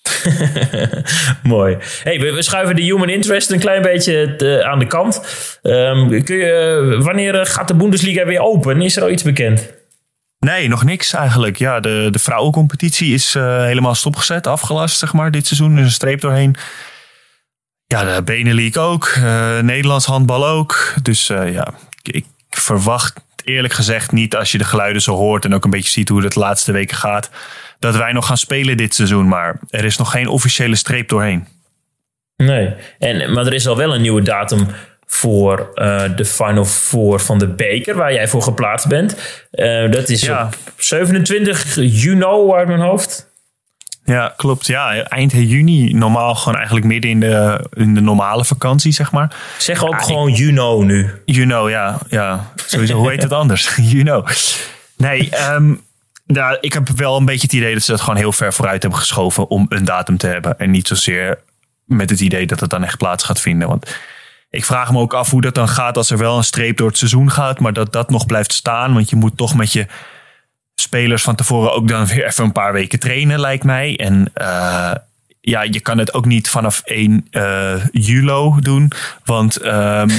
Mooi. 1.44 1.78
Hey, 2.04 2.20
we, 2.20 2.42
schuiven 2.42 2.76
de 2.76 2.82
human 2.82 3.10
interest 3.10 3.52
een 3.52 3.60
klein 3.60 3.82
beetje 3.82 4.64
aan 4.66 4.80
de 4.80 4.88
kant. 4.88 5.22
Um, 5.64 6.24
kun 6.24 6.38
je, 6.38 6.96
wanneer 7.04 7.40
eh, 7.40 7.46
gaat 7.46 7.68
de 7.68 7.76
Bundesliga 7.76 8.26
weer 8.26 8.40
open? 8.40 8.82
Is 8.82 8.96
er 8.96 9.04
al 9.04 9.10
iets 9.10 9.24
bekend? 9.24 9.70
Nee, 10.40 10.68
nog 10.68 10.84
niks 10.84 11.14
eigenlijk. 11.14 11.58
Ja, 11.58 11.80
de, 11.80 12.08
de 12.12 12.20
vrouwencompetitie 12.20 13.14
is 13.14 13.36
uh, 13.36 13.64
helemaal 13.64 13.96
stopgezet, 13.96 14.48
afgelast, 14.48 14.98
zeg 14.98 15.14
maar, 15.14 15.32
dit 15.32 15.48
seizoen. 15.48 15.72
Er 15.74 15.80
is 15.80 15.86
een 15.86 15.92
streep 15.92 16.22
doorheen. 16.22 16.56
Ja, 17.88 18.16
de 18.16 18.24
Benelink 18.24 18.78
ook. 18.78 19.14
Uh, 19.18 19.60
Nederlands 19.60 20.06
handbal 20.06 20.48
ook. 20.48 20.94
Dus 21.02 21.28
ja, 21.28 21.74
ik 22.02 22.26
verwacht 22.50 23.20
eerlijk 23.50 23.74
gezegd 23.74 24.12
niet 24.12 24.36
als 24.36 24.52
je 24.52 24.58
de 24.58 24.64
geluiden 24.64 25.02
zo 25.02 25.16
hoort 25.16 25.46
en 25.46 25.54
ook 25.54 25.64
een 25.64 25.70
beetje 25.70 25.92
ziet 25.92 26.10
hoe 26.10 26.24
het 26.24 26.34
de 26.34 26.40
laatste 26.40 26.72
weken 26.72 26.98
gaat, 26.98 27.30
dat 27.80 27.96
wij 27.96 28.12
nog 28.12 28.26
gaan 28.26 28.38
spelen 28.38 28.78
dit 28.78 28.96
seizoen. 28.96 29.28
Maar 29.28 29.60
er 29.70 29.86
is 29.86 29.98
nog 29.98 30.12
geen 30.12 30.28
officiële 30.28 30.76
streep 30.76 31.10
doorheen. 31.10 31.48
Nee, 32.36 32.74
en, 33.00 33.34
maar 33.34 33.46
er 33.46 33.54
is 33.54 33.68
al 33.68 33.78
wel 33.78 33.94
een 33.94 34.02
nieuwe 34.02 34.22
datum 34.22 34.68
voor 35.06 35.72
uh, 35.76 36.02
de 36.16 36.26
Final 36.26 36.66
Four 36.66 37.20
van 37.20 37.38
de 37.38 37.48
beker, 37.48 37.96
waar 37.96 38.14
jij 38.14 38.28
voor 38.28 38.42
geplaatst 38.42 38.88
bent. 38.88 39.18
Uh, 39.52 39.92
dat 39.92 40.10
is 40.10 40.22
ja. 40.22 40.50
27 40.78 41.76
juni 41.76 42.54
uit 42.54 42.68
mijn 42.68 42.80
hoofd. 42.80 43.29
Ja, 44.10 44.34
klopt. 44.38 44.68
Ja, 44.68 44.96
eind 44.96 45.32
juni 45.32 45.94
normaal 45.94 46.36
gewoon 46.36 46.56
eigenlijk 46.56 46.86
midden 46.86 47.12
in 47.12 47.20
de, 47.20 47.66
in 47.74 47.94
de 47.94 48.02
normale 48.02 48.46
vakantie, 48.46 48.92
zeg 48.92 49.12
maar. 49.12 49.36
Zeg 49.58 49.86
ook 49.86 50.02
gewoon 50.02 50.32
you 50.32 50.84
nu. 50.86 51.22
You 51.26 51.70
ja. 51.70 51.98
ja. 52.10 52.52
Sowieso, 52.66 52.96
hoe 52.96 53.10
heet 53.10 53.24
het 53.24 53.34
anders? 53.34 53.76
you 53.92 54.24
Nee, 54.98 55.30
um, 55.52 55.82
nou, 56.26 56.58
ik 56.62 56.74
heb 56.74 56.90
wel 56.96 57.18
een 57.18 57.26
beetje 57.26 57.48
het 57.48 57.54
idee 57.54 57.74
dat 57.74 57.84
ze 57.84 57.92
dat 57.92 58.02
gewoon 58.02 58.16
heel 58.16 58.32
ver 58.32 58.54
vooruit 58.54 58.82
hebben 58.82 59.00
geschoven 59.00 59.50
om 59.50 59.66
een 59.70 59.86
datum 59.86 60.18
te 60.18 60.28
hebben. 60.28 60.60
En 60.60 60.72
niet 60.72 60.88
zozeer 60.88 61.40
met 61.86 62.10
het 62.10 62.20
idee 62.20 62.48
dat 62.48 62.60
het 62.60 62.70
dan 62.70 62.84
echt 62.84 62.98
plaats 62.98 63.24
gaat 63.24 63.42
vinden. 63.42 63.68
Want 63.68 63.98
ik 64.50 64.66
vraag 64.66 64.92
me 64.92 65.00
ook 65.00 65.14
af 65.14 65.30
hoe 65.30 65.42
dat 65.42 65.56
dan 65.56 65.68
gaat 65.68 65.98
als 65.98 66.10
er 66.10 66.18
wel 66.18 66.38
een 66.38 66.44
streep 66.44 66.78
door 66.78 66.88
het 66.88 66.98
seizoen 66.98 67.32
gaat, 67.32 67.60
maar 67.60 67.74
dat 67.74 67.94
dat 67.94 68.10
nog 68.10 68.26
blijft 68.26 68.54
staan. 68.54 68.94
Want 68.94 69.10
je 69.10 69.16
moet 69.16 69.38
toch 69.38 69.56
met 69.56 69.74
je 69.74 69.88
spelers 70.80 71.24
van 71.24 71.36
tevoren 71.36 71.74
ook 71.74 71.88
dan 71.88 72.06
weer 72.06 72.26
even 72.26 72.44
een 72.44 72.52
paar 72.52 72.74
weken 72.74 73.00
trainen, 73.00 73.40
lijkt 73.40 73.64
mij. 73.64 73.98
En 73.98 74.32
uh, 74.42 74.92
ja, 75.42 75.62
je 75.62 75.80
kan 75.80 75.98
het 75.98 76.14
ook 76.14 76.26
niet 76.26 76.50
vanaf 76.50 76.82
1 76.86 77.28
uh, 77.32 77.74
eh, 77.74 77.82
juli 77.92 78.62
doen. 78.62 78.92
Want 79.26 79.66
um, 79.66 80.10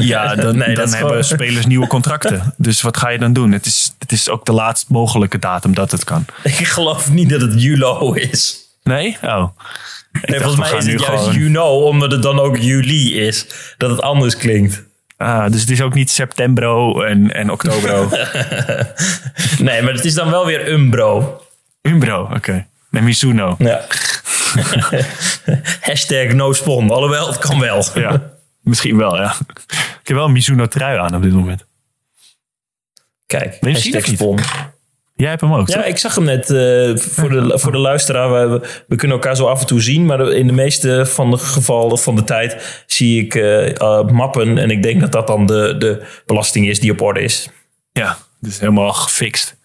ja, 0.00 0.34
dan, 0.34 0.58
dan 0.58 0.92
hebben 0.92 1.24
spelers 1.24 1.66
nieuwe 1.66 1.86
contracten. 1.96 2.54
Dus 2.56 2.82
wat 2.82 2.96
ga 2.96 3.08
je 3.08 3.18
dan 3.18 3.32
doen? 3.32 3.52
Het 3.52 3.66
is, 3.66 3.94
het 3.98 4.12
is 4.12 4.28
ook 4.28 4.44
de 4.44 4.52
laatst 4.52 4.88
mogelijke 4.88 5.38
datum 5.38 5.74
dat 5.74 5.90
het 5.90 6.04
kan. 6.04 6.24
Ik 6.42 6.54
geloof 6.54 7.10
niet 7.10 7.30
dat 7.30 7.40
het 7.40 7.62
juli 7.62 8.20
is. 8.30 8.66
Nee? 8.82 9.16
Oh. 9.22 9.48
Nee, 10.26 10.40
volgens 10.40 10.70
mij 10.70 10.78
is 10.78 10.86
het 10.86 11.00
juist 11.00 11.24
gewoon... 11.24 11.38
juni, 11.38 11.58
omdat 11.58 12.12
het 12.12 12.22
dan 12.22 12.40
ook 12.40 12.56
juli 12.56 13.20
is. 13.20 13.46
Dat 13.76 13.90
het 13.90 14.00
anders 14.00 14.36
klinkt. 14.36 14.82
Ah, 15.18 15.50
dus 15.50 15.60
het 15.60 15.70
is 15.70 15.82
ook 15.82 15.94
niet 15.94 16.10
septembro 16.10 17.02
en, 17.02 17.34
en 17.34 17.50
oktober. 17.50 18.08
nee, 19.58 19.82
maar 19.82 19.92
het 19.92 20.04
is 20.04 20.14
dan 20.14 20.30
wel 20.30 20.46
weer 20.46 20.68
umbro. 20.68 21.42
Umbro, 21.82 22.30
oké. 22.34 22.66
Met 22.88 23.02
Mizuno. 23.02 23.56
Ja. 23.58 23.84
Hashtag 25.80 26.32
no 26.32 26.52
spon. 26.52 26.90
Alhoewel, 26.90 27.26
het 27.26 27.38
kan 27.38 27.60
wel. 27.60 27.84
ja, 27.94 28.22
misschien 28.60 28.96
wel, 28.96 29.16
ja. 29.16 29.34
Ik 30.00 30.08
heb 30.08 30.16
wel 30.16 30.24
een 30.24 30.32
Mizuno 30.32 30.66
trui 30.66 30.98
aan 30.98 31.14
op 31.14 31.22
dit 31.22 31.32
moment. 31.32 31.66
Kijk, 33.26 33.60
nee, 33.60 33.72
hashtag 33.72 34.06
spon. 34.06 34.38
Jij 35.18 35.28
hebt 35.28 35.40
hem 35.40 35.54
ook. 35.54 35.68
Ja, 35.68 35.84
ik 35.84 35.98
zag 35.98 36.14
hem 36.14 36.24
net 36.24 36.50
uh, 36.50 36.96
voor, 36.96 37.28
de, 37.28 37.58
voor 37.58 37.72
de 37.72 37.78
luisteraar. 37.78 38.50
We, 38.50 38.60
we, 38.88 38.96
kunnen 38.96 39.16
elkaar 39.16 39.36
zo 39.36 39.46
af 39.46 39.60
en 39.60 39.66
toe 39.66 39.80
zien. 39.80 40.06
Maar 40.06 40.32
in 40.32 40.46
de 40.46 40.52
meeste 40.52 41.06
van 41.06 41.30
de 41.30 41.38
gevallen 41.38 41.98
van 41.98 42.16
de 42.16 42.24
tijd 42.24 42.82
zie 42.86 43.24
ik 43.24 43.34
uh, 43.34 44.02
mappen. 44.02 44.58
En 44.58 44.70
ik 44.70 44.82
denk 44.82 45.00
dat 45.00 45.12
dat 45.12 45.26
dan 45.26 45.46
de, 45.46 45.74
de 45.78 46.06
belasting 46.26 46.68
is 46.68 46.80
die 46.80 46.92
op 46.92 47.00
orde 47.00 47.20
is. 47.20 47.48
Ja, 47.92 48.16
dus 48.40 48.60
helemaal 48.60 48.92
gefixt. 48.92 49.56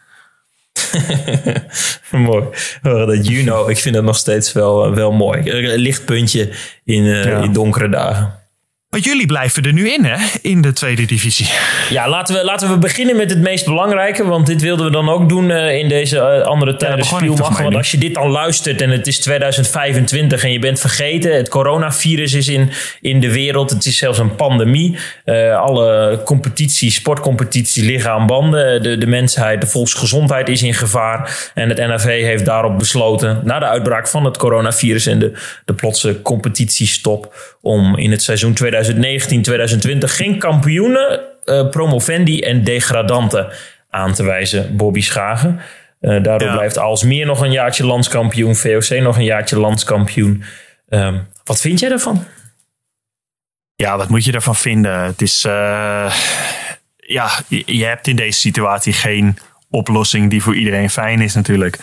mooi. 2.12 2.46
Dat 2.82 3.28
Juno, 3.28 3.68
ik 3.68 3.78
vind 3.78 3.96
het 3.96 4.04
nog 4.04 4.18
steeds 4.18 4.52
wel, 4.52 4.94
wel 4.94 5.12
mooi. 5.12 5.52
Een 5.52 5.80
lichtpuntje 5.80 6.54
in, 6.84 7.04
uh, 7.04 7.44
in 7.44 7.54
donkere 7.54 7.90
dagen. 7.90 8.43
Maar 8.94 9.02
jullie 9.02 9.26
blijven 9.26 9.64
er 9.64 9.74
nu 9.74 9.92
in, 9.92 10.06
hè? 10.06 10.16
In 10.42 10.62
de 10.62 10.74
tweede 10.74 11.06
divisie. 11.06 11.48
Ja, 11.90 12.10
laten 12.10 12.36
we, 12.36 12.44
laten 12.44 12.70
we 12.70 12.78
beginnen 12.78 13.16
met 13.16 13.30
het 13.30 13.40
meest 13.40 13.66
belangrijke. 13.66 14.26
Want 14.26 14.46
dit 14.46 14.62
wilden 14.62 14.86
we 14.86 14.92
dan 14.92 15.10
ook 15.10 15.30
doen 15.30 15.50
uh, 15.50 15.78
in 15.78 15.88
deze 15.88 16.16
uh, 16.16 16.42
andere 16.42 16.76
tijden 16.76 17.06
ja, 17.06 17.64
Want 17.64 17.76
als 17.76 17.92
je 17.92 17.98
dit 17.98 18.18
al 18.18 18.30
luistert 18.30 18.82
en 18.82 18.90
het 18.90 19.08
is 19.08 19.20
2025 19.20 20.44
en 20.44 20.52
je 20.52 20.60
bent 20.60 20.80
vergeten... 20.80 21.36
het 21.36 21.50
coronavirus 21.50 22.34
is 22.34 22.48
in, 22.48 22.70
in 23.02 23.20
de 23.20 23.32
wereld. 23.32 23.70
Het 23.70 23.86
is 23.86 23.98
zelfs 23.98 24.20
een 24.20 24.36
pandemie. 24.36 24.98
Uh, 25.26 25.60
alle 25.60 26.22
competities, 26.26 26.96
sportcompetities 26.96 27.84
liggen 27.84 28.12
aan 28.12 28.28
banden. 28.28 28.84
De, 28.84 28.98
de 28.98 29.08
mensheid, 29.08 29.62
de 29.62 29.68
volksgezondheid 29.68 30.50
is 30.50 30.64
in 30.64 30.74
gevaar. 30.74 31.52
En 31.54 31.70
het 31.70 31.78
NAV 31.78 32.22
heeft 32.22 32.46
daarop 32.46 32.80
besloten... 32.80 33.42
na 33.44 33.60
de 33.60 33.66
uitbraak 33.66 34.08
van 34.08 34.26
het 34.26 34.38
coronavirus 34.38 35.06
en 35.06 35.20
de, 35.20 35.32
de 35.66 35.74
plotse 35.74 36.22
competitiestop... 36.22 37.36
om 37.62 37.98
in 37.98 38.12
het 38.12 38.22
seizoen 38.22 38.54
2020 38.54 38.83
2019, 38.84 39.42
2020 39.42 40.16
geen 40.16 40.40
kampioenen, 40.40 41.20
uh, 41.46 41.70
promovendi 41.70 42.42
en 42.42 42.64
degradanten 42.64 43.48
aan 43.90 44.14
te 44.14 44.24
wijzen, 44.24 44.76
Bobby 44.78 45.02
Schagen. 45.02 45.60
Uh, 46.02 46.24
daardoor 46.24 46.48
ja. 46.48 46.54
blijft 46.54 46.78
Alsmeer 46.78 47.26
nog 47.26 47.42
een 47.42 47.52
jaartje 47.52 47.86
landskampioen, 47.86 48.56
VOC 48.56 48.90
nog 48.90 49.18
een 49.18 49.24
jaartje 49.24 49.60
landskampioen. 49.60 50.44
Uh, 50.90 51.16
wat 51.44 51.62
vind 51.62 51.80
jij 51.80 51.90
daarvan? 51.90 52.26
Ja, 53.76 53.98
wat 53.98 54.10
moet 54.10 54.26
je 54.26 54.32
daarvan 54.32 54.56
vinden? 54.56 55.00
Het 55.00 55.22
is, 55.22 55.46
uh, 55.46 56.14
ja, 56.98 57.30
je, 57.48 57.64
je 57.66 57.86
hebt 57.86 58.08
in 58.08 58.16
deze 58.16 58.40
situatie 58.40 58.94
geen 58.94 59.38
oplossing 59.70 60.30
die 60.30 60.44
voor 60.44 60.56
iedereen 60.56 60.90
fijn 60.90 61.22
is 61.22 61.34
natuurlijk. 61.34 61.76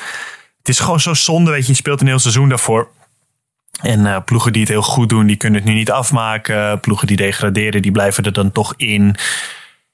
Het 0.58 0.68
is 0.68 0.78
gewoon 0.78 1.00
zo 1.00 1.14
zonde, 1.14 1.50
weet 1.50 1.62
je, 1.62 1.72
je 1.72 1.78
speelt 1.78 2.00
een 2.00 2.06
heel 2.06 2.18
seizoen 2.18 2.48
daarvoor. 2.48 2.88
En 3.82 4.00
uh, 4.00 4.16
ploegen 4.24 4.52
die 4.52 4.60
het 4.60 4.70
heel 4.70 4.82
goed 4.82 5.08
doen, 5.08 5.26
die 5.26 5.36
kunnen 5.36 5.60
het 5.60 5.68
nu 5.68 5.74
niet 5.74 5.90
afmaken. 5.90 6.80
Ploegen 6.80 7.06
die 7.06 7.16
degraderen, 7.16 7.82
die 7.82 7.92
blijven 7.92 8.24
er 8.24 8.32
dan 8.32 8.52
toch 8.52 8.74
in. 8.76 9.16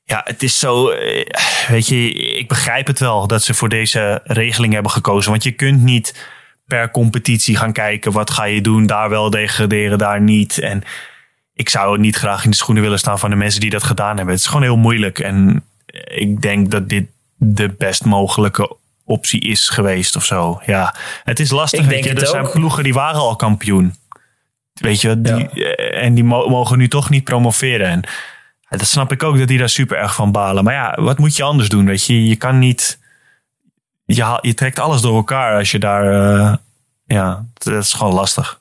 Ja, 0.05 0.21
het 0.25 0.43
is 0.43 0.59
zo. 0.59 0.89
Eh, 0.89 1.25
weet 1.69 1.89
je, 1.89 2.13
ik 2.13 2.49
begrijp 2.49 2.87
het 2.87 2.99
wel 2.99 3.27
dat 3.27 3.43
ze 3.43 3.55
voor 3.55 3.69
deze 3.69 4.21
regeling 4.25 4.73
hebben 4.73 4.93
gekozen. 4.93 5.31
Want 5.31 5.43
je 5.43 5.53
kunt 5.53 5.83
niet 5.83 6.29
per 6.67 6.91
competitie 6.91 7.57
gaan 7.57 7.73
kijken. 7.73 8.13
Wat 8.13 8.31
ga 8.31 8.45
je 8.45 8.61
doen? 8.61 8.87
Daar 8.87 9.09
wel 9.09 9.31
degraderen, 9.31 9.99
daar 9.99 10.21
niet. 10.21 10.59
En 10.59 10.83
ik 11.55 11.69
zou 11.69 11.99
niet 11.99 12.17
graag 12.17 12.45
in 12.45 12.51
de 12.51 12.57
schoenen 12.57 12.83
willen 12.83 12.99
staan 12.99 13.19
van 13.19 13.31
de 13.31 13.37
mensen 13.37 13.61
die 13.61 13.71
dat 13.71 13.83
gedaan 13.83 14.17
hebben. 14.17 14.35
Het 14.35 14.43
is 14.43 14.47
gewoon 14.47 14.63
heel 14.63 14.77
moeilijk. 14.77 15.19
En 15.19 15.65
ik 16.05 16.43
denk 16.43 16.71
dat 16.71 16.89
dit 16.89 17.07
de 17.37 17.69
best 17.69 18.05
mogelijke 18.05 18.77
optie 19.07 19.41
is 19.41 19.69
geweest 19.69 20.17
of 20.17 20.25
zo. 20.25 20.61
Ja, 20.67 20.95
het 21.25 21.41
is 21.41 21.51
lastig. 21.51 21.81
Ik 21.81 21.89
denk 21.89 22.05
je, 22.05 22.15
er 22.15 22.27
zijn 22.27 22.51
ploegen 22.51 22.85
die 22.85 22.95
waren 22.95 23.21
al 23.21 23.37
kampioen. 23.37 23.95
Weet 24.73 25.01
je, 25.01 25.21
die, 25.21 25.49
eh, 25.49 26.05
en 26.05 26.15
die 26.15 26.25
mogen 26.25 26.79
nu 26.79 26.89
toch 26.89 27.11
niet 27.11 27.25
promoveren. 27.25 27.89
En 27.89 28.03
dat 28.69 28.87
snap 28.87 29.13
ik 29.13 29.23
ook 29.23 29.39
dat 29.39 29.49
die 29.49 29.59
daar 29.59 29.69
super 29.69 29.97
erg 29.97 30.15
van 30.15 30.33
balen. 30.33 30.65
Maar 30.65 30.75
ja, 30.75 31.03
wat 31.03 31.19
moet 31.19 31.37
je 31.37 31.43
anders 31.43 31.69
doen? 31.69 31.87
Weet 31.87 32.05
je, 32.05 32.29
je 32.29 32.37
kan 32.37 32.59
niet. 32.59 32.99
Je, 34.05 34.39
je 34.41 34.55
trekt 34.55 34.79
alles 34.79 35.01
door 35.01 35.17
elkaar 35.17 35.59
als 35.59 35.71
je 35.71 35.79
daar. 35.79 36.13
Uh, 36.13 36.55
ja, 37.07 37.45
dat 37.55 37.83
is 37.85 37.93
gewoon 37.93 38.15
lastig. 38.15 38.61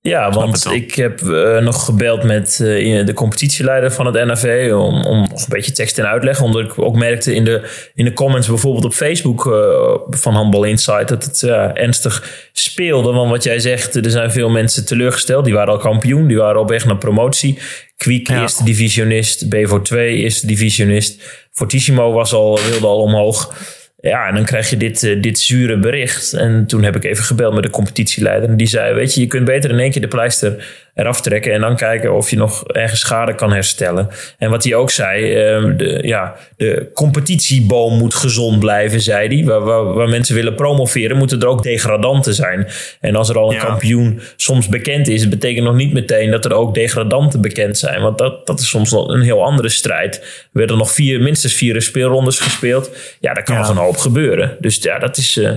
Ja, 0.00 0.30
want 0.30 0.66
ik 0.72 0.94
heb 0.94 1.20
uh, 1.20 1.58
nog 1.58 1.84
gebeld 1.84 2.22
met 2.22 2.58
uh, 2.62 3.06
de 3.06 3.12
competitieleider 3.12 3.92
van 3.92 4.06
het 4.06 4.26
NAV 4.26 4.70
om, 4.72 5.04
om 5.04 5.20
nog 5.20 5.40
een 5.40 5.46
beetje 5.48 5.72
tekst 5.72 5.98
en 5.98 6.08
uitleg. 6.08 6.40
Omdat 6.40 6.62
ik 6.62 6.78
ook 6.78 6.96
merkte 6.96 7.34
in 7.34 7.44
de, 7.44 7.62
in 7.94 8.04
de 8.04 8.12
comments 8.12 8.48
bijvoorbeeld 8.48 8.84
op 8.84 8.92
Facebook 8.92 9.46
uh, 9.46 9.94
van 10.10 10.34
Handball 10.34 10.68
Insight 10.68 11.08
dat 11.08 11.24
het 11.24 11.42
ernstig 11.74 12.48
speelde. 12.52 13.12
Want 13.12 13.30
wat 13.30 13.42
jij 13.42 13.58
zegt, 13.58 13.94
er 13.94 14.10
zijn 14.10 14.30
veel 14.30 14.48
mensen 14.48 14.86
teleurgesteld. 14.86 15.44
Die 15.44 15.54
waren 15.54 15.72
al 15.72 15.78
kampioen, 15.78 16.26
die 16.26 16.38
waren 16.38 16.60
op 16.60 16.68
weg 16.68 16.84
naar 16.84 16.98
promotie. 16.98 17.58
Kwiek, 17.96 18.28
ja. 18.28 18.40
eerste 18.40 18.64
divisionist. 18.64 19.48
Bevo 19.48 19.82
2, 19.82 20.16
eerste 20.16 20.46
divisionist. 20.46 21.22
Fortissimo 21.52 22.12
was 22.12 22.32
al, 22.32 22.58
wilde 22.70 22.86
al 22.86 23.00
omhoog. 23.00 23.54
Ja, 24.00 24.28
en 24.28 24.34
dan 24.34 24.44
krijg 24.44 24.70
je 24.70 24.76
dit, 24.76 25.02
uh, 25.02 25.22
dit 25.22 25.38
zure 25.38 25.78
bericht. 25.78 26.32
En 26.32 26.66
toen 26.66 26.82
heb 26.82 26.96
ik 26.96 27.04
even 27.04 27.24
gebeld 27.24 27.54
met 27.54 27.62
de 27.62 27.70
competitieleider. 27.70 28.48
En 28.48 28.56
die 28.56 28.66
zei, 28.66 28.94
weet 28.94 29.14
je, 29.14 29.20
je 29.20 29.26
kunt 29.26 29.44
beter 29.44 29.70
in 29.70 29.78
één 29.78 29.90
keer 29.90 30.00
de 30.00 30.08
pleister 30.08 30.64
eraf 30.98 31.20
trekken 31.20 31.52
en 31.52 31.60
dan 31.60 31.76
kijken 31.76 32.14
of 32.14 32.30
je 32.30 32.36
nog 32.36 32.64
ergens 32.64 33.00
schade 33.00 33.34
kan 33.34 33.52
herstellen. 33.52 34.08
En 34.38 34.50
wat 34.50 34.64
hij 34.64 34.74
ook 34.74 34.90
zei, 34.90 35.34
ehm, 35.34 35.76
de, 35.76 35.98
ja, 36.02 36.36
de 36.56 36.90
competitieboom 36.94 37.98
moet 37.98 38.14
gezond 38.14 38.58
blijven, 38.58 39.00
zei 39.00 39.34
hij. 39.34 39.44
Waar, 39.44 39.60
waar, 39.60 39.84
waar, 39.84 40.08
mensen 40.08 40.34
willen 40.34 40.54
promoveren, 40.54 41.16
moeten 41.16 41.40
er 41.40 41.46
ook 41.46 41.62
degradanten 41.62 42.34
zijn. 42.34 42.66
En 43.00 43.16
als 43.16 43.28
er 43.28 43.38
al 43.38 43.52
een 43.52 43.58
kampioen 43.58 44.20
soms 44.36 44.68
bekend 44.68 45.08
is, 45.08 45.28
betekent 45.28 45.64
nog 45.64 45.74
niet 45.74 45.92
meteen 45.92 46.30
dat 46.30 46.44
er 46.44 46.52
ook 46.52 46.74
degradanten 46.74 47.40
bekend 47.40 47.78
zijn. 47.78 48.02
Want 48.02 48.18
dat, 48.18 48.46
dat 48.46 48.60
is 48.60 48.68
soms 48.68 48.92
een 48.92 49.22
heel 49.22 49.44
andere 49.44 49.68
strijd. 49.68 50.16
Er 50.16 50.48
werden 50.52 50.78
nog 50.78 50.92
vier, 50.92 51.20
minstens 51.20 51.54
vier 51.54 51.82
speelrondes 51.82 52.38
gespeeld. 52.38 52.90
Ja, 53.20 53.34
daar 53.34 53.44
kan 53.44 53.54
ja. 53.54 53.60
nog 53.60 53.70
een 53.70 53.78
hoop 53.88 53.96
gebeuren. 53.96 54.56
Dus 54.60 54.76
ja, 54.76 54.98
dat 54.98 55.16
is... 55.16 55.36
Uh, 55.36 55.52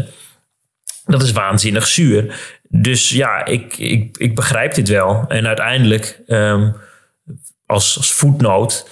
dat 1.06 1.22
is 1.22 1.32
waanzinnig 1.32 1.88
zuur. 1.88 2.36
Dus 2.70 3.10
ja, 3.10 3.46
ik, 3.46 3.78
ik, 3.78 4.17
ik 4.17 4.36
begrijp 4.36 4.74
dit 4.74 4.88
wel. 4.88 5.26
En 5.28 5.48
uiteindelijk, 5.48 6.20
um, 6.28 6.76
als, 7.65 7.98
als 7.98 8.13
voetnoot, 8.13 8.89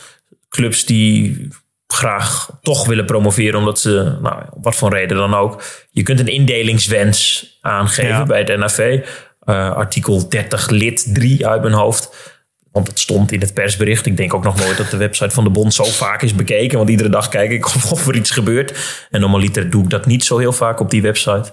clubs 0.49 0.85
die 0.85 1.47
graag 1.87 2.49
toch 2.61 2.85
willen 2.85 3.05
promoveren, 3.05 3.59
omdat 3.59 3.79
ze, 3.79 4.17
nou, 4.21 4.43
wat 4.61 4.75
voor 4.75 4.93
reden 4.93 5.17
dan 5.17 5.33
ook, 5.33 5.63
je 5.91 6.03
kunt 6.03 6.19
een 6.19 6.27
indelingswens 6.27 7.47
aangeven 7.61 8.27
bij 8.27 8.39
het 8.39 8.57
NAV. 8.57 8.99
Uh, 9.45 9.71
artikel 9.71 10.29
30 10.29 10.69
lid 10.69 11.09
3 11.13 11.47
uit 11.47 11.61
mijn 11.61 11.73
hoofd. 11.73 12.37
Want 12.71 12.87
het 12.87 12.99
stond 12.99 13.31
in 13.31 13.39
het 13.39 13.53
persbericht. 13.53 14.05
Ik 14.05 14.17
denk 14.17 14.33
ook 14.33 14.43
nog 14.43 14.55
nooit 14.55 14.77
dat 14.77 14.89
de 14.89 14.97
website 14.97 15.29
van 15.29 15.43
de 15.43 15.49
bond 15.49 15.73
zo 15.73 15.83
vaak 15.83 16.21
is 16.21 16.35
bekeken. 16.35 16.77
Want 16.77 16.89
iedere 16.89 17.09
dag 17.09 17.29
kijk 17.29 17.51
ik 17.51 17.65
of 17.91 18.07
er 18.07 18.15
iets 18.15 18.31
gebeurt. 18.31 19.07
En 19.09 19.19
normaliter 19.19 19.69
doe 19.69 19.83
ik 19.83 19.89
dat 19.89 20.05
niet 20.05 20.23
zo 20.23 20.37
heel 20.37 20.53
vaak 20.53 20.79
op 20.79 20.89
die 20.89 21.01
website. 21.01 21.51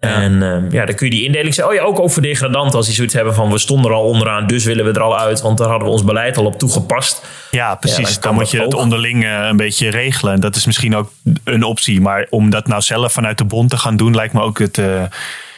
En 0.00 0.32
uh, 0.32 0.70
ja, 0.70 0.84
dan 0.84 0.94
kun 0.94 1.06
je 1.06 1.12
die 1.12 1.24
indeling 1.24 1.54
zeggen. 1.54 1.74
Oh 1.74 1.80
ja, 1.80 1.86
ook 1.86 2.00
over 2.00 2.22
degradant 2.22 2.74
als 2.74 2.86
die 2.86 2.94
zoiets 2.94 3.14
hebben 3.14 3.34
van 3.34 3.50
we 3.50 3.58
stonden 3.58 3.90
er 3.90 3.96
al 3.96 4.04
onderaan, 4.04 4.46
dus 4.46 4.64
willen 4.64 4.84
we 4.84 4.92
er 4.92 5.00
al 5.00 5.18
uit, 5.18 5.40
want 5.40 5.58
daar 5.58 5.68
hadden 5.68 5.86
we 5.86 5.92
ons 5.92 6.04
beleid 6.04 6.36
al 6.36 6.44
op 6.44 6.58
toegepast. 6.58 7.26
Ja, 7.50 7.74
precies. 7.74 8.12
dan, 8.12 8.20
dan 8.20 8.34
moet 8.34 8.50
je 8.50 8.60
het 8.60 8.74
onderling 8.74 9.24
uh, 9.24 9.46
een 9.50 9.56
beetje 9.56 9.90
regelen. 9.90 10.40
Dat 10.40 10.56
is 10.56 10.66
misschien 10.66 10.96
ook 10.96 11.12
een 11.44 11.62
optie. 11.62 12.00
Maar 12.00 12.26
om 12.30 12.50
dat 12.50 12.66
nou 12.66 12.82
zelf 12.82 13.12
vanuit 13.12 13.38
de 13.38 13.44
bond 13.44 13.70
te 13.70 13.76
gaan 13.76 13.96
doen, 13.96 14.14
lijkt 14.14 14.32
me 14.32 14.40
ook 14.40 14.58
het 14.58 14.78
uh, 14.78 14.86
nee, 14.86 15.08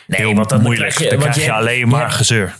heel 0.06 0.34
want 0.34 0.48
dan 0.48 0.62
moeilijk. 0.62 0.98
Je, 0.98 1.08
dan 1.08 1.18
krijg 1.18 1.34
je, 1.34 1.40
je 1.40 1.52
alleen 1.52 1.88
maar 1.88 2.10
gezeur 2.10 2.56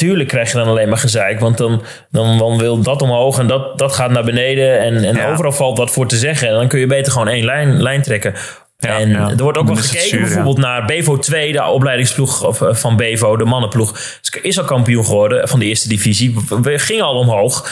tuurlijk 0.00 0.28
krijg 0.28 0.52
je 0.52 0.58
dan 0.58 0.68
alleen 0.68 0.88
maar 0.88 0.98
gezeik. 0.98 1.40
Want 1.40 1.58
dan, 1.58 1.82
dan, 2.10 2.38
dan 2.38 2.58
wil 2.58 2.80
dat 2.80 3.02
omhoog 3.02 3.38
en 3.38 3.46
dat, 3.46 3.78
dat 3.78 3.92
gaat 3.92 4.10
naar 4.10 4.24
beneden. 4.24 4.80
En, 4.80 5.04
en 5.04 5.26
overal 5.26 5.52
valt 5.52 5.78
wat 5.78 5.90
voor 5.90 6.06
te 6.06 6.16
zeggen. 6.16 6.48
En 6.48 6.54
dan 6.54 6.68
kun 6.68 6.80
je 6.80 6.86
beter 6.86 7.12
gewoon 7.12 7.28
één 7.28 7.44
lijn, 7.44 7.82
lijn 7.82 8.02
trekken 8.02 8.34
en 8.80 9.14
er 9.14 9.42
wordt 9.42 9.58
ook 9.58 9.66
wel 9.66 9.76
gekeken 9.76 10.20
bijvoorbeeld 10.20 10.58
naar 10.58 10.84
Bevo 10.84 11.18
2, 11.18 11.52
de 11.52 11.64
opleidingsploeg 11.64 12.60
eh, 12.62 12.74
van 12.74 12.96
Bevo, 12.96 13.36
de 13.36 13.44
mannenploeg. 13.44 13.98
Is 14.42 14.58
al 14.58 14.64
kampioen 14.64 15.04
geworden 15.04 15.48
van 15.48 15.58
de 15.58 15.64
eerste 15.64 15.88
divisie. 15.88 16.36
We 16.62 16.78
gingen 16.78 17.04
al 17.04 17.16
omhoog. 17.16 17.68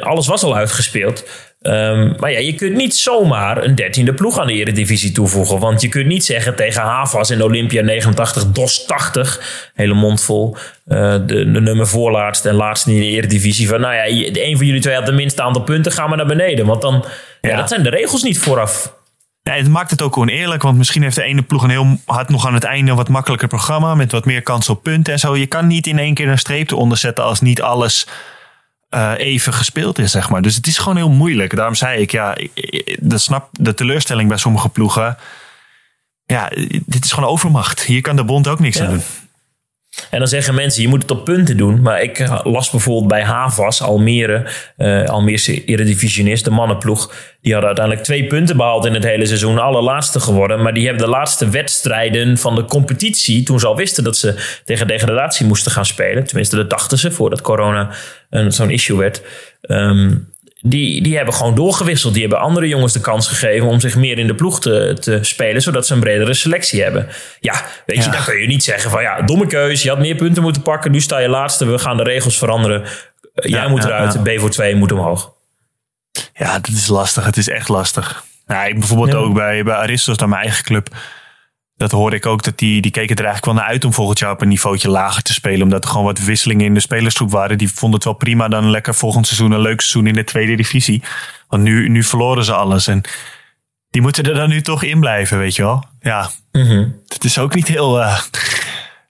Alles 0.00 0.26
was 0.26 0.42
al 0.42 0.56
uitgespeeld. 0.56 1.28
Um, 1.66 2.14
maar 2.18 2.32
ja, 2.32 2.38
je 2.38 2.54
kunt 2.54 2.76
niet 2.76 2.96
zomaar 2.96 3.64
een 3.64 3.74
dertiende 3.74 4.14
ploeg 4.14 4.38
aan 4.38 4.46
de 4.46 4.52
eredivisie 4.52 5.12
toevoegen. 5.12 5.58
Want 5.58 5.80
je 5.80 5.88
kunt 5.88 6.06
niet 6.06 6.24
zeggen 6.24 6.56
tegen 6.56 6.82
Havas 6.82 7.30
in 7.30 7.42
Olympia 7.42 7.82
89, 7.82 8.52
DOS 8.52 8.84
80, 8.86 9.70
hele 9.74 9.94
mond 9.94 10.22
vol, 10.22 10.56
uh, 10.86 11.12
de, 11.12 11.24
de 11.26 11.60
nummer 11.60 11.86
voorlaatste 11.86 12.48
en 12.48 12.54
laatste 12.54 12.90
in 12.90 13.00
de 13.00 13.06
eredivisie. 13.06 13.68
Van 13.68 13.80
nou 13.80 13.94
ja, 13.94 14.06
een 14.42 14.56
van 14.56 14.66
jullie 14.66 14.80
twee 14.80 14.94
had 14.94 15.06
de 15.06 15.12
minste 15.12 15.42
aantal 15.42 15.62
punten, 15.62 15.92
ga 15.92 16.06
maar 16.06 16.16
naar 16.16 16.26
beneden. 16.26 16.66
Want 16.66 16.82
dan, 16.82 17.04
ja. 17.40 17.50
ja 17.50 17.56
dat 17.56 17.68
zijn 17.68 17.82
de 17.82 17.90
regels 17.90 18.22
niet 18.22 18.38
vooraf. 18.38 18.94
Nee, 19.42 19.58
het 19.58 19.68
maakt 19.68 19.90
het 19.90 20.02
ook 20.02 20.16
oneerlijk, 20.16 20.62
want 20.62 20.78
misschien 20.78 21.02
heeft 21.02 21.16
de 21.16 21.22
ene 21.22 21.42
ploeg 21.42 21.62
een 21.62 21.70
heel 21.70 21.98
had 22.06 22.28
nog 22.28 22.46
aan 22.46 22.54
het 22.54 22.64
einde 22.64 22.90
een 22.90 22.96
wat 22.96 23.08
makkelijker 23.08 23.48
programma 23.48 23.94
met 23.94 24.12
wat 24.12 24.24
meer 24.24 24.42
kans 24.42 24.68
op 24.68 24.82
punten 24.82 25.12
en 25.12 25.18
zo. 25.18 25.36
Je 25.36 25.46
kan 25.46 25.66
niet 25.66 25.86
in 25.86 25.98
één 25.98 26.14
keer 26.14 26.28
een 26.28 26.38
streep 26.38 26.70
eronder 26.70 26.98
zetten 26.98 27.24
als 27.24 27.40
niet 27.40 27.62
alles 27.62 28.06
uh, 28.94 29.12
even 29.16 29.52
gespeeld 29.52 29.98
is, 29.98 30.10
zeg 30.10 30.30
maar. 30.30 30.42
Dus 30.42 30.56
het 30.56 30.66
is 30.66 30.78
gewoon 30.78 30.96
heel 30.96 31.10
moeilijk. 31.10 31.56
Daarom 31.56 31.74
zei 31.74 32.00
ik, 32.00 32.10
ja, 32.10 32.36
de, 32.98 33.18
snap, 33.18 33.48
de 33.52 33.74
teleurstelling 33.74 34.28
bij 34.28 34.38
sommige 34.38 34.68
ploegen. 34.68 35.16
ja, 36.24 36.50
dit 36.86 37.04
is 37.04 37.12
gewoon 37.12 37.30
overmacht. 37.30 37.82
Hier 37.82 38.00
kan 38.00 38.16
de 38.16 38.24
bond 38.24 38.48
ook 38.48 38.60
niks 38.60 38.80
aan 38.80 38.90
doen. 38.90 39.02
En 40.10 40.18
dan 40.18 40.28
zeggen 40.28 40.54
mensen, 40.54 40.82
je 40.82 40.88
moet 40.88 41.02
het 41.02 41.10
op 41.10 41.24
punten 41.24 41.56
doen. 41.56 41.80
Maar 41.80 42.02
ik 42.02 42.18
eh, 42.18 42.40
las 42.42 42.70
bijvoorbeeld 42.70 43.08
bij 43.08 43.22
Havas, 43.22 43.82
Almere, 43.82 44.46
uh, 44.76 45.04
Almeerse 45.04 45.64
eredivisionist, 45.64 46.44
de 46.44 46.50
mannenploeg. 46.50 47.12
Die 47.40 47.52
hadden 47.52 47.68
uiteindelijk 47.68 48.06
twee 48.06 48.26
punten 48.26 48.56
behaald 48.56 48.84
in 48.84 48.94
het 48.94 49.04
hele 49.04 49.26
seizoen. 49.26 49.58
Allerlaatste 49.58 50.20
geworden. 50.20 50.62
Maar 50.62 50.74
die 50.74 50.86
hebben 50.86 51.04
de 51.04 51.10
laatste 51.10 51.48
wedstrijden 51.48 52.38
van 52.38 52.54
de 52.54 52.64
competitie, 52.64 53.42
toen 53.42 53.60
ze 53.60 53.66
al 53.66 53.76
wisten 53.76 54.04
dat 54.04 54.16
ze 54.16 54.58
tegen 54.64 54.86
degradatie 54.86 55.46
moesten 55.46 55.72
gaan 55.72 55.86
spelen. 55.86 56.24
Tenminste, 56.24 56.56
dat 56.56 56.70
dachten 56.70 56.98
ze 56.98 57.10
voordat 57.10 57.40
corona 57.40 57.90
zo'n 58.48 58.70
issue 58.70 58.96
werd. 58.96 59.22
Um, 59.60 60.32
die, 60.66 61.02
die 61.02 61.16
hebben 61.16 61.34
gewoon 61.34 61.54
doorgewisseld. 61.54 62.12
Die 62.12 62.22
hebben 62.22 62.40
andere 62.40 62.68
jongens 62.68 62.92
de 62.92 63.00
kans 63.00 63.28
gegeven 63.28 63.68
om 63.68 63.80
zich 63.80 63.96
meer 63.96 64.18
in 64.18 64.26
de 64.26 64.34
ploeg 64.34 64.60
te, 64.60 64.96
te 65.00 65.18
spelen, 65.22 65.62
zodat 65.62 65.86
ze 65.86 65.94
een 65.94 66.00
bredere 66.00 66.34
selectie 66.34 66.82
hebben. 66.82 67.08
Ja, 67.40 67.64
weet 67.86 68.04
je, 68.04 68.10
dan 68.10 68.24
kun 68.24 68.40
je 68.40 68.46
niet 68.46 68.64
zeggen 68.64 68.90
van 68.90 69.02
ja, 69.02 69.22
domme 69.22 69.46
keus, 69.46 69.82
je 69.82 69.88
had 69.88 69.98
meer 69.98 70.14
punten 70.14 70.42
moeten 70.42 70.62
pakken, 70.62 70.90
nu 70.90 71.00
sta 71.00 71.18
je 71.18 71.28
laatste, 71.28 71.66
we 71.66 71.78
gaan 71.78 71.96
de 71.96 72.02
regels 72.02 72.38
veranderen. 72.38 72.82
Eh, 73.34 73.50
jij 73.50 73.68
moet 73.68 73.84
eruit, 73.84 74.22
B 74.22 74.30
voor 74.36 74.50
2 74.50 74.74
moet 74.74 74.92
omhoog. 74.92 75.32
Ja, 76.34 76.52
dat 76.52 76.74
is 76.74 76.88
lastig. 76.88 77.24
Het 77.24 77.36
is 77.36 77.48
echt 77.48 77.68
lastig. 77.68 78.24
Nou, 78.46 78.68
ik 78.68 78.78
bijvoorbeeld 78.78 79.14
ook 79.14 79.34
bij, 79.34 79.64
bij 79.64 79.74
Aristos, 79.74 80.16
dan 80.16 80.28
mijn 80.28 80.42
eigen 80.42 80.64
club 80.64 80.88
dat 81.90 81.98
hoorde 81.98 82.16
ik 82.16 82.26
ook, 82.26 82.42
dat 82.42 82.58
die, 82.58 82.80
die 82.80 82.90
keken 82.90 83.16
er 83.16 83.24
eigenlijk 83.24 83.44
wel 83.44 83.64
naar 83.64 83.72
uit 83.72 83.84
om 83.84 83.92
volgend 83.92 84.18
jaar 84.18 84.30
op 84.30 84.40
een 84.40 84.48
niveautje 84.48 84.90
lager 84.90 85.22
te 85.22 85.32
spelen. 85.32 85.62
Omdat 85.62 85.84
er 85.84 85.90
gewoon 85.90 86.04
wat 86.04 86.18
wisselingen 86.18 86.66
in 86.66 86.74
de 86.74 86.80
spelersgroep 86.80 87.30
waren. 87.30 87.58
Die 87.58 87.72
vonden 87.72 87.94
het 87.94 88.04
wel 88.04 88.14
prima 88.14 88.48
dan 88.48 88.70
lekker 88.70 88.94
volgend 88.94 89.26
seizoen 89.26 89.52
een 89.52 89.60
leuk 89.60 89.80
seizoen 89.80 90.06
in 90.06 90.14
de 90.14 90.24
tweede 90.24 90.54
divisie. 90.54 91.02
Want 91.48 91.62
nu, 91.62 91.88
nu 91.88 92.02
verloren 92.02 92.44
ze 92.44 92.54
alles. 92.54 92.86
En 92.86 93.00
die 93.90 94.02
moeten 94.02 94.24
er 94.24 94.34
dan 94.34 94.48
nu 94.48 94.62
toch 94.62 94.82
in 94.82 95.00
blijven, 95.00 95.38
weet 95.38 95.56
je 95.56 95.62
wel. 95.62 95.84
Ja, 96.00 96.30
mm 96.52 97.02
het 97.08 97.24
is 97.24 97.38
ook 97.38 97.54
niet 97.54 97.68
heel... 97.68 98.00
Uh, 98.00 98.20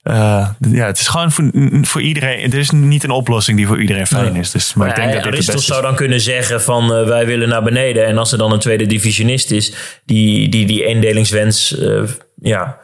uh, 0.04 0.48
ja, 0.70 0.86
het 0.86 0.98
is 0.98 1.08
gewoon 1.08 1.32
voor, 1.32 1.50
voor 1.82 2.02
iedereen. 2.02 2.52
Er 2.52 2.58
is 2.58 2.70
niet 2.70 3.04
een 3.04 3.10
oplossing 3.10 3.56
die 3.56 3.66
voor 3.66 3.80
iedereen 3.80 4.06
fijn 4.06 4.36
is. 4.36 4.50
Dus, 4.50 4.74
maar, 4.74 4.88
ik 4.88 4.96
denk 4.96 5.24
dat 5.24 5.32
dit 5.32 5.62
zou 5.62 5.82
dan 5.82 5.94
kunnen 5.94 6.20
zeggen 6.20 6.62
van 6.62 6.98
uh, 6.98 7.06
wij 7.06 7.26
willen 7.26 7.48
naar 7.48 7.62
beneden. 7.62 8.06
En 8.06 8.18
als 8.18 8.32
er 8.32 8.38
dan 8.38 8.52
een 8.52 8.58
tweede 8.58 8.86
divisionist 8.86 9.50
is 9.50 9.74
die 10.04 10.48
die, 10.48 10.66
die 10.66 10.84
eendelingswens 10.84 11.78
uh, 11.78 12.02
ja, 12.40 12.78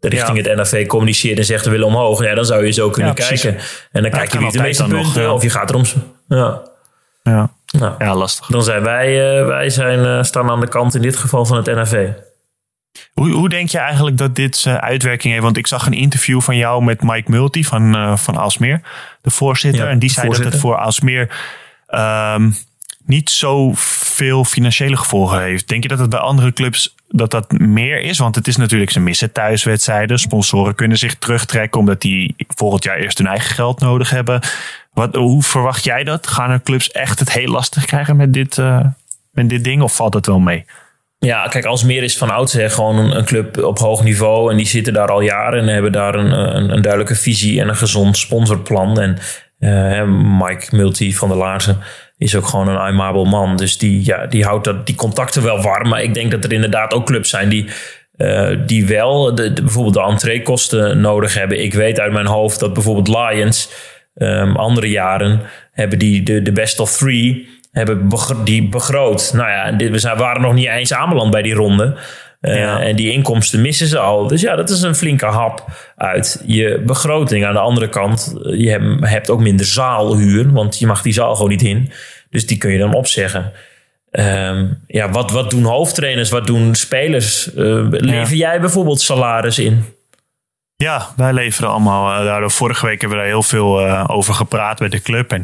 richting 0.00 0.46
het 0.46 0.56
NAV 0.56 0.86
communiceert 0.86 1.38
en 1.38 1.44
zegt 1.44 1.64
we 1.64 1.70
willen 1.70 1.86
omhoog. 1.86 2.24
Ja, 2.24 2.34
dan 2.34 2.44
zou 2.44 2.66
je 2.66 2.72
zo 2.72 2.90
kunnen 2.90 3.14
kijken. 3.14 3.56
En 3.92 4.02
dan 4.02 4.10
kijk 4.10 4.32
je 4.32 4.38
wie 4.38 4.52
de 4.52 4.62
meeste 4.62 4.84
punten 4.84 5.22
nog, 5.22 5.32
of 5.32 5.42
je 5.42 5.50
gaat 5.50 5.70
erom. 5.70 5.84
Ja. 6.28 6.62
Ja. 7.22 7.50
Nou, 7.78 7.94
ja, 7.98 8.14
lastig. 8.14 8.46
Dan 8.46 8.62
zijn 8.62 8.82
wij, 8.82 9.44
wij 9.44 9.70
zijn, 9.70 10.24
staan 10.24 10.50
aan 10.50 10.60
de 10.60 10.68
kant 10.68 10.94
in 10.94 11.02
dit 11.02 11.16
geval 11.16 11.44
van 11.44 11.56
het 11.56 11.66
NAV. 11.66 12.08
Hoe, 13.12 13.30
hoe 13.30 13.48
denk 13.48 13.68
je 13.68 13.78
eigenlijk 13.78 14.16
dat 14.16 14.36
dit 14.36 14.64
uh, 14.68 14.74
uitwerking 14.74 15.32
heeft? 15.32 15.44
Want 15.44 15.56
ik 15.56 15.66
zag 15.66 15.86
een 15.86 15.92
interview 15.92 16.40
van 16.40 16.56
jou 16.56 16.84
met 16.84 17.02
Mike 17.02 17.30
Multi 17.30 17.64
van, 17.64 17.96
uh, 17.96 18.16
van 18.16 18.36
Alsmeer, 18.36 18.80
de 19.22 19.30
voorzitter. 19.30 19.88
en 19.88 19.98
die 19.98 20.10
zei 20.10 20.28
dat 20.28 20.44
het 20.44 20.56
voor 20.56 20.76
Alsmeer 20.76 21.30
um, 21.88 22.56
niet 23.04 23.30
zo 23.30 23.70
veel 23.74 24.44
financiële 24.44 24.96
gevolgen 24.96 25.42
heeft. 25.42 25.68
Denk 25.68 25.82
je 25.82 25.88
dat 25.88 25.98
het 25.98 26.10
bij 26.10 26.18
andere 26.18 26.52
clubs 26.52 26.94
dat 27.08 27.30
dat 27.30 27.52
meer 27.52 28.00
is? 28.00 28.18
Want 28.18 28.34
het 28.34 28.48
is 28.48 28.56
natuurlijk, 28.56 28.90
ze 28.90 29.00
missen 29.00 29.32
thuiswedstrijden. 29.32 30.18
Sponsoren 30.18 30.74
kunnen 30.74 30.98
zich 30.98 31.14
terugtrekken 31.14 31.80
omdat 31.80 32.00
die 32.00 32.34
volgend 32.48 32.84
jaar 32.84 32.96
eerst 32.96 33.18
hun 33.18 33.26
eigen 33.26 33.54
geld 33.54 33.80
nodig 33.80 34.10
hebben. 34.10 34.40
Wat, 34.92 35.14
hoe 35.14 35.42
verwacht 35.42 35.84
jij 35.84 36.04
dat? 36.04 36.26
Gaan 36.26 36.50
er 36.50 36.62
clubs 36.62 36.90
echt 36.90 37.18
het 37.18 37.32
heel 37.32 37.50
lastig 37.50 37.84
krijgen 37.84 38.16
met 38.16 38.32
dit, 38.32 38.56
uh, 38.56 38.86
met 39.30 39.48
dit 39.48 39.64
ding 39.64 39.82
of 39.82 39.94
valt 39.94 40.14
het 40.14 40.26
wel 40.26 40.38
mee? 40.38 40.64
Ja, 41.26 41.46
kijk, 41.48 41.64
Alsmeer 41.64 42.02
is 42.02 42.18
van 42.18 42.30
oudsher 42.30 42.70
gewoon 42.70 42.98
een, 42.98 43.16
een, 43.16 43.24
club 43.24 43.62
op 43.62 43.78
hoog 43.78 44.02
niveau. 44.02 44.50
En 44.50 44.56
die 44.56 44.66
zitten 44.66 44.92
daar 44.92 45.10
al 45.10 45.20
jaren 45.20 45.60
en 45.60 45.68
hebben 45.68 45.92
daar 45.92 46.14
een, 46.14 46.32
een, 46.72 46.82
duidelijke 46.82 47.14
visie 47.14 47.60
en 47.60 47.68
een 47.68 47.76
gezond 47.76 48.16
sponsorplan. 48.16 49.00
En 49.00 49.18
uh, 49.58 50.04
Mike 50.40 50.76
Multi 50.76 51.14
van 51.14 51.28
der 51.28 51.36
Laarzen 51.36 51.78
is 52.18 52.36
ook 52.36 52.46
gewoon 52.46 52.68
een 52.68 52.76
aimabel 52.76 53.24
man. 53.24 53.56
Dus 53.56 53.78
die, 53.78 54.04
ja, 54.04 54.26
die 54.26 54.44
houdt 54.44 54.64
dat, 54.64 54.86
die 54.86 54.94
contacten 54.94 55.42
wel 55.42 55.62
warm. 55.62 55.88
Maar 55.88 56.02
ik 56.02 56.14
denk 56.14 56.30
dat 56.30 56.44
er 56.44 56.52
inderdaad 56.52 56.92
ook 56.92 57.06
clubs 57.06 57.30
zijn 57.30 57.48
die, 57.48 57.66
uh, 58.16 58.50
die 58.66 58.86
wel 58.86 59.34
de, 59.34 59.52
de, 59.52 59.62
bijvoorbeeld 59.62 59.94
de 59.94 60.02
entreekosten 60.02 61.00
nodig 61.00 61.34
hebben. 61.34 61.62
Ik 61.62 61.74
weet 61.74 62.00
uit 62.00 62.12
mijn 62.12 62.26
hoofd 62.26 62.60
dat 62.60 62.72
bijvoorbeeld 62.72 63.08
Lions 63.08 63.70
um, 64.14 64.56
andere 64.56 64.88
jaren 64.88 65.40
hebben 65.72 65.98
die 65.98 66.22
de, 66.22 66.42
de 66.42 66.52
best 66.52 66.80
of 66.80 66.96
three 66.96 67.48
hebben 67.70 68.08
die 68.44 68.68
begroot. 68.68 69.30
Nou 69.34 69.48
ja, 69.48 69.72
dit, 69.72 69.90
we 69.90 69.98
zijn, 69.98 70.16
waren 70.16 70.42
nog 70.42 70.54
niet 70.54 70.68
eens 70.68 70.92
aanbeland 70.92 71.30
bij 71.30 71.42
die 71.42 71.54
ronde. 71.54 71.96
Uh, 72.40 72.88
En 72.88 72.96
die 72.96 73.12
inkomsten 73.12 73.60
missen 73.60 73.86
ze 73.86 73.98
al. 73.98 74.26
Dus 74.26 74.40
ja, 74.40 74.56
dat 74.56 74.70
is 74.70 74.82
een 74.82 74.94
flinke 74.94 75.26
hap 75.26 75.64
uit 75.96 76.42
je 76.46 76.82
begroting. 76.86 77.46
Aan 77.46 77.52
de 77.52 77.58
andere 77.58 77.88
kant, 77.88 78.34
je 78.42 78.98
hebt 79.00 79.30
ook 79.30 79.40
minder 79.40 79.66
zaalhuur, 79.66 80.52
want 80.52 80.78
je 80.78 80.86
mag 80.86 81.02
die 81.02 81.12
zaal 81.12 81.34
gewoon 81.34 81.50
niet 81.50 81.62
in. 81.62 81.92
Dus 82.30 82.46
die 82.46 82.58
kun 82.58 82.70
je 82.70 82.78
dan 82.78 82.94
opzeggen. 82.94 83.52
Um, 84.12 84.78
ja, 84.86 85.10
wat, 85.10 85.30
wat 85.30 85.50
doen 85.50 85.64
hoofdtrainers, 85.64 86.30
wat 86.30 86.46
doen 86.46 86.74
spelers? 86.74 87.54
Uh, 87.54 87.86
lever 87.88 88.36
jij 88.36 88.60
bijvoorbeeld 88.60 89.00
salaris 89.00 89.58
in? 89.58 89.84
Ja, 90.80 91.08
wij 91.16 91.32
leveren 91.32 91.70
allemaal. 91.70 92.18
Uh, 92.18 92.24
daardoor 92.24 92.50
vorige 92.50 92.86
week 92.86 93.00
hebben 93.00 93.18
we 93.18 93.24
daar 93.24 93.32
heel 93.32 93.42
veel 93.42 93.86
uh, 93.86 94.04
over 94.06 94.34
gepraat 94.34 94.80
met 94.80 94.90
de 94.90 95.00
club. 95.00 95.32
En 95.32 95.42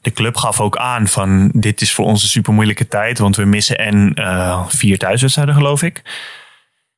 de 0.00 0.10
club 0.10 0.36
gaf 0.36 0.60
ook 0.60 0.76
aan 0.76 1.06
van 1.06 1.50
dit 1.54 1.80
is 1.80 1.92
voor 1.92 2.04
ons 2.04 2.22
een 2.22 2.28
super 2.28 2.52
moeilijke 2.52 2.88
tijd. 2.88 3.18
Want 3.18 3.36
we 3.36 3.44
missen 3.44 3.78
en 3.78 4.12
uh, 4.14 4.66
vier 4.68 4.98
thuiswedstrijden 4.98 5.54
geloof 5.54 5.82
ik. 5.82 6.02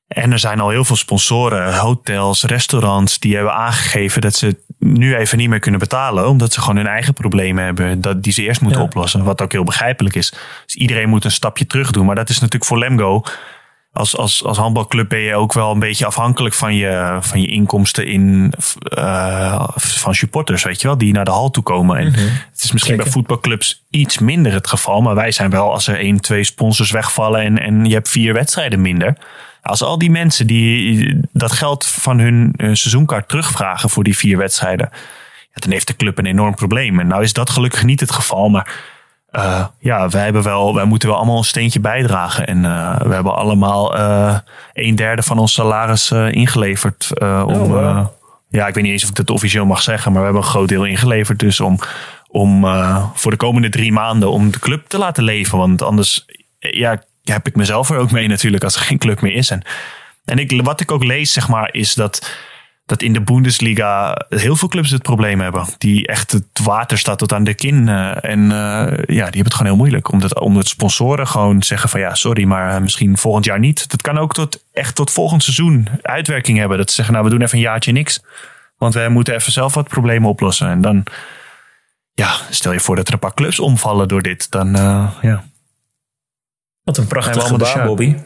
En 0.08 0.32
er 0.32 0.38
zijn 0.38 0.60
al 0.60 0.68
heel 0.68 0.84
veel 0.84 0.96
sponsoren, 0.96 1.74
hotels, 1.74 2.44
restaurants, 2.44 3.18
die 3.18 3.34
hebben 3.34 3.54
aangegeven 3.54 4.20
dat 4.20 4.34
ze 4.34 4.56
nu 4.78 5.16
even 5.16 5.38
niet 5.38 5.48
meer 5.48 5.58
kunnen 5.58 5.80
betalen. 5.80 6.28
Omdat 6.28 6.52
ze 6.52 6.60
gewoon 6.60 6.76
hun 6.76 6.86
eigen 6.86 7.14
problemen 7.14 7.64
hebben 7.64 8.00
dat, 8.00 8.22
die 8.22 8.32
ze 8.32 8.42
eerst 8.42 8.60
moeten 8.60 8.82
oplossen. 8.82 9.24
Wat 9.24 9.42
ook 9.42 9.52
heel 9.52 9.64
begrijpelijk 9.64 10.14
is. 10.14 10.32
Dus 10.64 10.74
iedereen 10.74 11.08
moet 11.08 11.24
een 11.24 11.30
stapje 11.30 11.66
terug 11.66 11.90
doen. 11.90 12.06
Maar 12.06 12.14
dat 12.14 12.28
is 12.28 12.36
natuurlijk 12.36 12.64
voor 12.64 12.78
Lemgo 12.78 13.22
als, 13.92 14.16
als, 14.16 14.44
als 14.44 14.58
handbalclub 14.58 15.08
ben 15.08 15.18
je 15.18 15.34
ook 15.34 15.52
wel 15.52 15.72
een 15.72 15.78
beetje 15.78 16.06
afhankelijk 16.06 16.54
van 16.54 16.74
je, 16.74 17.18
van 17.20 17.40
je 17.40 17.46
inkomsten 17.46 18.06
in, 18.06 18.52
uh, 18.98 19.68
van 19.74 20.14
supporters, 20.14 20.62
weet 20.62 20.80
je 20.80 20.86
wel, 20.86 20.98
die 20.98 21.12
naar 21.12 21.24
de 21.24 21.30
hal 21.30 21.50
toe 21.50 21.62
komen. 21.62 21.96
En 21.96 22.10
mhm. 22.10 22.20
het 22.50 22.62
is 22.62 22.72
misschien 22.72 22.96
bij 22.96 23.06
voetbalclubs 23.06 23.84
iets 23.90 24.18
minder 24.18 24.52
het 24.52 24.66
geval, 24.66 25.00
maar 25.00 25.14
wij 25.14 25.30
zijn 25.30 25.50
wel 25.50 25.72
als 25.72 25.86
er 25.86 25.98
één, 25.98 26.20
twee 26.20 26.44
sponsors 26.44 26.90
wegvallen 26.90 27.40
en, 27.40 27.58
en 27.58 27.84
je 27.84 27.94
hebt 27.94 28.08
vier 28.08 28.32
wedstrijden 28.32 28.80
minder. 28.80 29.16
Als 29.62 29.82
al 29.82 29.98
die 29.98 30.10
mensen 30.10 30.46
die 30.46 31.20
dat 31.32 31.52
geld 31.52 31.86
van 31.86 32.18
hun, 32.18 32.54
seizoenkaart 32.56 33.28
terugvragen 33.28 33.90
voor 33.90 34.04
die 34.04 34.16
vier 34.16 34.38
wedstrijden, 34.38 34.90
dan 35.54 35.70
heeft 35.70 35.86
de 35.86 35.96
club 35.96 36.18
een 36.18 36.26
enorm 36.26 36.54
probleem. 36.54 37.00
En 37.00 37.06
nou 37.06 37.22
is 37.22 37.32
dat 37.32 37.50
gelukkig 37.50 37.84
niet 37.84 38.00
het 38.00 38.12
geval, 38.12 38.48
maar 38.48 38.74
uh, 39.32 39.66
ja, 39.78 40.08
wij, 40.08 40.24
hebben 40.24 40.42
wel, 40.42 40.74
wij 40.74 40.84
moeten 40.84 41.08
wel 41.08 41.16
allemaal 41.16 41.38
een 41.38 41.44
steentje 41.44 41.80
bijdragen. 41.80 42.46
En 42.46 42.64
uh, 42.64 43.00
we 43.00 43.14
hebben 43.14 43.36
allemaal 43.36 43.98
uh, 43.98 44.38
een 44.72 44.96
derde 44.96 45.22
van 45.22 45.38
ons 45.38 45.52
salaris 45.52 46.10
ingeleverd. 46.10 47.20
om, 47.20 47.72
oh, 47.72 48.06
ja, 48.48 48.66
ik 48.66 48.74
weet 48.74 48.84
niet 48.84 48.92
eens 48.92 49.02
of 49.02 49.10
ik 49.10 49.16
het 49.16 49.30
officieel 49.30 49.66
mag 49.66 49.82
zeggen, 49.82 50.12
maar 50.12 50.20
we 50.20 50.26
hebben 50.26 50.44
een 50.44 50.50
groot 50.50 50.68
deel 50.68 50.84
ingeleverd. 50.84 51.38
Dus 51.38 51.60
om, 51.60 51.78
om 52.28 52.66
voor 53.14 53.30
de 53.30 53.36
komende 53.36 53.68
drie 53.68 53.92
maanden 53.92 54.30
om 54.30 54.50
de 54.50 54.58
club 54.58 54.88
te 54.88 54.98
laten 54.98 55.24
leven. 55.24 55.58
Want 55.58 55.82
anders 55.82 56.24
ja, 56.58 57.02
heb 57.24 57.46
ik 57.46 57.56
mezelf 57.56 57.90
er 57.90 57.98
ook 57.98 58.10
mee 58.10 58.28
natuurlijk 58.28 58.64
als 58.64 58.74
er 58.74 58.80
geen 58.80 58.98
club 58.98 59.20
meer 59.20 59.34
is. 59.34 59.50
En, 59.50 59.62
en 60.24 60.38
ik, 60.38 60.62
wat 60.62 60.80
ik 60.80 60.92
ook 60.92 61.04
lees, 61.04 61.32
zeg 61.32 61.48
maar, 61.48 61.68
is 61.72 61.94
dat 61.94 62.30
dat 62.92 63.02
in 63.02 63.12
de 63.12 63.20
Bundesliga 63.20 64.16
heel 64.28 64.56
veel 64.56 64.68
clubs 64.68 64.90
het 64.90 65.02
probleem 65.02 65.40
hebben. 65.40 65.66
Die 65.78 66.06
echt 66.06 66.32
het 66.32 66.44
water 66.62 66.98
staat 66.98 67.18
tot 67.18 67.32
aan 67.32 67.44
de 67.44 67.54
kin. 67.54 67.86
Uh, 67.86 68.24
en 68.24 68.40
uh, 68.40 68.50
ja, 68.96 69.04
die 69.04 69.16
hebben 69.16 69.44
het 69.44 69.54
gewoon 69.54 69.72
heel 69.72 69.76
moeilijk. 69.76 70.12
Omdat, 70.12 70.40
omdat 70.40 70.68
sponsoren 70.68 71.26
gewoon 71.26 71.62
zeggen 71.62 71.88
van 71.88 72.00
ja, 72.00 72.14
sorry, 72.14 72.44
maar 72.44 72.74
uh, 72.74 72.80
misschien 72.80 73.18
volgend 73.18 73.44
jaar 73.44 73.58
niet. 73.58 73.90
Dat 73.90 74.02
kan 74.02 74.18
ook 74.18 74.34
tot, 74.34 74.64
echt 74.72 74.94
tot 74.94 75.10
volgend 75.10 75.42
seizoen 75.42 75.88
uitwerking 76.02 76.58
hebben. 76.58 76.78
Dat 76.78 76.88
ze 76.88 76.94
zeggen 76.94 77.14
nou, 77.14 77.26
we 77.26 77.32
doen 77.32 77.42
even 77.42 77.56
een 77.56 77.64
jaartje 77.64 77.92
niks. 77.92 78.22
Want 78.76 78.94
wij 78.94 79.08
moeten 79.08 79.34
even 79.34 79.52
zelf 79.52 79.74
wat 79.74 79.88
problemen 79.88 80.28
oplossen. 80.28 80.68
En 80.68 80.80
dan, 80.80 81.04
ja, 82.12 82.36
stel 82.50 82.72
je 82.72 82.80
voor 82.80 82.96
dat 82.96 83.06
er 83.06 83.12
een 83.12 83.18
paar 83.18 83.34
clubs 83.34 83.60
omvallen 83.60 84.08
door 84.08 84.22
dit. 84.22 84.50
Dan, 84.50 84.72
ja. 85.20 85.44
Wat 86.84 86.96
een 86.96 87.06
prachtige 87.06 87.56
baan, 87.56 87.86
Bobby. 87.86 88.16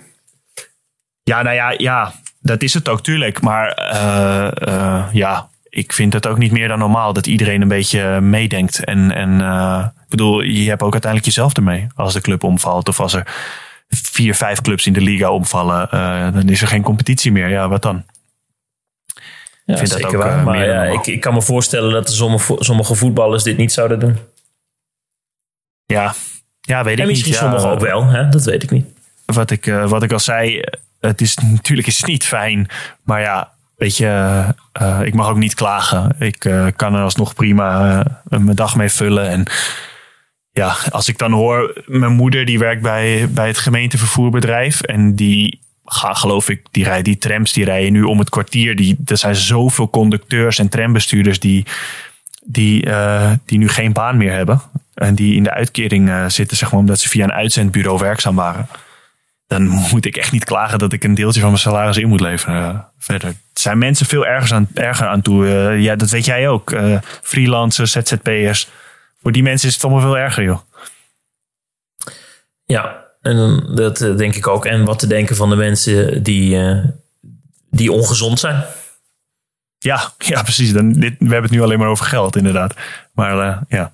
Ja, 1.23 1.43
nou 1.43 1.55
ja, 1.55 1.75
ja, 1.77 2.13
dat 2.47 2.63
is 2.63 2.75
het 2.75 2.89
ook, 2.89 3.03
tuurlijk. 3.03 3.41
Maar 3.41 3.91
uh, 3.93 4.69
uh, 4.69 5.05
ja, 5.13 5.49
ik 5.69 5.93
vind 5.93 6.13
het 6.13 6.27
ook 6.27 6.39
niet 6.39 6.53
meer 6.53 6.69
dan 6.69 6.79
normaal 6.79 7.13
dat 7.13 7.27
iedereen 7.27 7.63
een 7.63 7.69
beetje 7.69 8.21
meedenkt. 8.21 8.85
En, 8.85 9.13
en 9.13 9.31
uh, 9.41 9.87
ik 10.03 10.09
bedoel, 10.09 10.41
je 10.41 10.69
hebt 10.69 10.83
ook 10.83 10.93
uiteindelijk 10.93 11.35
jezelf 11.35 11.55
ermee 11.55 11.87
als 11.95 12.13
de 12.13 12.21
club 12.21 12.43
omvalt. 12.43 12.89
Of 12.89 13.01
als 13.01 13.13
er 13.13 13.27
vier, 13.89 14.35
vijf 14.35 14.61
clubs 14.61 14.87
in 14.87 14.93
de 14.93 15.01
liga 15.01 15.31
omvallen, 15.31 15.89
dan 16.33 16.49
is 16.49 16.63
er 16.63 16.69
geen 16.69 16.83
competitie 16.83 17.33
meer. 17.33 17.49
Ja, 17.49 17.69
wat 17.69 17.83
dan? 17.83 18.05
Ja, 19.65 19.73
ik 19.73 19.79
vind 19.79 19.91
zeker 19.91 20.07
dat 20.07 20.15
ook, 20.15 20.23
waar. 20.23 20.45
Maar 20.45 20.67
ja, 20.67 20.83
ik, 20.85 21.07
ik 21.07 21.21
kan 21.21 21.35
me 21.35 21.43
voorstellen 21.43 21.93
dat 21.93 22.11
sommige, 22.11 22.57
sommige 22.59 22.95
voetballers 22.95 23.43
dit 23.43 23.57
niet 23.57 23.73
zouden 23.73 23.99
doen. 23.99 24.17
Ja, 25.85 26.15
ja 26.61 26.85
weet 26.85 26.93
ik 26.93 27.01
en 27.01 27.07
niet. 27.07 27.17
misschien 27.17 27.35
sommigen 27.35 27.69
ook 27.69 27.81
wel, 27.81 28.07
hè? 28.07 28.29
dat 28.29 28.45
weet 28.45 28.63
ik 28.63 28.71
niet. 28.71 28.87
Wat 29.25 29.51
ik, 29.51 29.65
wat 29.65 30.03
ik 30.03 30.13
al 30.13 30.19
zei, 30.19 30.63
het 31.01 31.21
is, 31.21 31.37
natuurlijk 31.37 31.89
is 31.89 31.97
het 31.97 32.07
niet 32.07 32.25
fijn. 32.25 32.69
Maar 33.03 33.21
ja, 33.21 33.53
weet 33.77 33.97
je, 33.97 34.45
ik 35.03 35.15
mag 35.15 35.29
ook 35.29 35.37
niet 35.37 35.55
klagen. 35.55 36.17
Ik 36.19 36.39
kan 36.77 36.95
er 36.95 37.03
alsnog 37.03 37.35
prima 37.35 38.03
mijn 38.29 38.57
dag 38.57 38.77
mee 38.77 38.89
vullen. 38.89 39.29
En 39.29 39.47
ja, 40.53 40.77
als 40.91 41.09
ik 41.09 41.19
dan 41.19 41.33
hoor, 41.33 41.83
mijn 41.87 42.13
moeder 42.13 42.45
die 42.45 42.59
werkt 42.59 42.83
bij, 42.83 43.29
bij 43.31 43.47
het 43.47 43.59
gemeentevervoerbedrijf. 43.59 44.81
En 44.81 45.15
die 45.15 45.61
ga, 45.85 46.15
geloof 46.15 46.49
ik, 46.49 46.63
die, 46.71 47.03
die 47.03 47.19
trams 47.19 47.53
die 47.53 47.65
rijden 47.65 47.93
nu 47.93 48.03
om 48.03 48.19
het 48.19 48.31
kwartier. 48.31 48.77
Die, 48.77 48.97
er 49.07 49.17
zijn 49.17 49.37
zoveel 49.37 49.91
conducteurs 49.91 50.59
en 50.59 50.69
trambestuurders 50.69 51.41
die, 51.41 51.67
die, 52.45 52.89
die 53.45 53.59
nu 53.59 53.69
geen 53.69 53.93
baan 53.93 54.17
meer 54.17 54.33
hebben. 54.33 54.61
En 54.95 55.15
die 55.15 55.35
in 55.35 55.43
de 55.43 55.53
uitkering 55.53 56.33
zitten, 56.33 56.57
zeg 56.57 56.71
maar, 56.71 56.81
omdat 56.81 56.99
ze 56.99 57.09
via 57.09 57.25
een 57.25 57.33
uitzendbureau 57.33 57.99
werkzaam 57.99 58.35
waren. 58.35 58.69
Dan 59.47 59.63
moet 59.67 60.05
ik 60.05 60.17
echt 60.17 60.33
niet 60.33 60.45
klagen 60.45 60.79
dat 60.79 60.93
ik 60.93 61.05
een 61.05 61.15
deeltje 61.15 61.41
van 61.41 61.49
mijn 61.49 61.63
salaris 61.63 61.97
in 61.97 62.09
moet 62.09 62.21
leveren. 62.21 62.63
Uh, 62.63 62.79
verder 62.99 63.35
zijn 63.53 63.79
mensen 63.79 64.07
veel 64.07 64.27
ergens 64.27 64.53
aan, 64.53 64.69
erger 64.75 65.07
aan 65.07 65.23
toe. 65.23 65.47
ja, 65.81 65.97
dat 65.97 66.11
weet 66.11 66.25
jij 66.25 66.49
ook. 66.49 66.75
freelancers, 67.23 67.93
ZZP'ers. 67.93 68.69
Voor 69.23 69.33
die 69.33 69.43
mensen 69.43 69.69
is 69.69 69.75
het 69.75 69.85
allemaal 69.85 70.03
veel 70.03 70.19
erger, 70.19 70.45
joh. 70.45 70.61
Ja, 72.65 73.07
en 73.23 73.67
dat 73.75 74.01
eh, 74.01 74.17
denk 74.17 74.35
ik 74.35 74.47
ook. 74.47 74.65
En 74.65 74.85
wat 74.85 74.99
te 74.99 75.07
denken 75.07 75.37
van 75.37 75.51
de 75.51 75.57
mensen 75.57 76.23
die, 76.23 76.57
uh, 76.57 76.85
die 77.71 77.93
ongezond 77.93 78.39
zijn. 78.39 78.65
Ja, 79.79 80.13
ja 80.19 80.43
precies. 80.43 80.73
Dan, 80.73 80.93
dit, 80.93 81.15
we 81.19 81.25
hebben 81.25 81.43
het 81.43 81.51
nu 81.51 81.63
alleen 81.63 81.79
maar 81.79 81.89
over 81.89 82.07
geld, 82.07 82.37
inderdaad. 82.37 82.75
Maar 83.13 83.65
ja, 83.69 83.93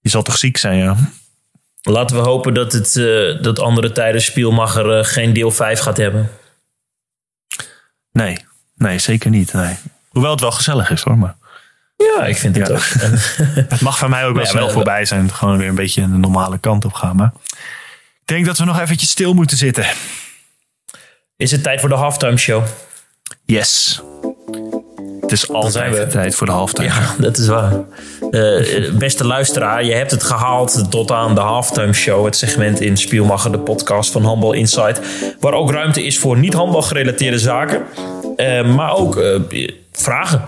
je 0.00 0.08
zal 0.08 0.22
toch 0.22 0.36
ziek 0.36 0.56
zijn, 0.56 0.78
ja. 0.78 0.96
Laten 1.88 2.16
we 2.16 2.22
hopen 2.22 2.54
dat, 2.54 2.72
het, 2.72 2.94
uh, 2.96 3.42
dat 3.42 3.58
andere 3.58 3.92
tijden 3.92 4.22
Spielmacher 4.22 5.04
geen 5.04 5.32
deel 5.32 5.50
5 5.50 5.80
gaat 5.80 5.96
hebben. 5.96 6.30
Nee, 8.12 8.38
nee, 8.74 8.98
zeker 8.98 9.30
niet. 9.30 9.52
Nee. 9.52 9.76
Hoewel 10.08 10.30
het 10.30 10.40
wel 10.40 10.50
gezellig 10.50 10.90
is 10.90 11.02
hoor. 11.02 11.18
Maar... 11.18 11.36
Ja, 11.96 12.24
ik 12.24 12.36
vind 12.36 12.56
het 12.56 12.70
ook. 12.70 12.78
het 13.68 13.80
mag 13.80 13.98
van 13.98 14.10
mij 14.10 14.26
ook 14.26 14.34
wel 14.34 14.44
ja, 14.44 14.48
snel 14.48 14.70
voorbij 14.70 15.04
zijn. 15.04 15.32
Gewoon 15.32 15.58
weer 15.58 15.68
een 15.68 15.74
beetje 15.74 16.00
de 16.00 16.06
normale 16.06 16.58
kant 16.58 16.84
op 16.84 16.92
gaan. 16.92 17.16
Maar 17.16 17.32
ik 18.20 18.26
denk 18.26 18.46
dat 18.46 18.58
we 18.58 18.64
nog 18.64 18.80
eventjes 18.80 19.10
stil 19.10 19.34
moeten 19.34 19.56
zitten. 19.56 19.86
Is 21.36 21.50
het 21.50 21.62
tijd 21.62 21.80
voor 21.80 21.88
de 21.88 21.94
halftime 21.94 22.36
show? 22.36 22.64
Yes. 23.44 24.02
Het 25.26 25.34
is 25.34 25.52
altijd 25.52 25.96
we... 25.96 26.06
tijd 26.06 26.34
voor 26.34 26.46
de 26.46 26.52
halftime. 26.52 26.88
Ja, 26.88 27.14
dat 27.18 27.36
is 27.36 27.46
waar. 27.46 27.72
Uh, 28.30 28.90
beste 28.98 29.24
luisteraar, 29.24 29.84
je 29.84 29.94
hebt 29.94 30.10
het 30.10 30.22
gehaald 30.22 30.90
tot 30.90 31.10
aan 31.10 31.34
de 31.34 31.40
halftime 31.40 31.92
show. 31.92 32.24
Het 32.24 32.36
segment 32.36 32.80
in 32.80 32.96
Spielmacher, 32.96 33.52
de 33.52 33.58
podcast 33.58 34.12
van 34.12 34.24
Handbal 34.24 34.52
Insight. 34.52 35.00
Waar 35.40 35.52
ook 35.52 35.70
ruimte 35.70 36.04
is 36.04 36.18
voor 36.18 36.38
niet 36.38 36.54
handbal 36.54 36.82
gerelateerde 36.82 37.38
zaken. 37.38 37.82
Uh, 38.36 38.74
maar 38.74 38.96
ook 38.96 39.16
uh, 39.16 39.40
vragen 39.92 40.44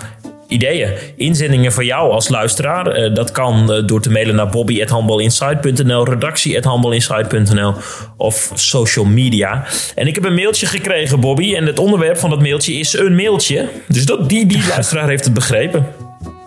ideeën, 0.48 0.90
inzendingen 1.16 1.72
voor 1.72 1.84
jou 1.84 2.12
als 2.12 2.28
luisteraar. 2.28 2.98
Uh, 2.98 3.14
dat 3.14 3.30
kan 3.30 3.72
uh, 3.72 3.87
door 3.87 4.00
te 4.00 4.11
mailen 4.11 4.34
naar 4.34 4.48
bobby.handbalinsight.nl, 4.48 6.04
redactie.handbalinsight.nl 6.04 7.74
of 8.16 8.50
social 8.54 9.04
media. 9.04 9.64
En 9.94 10.06
ik 10.06 10.14
heb 10.14 10.24
een 10.24 10.34
mailtje 10.34 10.66
gekregen, 10.66 11.20
Bobby. 11.20 11.54
En 11.54 11.66
het 11.66 11.78
onderwerp 11.78 12.18
van 12.18 12.30
dat 12.30 12.40
mailtje 12.40 12.72
is 12.72 12.98
een 12.98 13.14
mailtje. 13.14 13.68
Dus 13.88 14.06
dat, 14.06 14.28
die, 14.28 14.46
die 14.46 14.66
luisteraar 14.74 15.08
heeft 15.08 15.24
het 15.24 15.34
begrepen. 15.34 15.87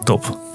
Top. 0.03 0.50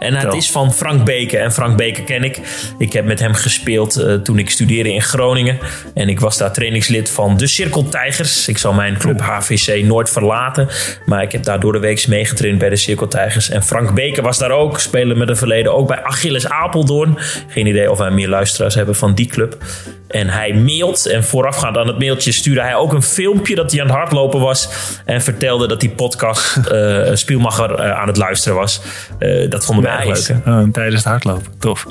En 0.00 0.14
het 0.14 0.34
is 0.34 0.50
van 0.50 0.72
Frank 0.72 1.04
Beken. 1.04 1.40
En 1.40 1.52
Frank 1.52 1.76
Beken 1.76 2.04
ken 2.04 2.24
ik. 2.24 2.40
Ik 2.78 2.92
heb 2.92 3.04
met 3.04 3.20
hem 3.20 3.34
gespeeld 3.34 3.98
uh, 3.98 4.14
toen 4.14 4.38
ik 4.38 4.50
studeerde 4.50 4.92
in 4.92 5.02
Groningen. 5.02 5.58
En 5.94 6.08
ik 6.08 6.20
was 6.20 6.38
daar 6.38 6.52
trainingslid 6.52 7.10
van 7.10 7.36
de 7.36 7.46
Cirkel 7.46 7.88
Tijgers. 7.88 8.48
Ik 8.48 8.58
zal 8.58 8.72
mijn 8.72 8.98
club 8.98 9.20
HVC 9.20 9.84
nooit 9.84 10.10
verlaten. 10.10 10.68
Maar 11.06 11.22
ik 11.22 11.32
heb 11.32 11.42
daar 11.42 11.60
door 11.60 11.72
de 11.72 11.78
week 11.78 12.08
meegetraind 12.08 12.58
bij 12.58 12.68
de 12.68 12.76
Cirkel 12.76 13.08
Tijgers. 13.08 13.50
En 13.50 13.62
Frank 13.62 13.94
Beken 13.94 14.22
was 14.22 14.38
daar 14.38 14.50
ook. 14.50 14.80
Spelen 14.80 15.18
met 15.18 15.28
een 15.28 15.36
verleden 15.36 15.74
ook 15.74 15.88
bij 15.88 16.02
Achilles 16.02 16.48
Apeldoorn. 16.48 17.18
Geen 17.48 17.66
idee 17.66 17.90
of 17.90 17.98
wij 17.98 18.10
meer 18.10 18.28
luisteraars 18.28 18.74
hebben 18.74 18.94
van 18.94 19.14
die 19.14 19.26
club. 19.26 19.56
En 20.10 20.28
hij 20.28 20.52
mailt. 20.52 21.06
En 21.06 21.24
voorafgaand 21.24 21.76
aan 21.76 21.86
het 21.86 21.98
mailtje 21.98 22.32
stuurde 22.32 22.60
hij 22.60 22.74
ook 22.74 22.92
een 22.92 23.02
filmpje 23.02 23.54
dat 23.54 23.70
hij 23.70 23.80
aan 23.80 23.86
het 23.86 23.96
hardlopen 23.96 24.40
was. 24.40 24.68
En 25.04 25.22
vertelde 25.22 25.68
dat 25.68 25.80
die 25.80 25.90
podcast 25.90 26.56
uh, 26.72 27.10
Spielmacher 27.14 27.78
uh, 27.78 27.98
aan 27.98 28.06
het 28.06 28.16
luisteren 28.16 28.56
was. 28.56 28.80
Uh, 29.18 29.50
dat 29.50 29.64
vonden 29.64 29.84
we 29.84 30.06
nice. 30.06 30.32
erg 30.32 30.44
leuk. 30.44 30.54
Oh, 30.54 30.72
tijdens 30.72 30.94
het 30.94 31.04
hardlopen. 31.04 31.52
Tof. 31.58 31.86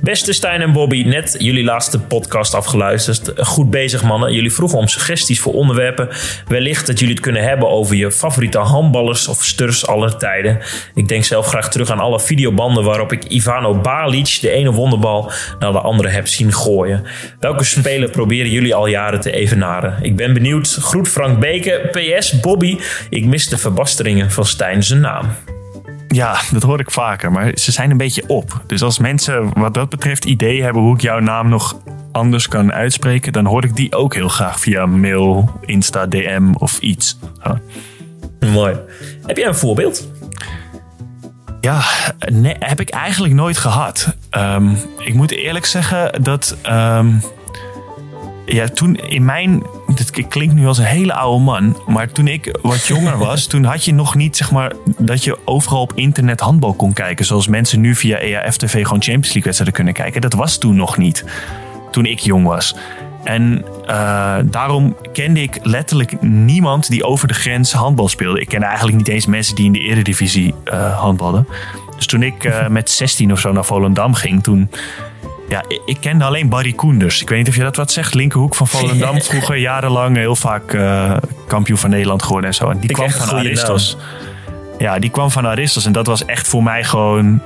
Beste 0.00 0.32
Stijn 0.32 0.60
en 0.60 0.72
Bobby, 0.72 1.02
net 1.02 1.34
jullie 1.38 1.64
laatste 1.64 2.00
podcast 2.00 2.54
afgeluisterd. 2.54 3.32
Goed 3.36 3.70
bezig 3.70 4.02
mannen. 4.02 4.32
Jullie 4.32 4.52
vroegen 4.52 4.78
om 4.78 4.88
suggesties 4.88 5.40
voor 5.40 5.52
onderwerpen. 5.52 6.08
Wellicht 6.48 6.86
dat 6.86 6.98
jullie 6.98 7.14
het 7.14 7.22
kunnen 7.22 7.42
hebben 7.42 7.68
over 7.68 7.96
je 7.96 8.12
favoriete 8.12 8.58
handballers 8.58 9.28
of 9.28 9.44
sturs 9.44 9.86
aller 9.86 10.16
tijden. 10.16 10.58
Ik 10.94 11.08
denk 11.08 11.24
zelf 11.24 11.46
graag 11.46 11.70
terug 11.70 11.90
aan 11.90 11.98
alle 11.98 12.20
videobanden 12.20 12.84
waarop 12.84 13.12
ik 13.12 13.24
Ivano 13.24 13.74
Balic 13.74 14.38
de 14.40 14.50
ene 14.50 14.72
wonderbal 14.72 15.30
naar 15.58 15.72
de 15.72 15.80
andere 15.80 16.08
heb 16.08 16.26
zien 16.26 16.52
gooien. 16.52 17.04
Welke 17.40 17.64
spelen 17.64 18.10
proberen 18.10 18.50
jullie 18.50 18.74
al 18.74 18.86
jaren 18.86 19.20
te 19.20 19.30
evenaren? 19.30 19.98
Ik 20.02 20.16
ben 20.16 20.34
benieuwd. 20.34 20.76
Groet 20.80 21.08
Frank 21.08 21.38
Beke. 21.38 21.88
PS 21.90 22.40
Bobby, 22.40 22.78
ik 23.10 23.24
mis 23.24 23.48
de 23.48 23.58
verbasteringen 23.58 24.30
van 24.30 24.46
Stijn 24.46 24.82
zijn 24.82 25.00
naam. 25.00 25.26
Ja, 26.08 26.36
dat 26.52 26.62
hoor 26.62 26.80
ik 26.80 26.90
vaker, 26.90 27.32
maar 27.32 27.50
ze 27.54 27.72
zijn 27.72 27.90
een 27.90 27.96
beetje 27.96 28.24
op. 28.26 28.62
Dus 28.66 28.82
als 28.82 28.98
mensen 28.98 29.58
wat 29.58 29.74
dat 29.74 29.88
betreft 29.88 30.24
ideeën 30.24 30.64
hebben 30.64 30.82
hoe 30.82 30.94
ik 30.94 31.00
jouw 31.00 31.18
naam 31.18 31.48
nog 31.48 31.76
anders 32.12 32.48
kan 32.48 32.72
uitspreken, 32.72 33.32
dan 33.32 33.46
hoor 33.46 33.64
ik 33.64 33.76
die 33.76 33.94
ook 33.94 34.14
heel 34.14 34.28
graag 34.28 34.60
via 34.60 34.86
mail, 34.86 35.50
Insta, 35.60 36.06
DM 36.06 36.52
of 36.58 36.78
iets. 36.78 37.18
Mooi. 38.40 38.76
Heb 39.26 39.36
jij 39.36 39.46
een 39.46 39.54
voorbeeld? 39.54 40.08
Ja, 41.60 41.82
nee, 42.32 42.56
heb 42.58 42.80
ik 42.80 42.90
eigenlijk 42.90 43.34
nooit 43.34 43.58
gehad. 43.58 44.16
Um, 44.30 44.76
ik 44.98 45.14
moet 45.14 45.30
eerlijk 45.30 45.66
zeggen 45.66 46.22
dat. 46.22 46.56
Um, 46.70 47.22
ja, 48.46 48.68
toen 48.68 48.94
in 48.94 49.24
mijn. 49.24 49.62
Dit 49.94 50.28
klinkt 50.28 50.54
nu 50.54 50.66
als 50.66 50.78
een 50.78 50.84
hele 50.84 51.14
oude 51.14 51.44
man. 51.44 51.82
Maar 51.86 52.12
toen 52.12 52.28
ik 52.28 52.58
wat 52.62 52.86
jonger 52.86 53.18
was, 53.28 53.46
toen 53.46 53.64
had 53.64 53.84
je 53.84 53.94
nog 53.94 54.14
niet 54.14 54.36
zeg 54.36 54.50
maar. 54.50 54.72
dat 54.98 55.24
je 55.24 55.38
overal 55.44 55.80
op 55.80 55.92
internet 55.94 56.40
handbal 56.40 56.74
kon 56.74 56.92
kijken. 56.92 57.24
Zoals 57.24 57.46
mensen 57.46 57.80
nu 57.80 57.94
via 57.94 58.18
EAF-TV 58.18 58.72
gewoon 58.72 59.02
Champions 59.02 59.26
League 59.26 59.42
wedstrijden 59.42 59.74
kunnen 59.74 59.94
kijken. 59.94 60.20
Dat 60.20 60.32
was 60.32 60.58
toen 60.58 60.76
nog 60.76 60.96
niet. 60.96 61.24
Toen 61.90 62.06
ik 62.06 62.18
jong 62.18 62.46
was. 62.46 62.74
En 63.24 63.64
uh, 63.88 64.36
daarom 64.44 64.96
kende 65.12 65.42
ik 65.42 65.58
letterlijk 65.62 66.22
niemand 66.22 66.88
die 66.88 67.04
over 67.04 67.28
de 67.28 67.34
grens 67.34 67.72
handbal 67.72 68.08
speelde. 68.08 68.40
Ik 68.40 68.48
kende 68.48 68.66
eigenlijk 68.66 68.96
niet 68.96 69.08
eens 69.08 69.26
mensen 69.26 69.54
die 69.54 69.64
in 69.64 69.72
de 69.72 69.78
eredivisie 69.78 70.54
uh, 70.64 70.98
handbalden. 71.00 71.46
Dus 71.96 72.06
toen 72.06 72.22
ik 72.22 72.44
uh, 72.44 72.68
met 72.78 72.90
16 72.90 73.32
of 73.32 73.40
zo 73.40 73.52
naar 73.52 73.64
Volendam 73.64 74.14
ging, 74.14 74.42
toen 74.42 74.70
ja, 75.48 75.64
ik 75.84 75.96
kende 76.00 76.24
alleen 76.24 76.48
Barry 76.48 76.72
Koenders. 76.72 77.22
Ik 77.22 77.28
weet 77.28 77.38
niet 77.38 77.48
of 77.48 77.54
je 77.54 77.62
dat 77.62 77.76
wat 77.76 77.92
zegt. 77.92 78.14
Linkerhoek 78.14 78.54
van 78.54 78.66
Volendam. 78.66 79.20
Vroeger 79.30 79.56
jarenlang 79.56 80.16
heel 80.16 80.36
vaak 80.36 80.72
uh, 80.72 81.16
kampioen 81.46 81.78
van 81.78 81.90
Nederland 81.90 82.22
geworden 82.22 82.50
en 82.50 82.56
zo. 82.56 82.70
En 82.70 82.78
die 82.78 82.90
kwam 82.90 83.10
van 83.10 83.36
Aristos. 83.36 83.96
Ja, 84.78 84.98
die 84.98 85.10
kwam 85.10 85.30
van 85.30 85.46
Aristos. 85.46 85.86
En 85.86 85.92
dat 85.92 86.06
was 86.06 86.24
echt 86.24 86.48
voor 86.48 86.62
mij 86.62 86.84
gewoon 86.84 87.40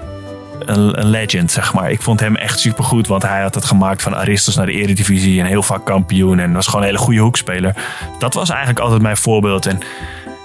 een, 0.58 1.00
een, 1.00 1.06
legend, 1.06 1.50
zeg 1.50 1.74
maar. 1.74 1.90
Ik 1.90 2.02
vond 2.02 2.20
hem 2.20 2.36
echt 2.36 2.58
supergoed. 2.60 3.06
Want 3.06 3.22
hij 3.22 3.42
had 3.42 3.54
het 3.54 3.64
gemaakt 3.64 4.02
van 4.02 4.16
Aristos 4.16 4.56
naar 4.56 4.66
de 4.66 4.72
eredivisie. 4.72 5.40
En 5.40 5.46
heel 5.46 5.62
vaak 5.62 5.84
kampioen. 5.84 6.38
En 6.38 6.52
was 6.52 6.66
gewoon 6.66 6.80
een 6.80 6.86
hele 6.86 6.98
goede 6.98 7.20
hoekspeler. 7.20 7.74
Dat 8.18 8.34
was 8.34 8.48
eigenlijk 8.48 8.80
altijd 8.80 9.02
mijn 9.02 9.16
voorbeeld. 9.16 9.66
En 9.66 9.78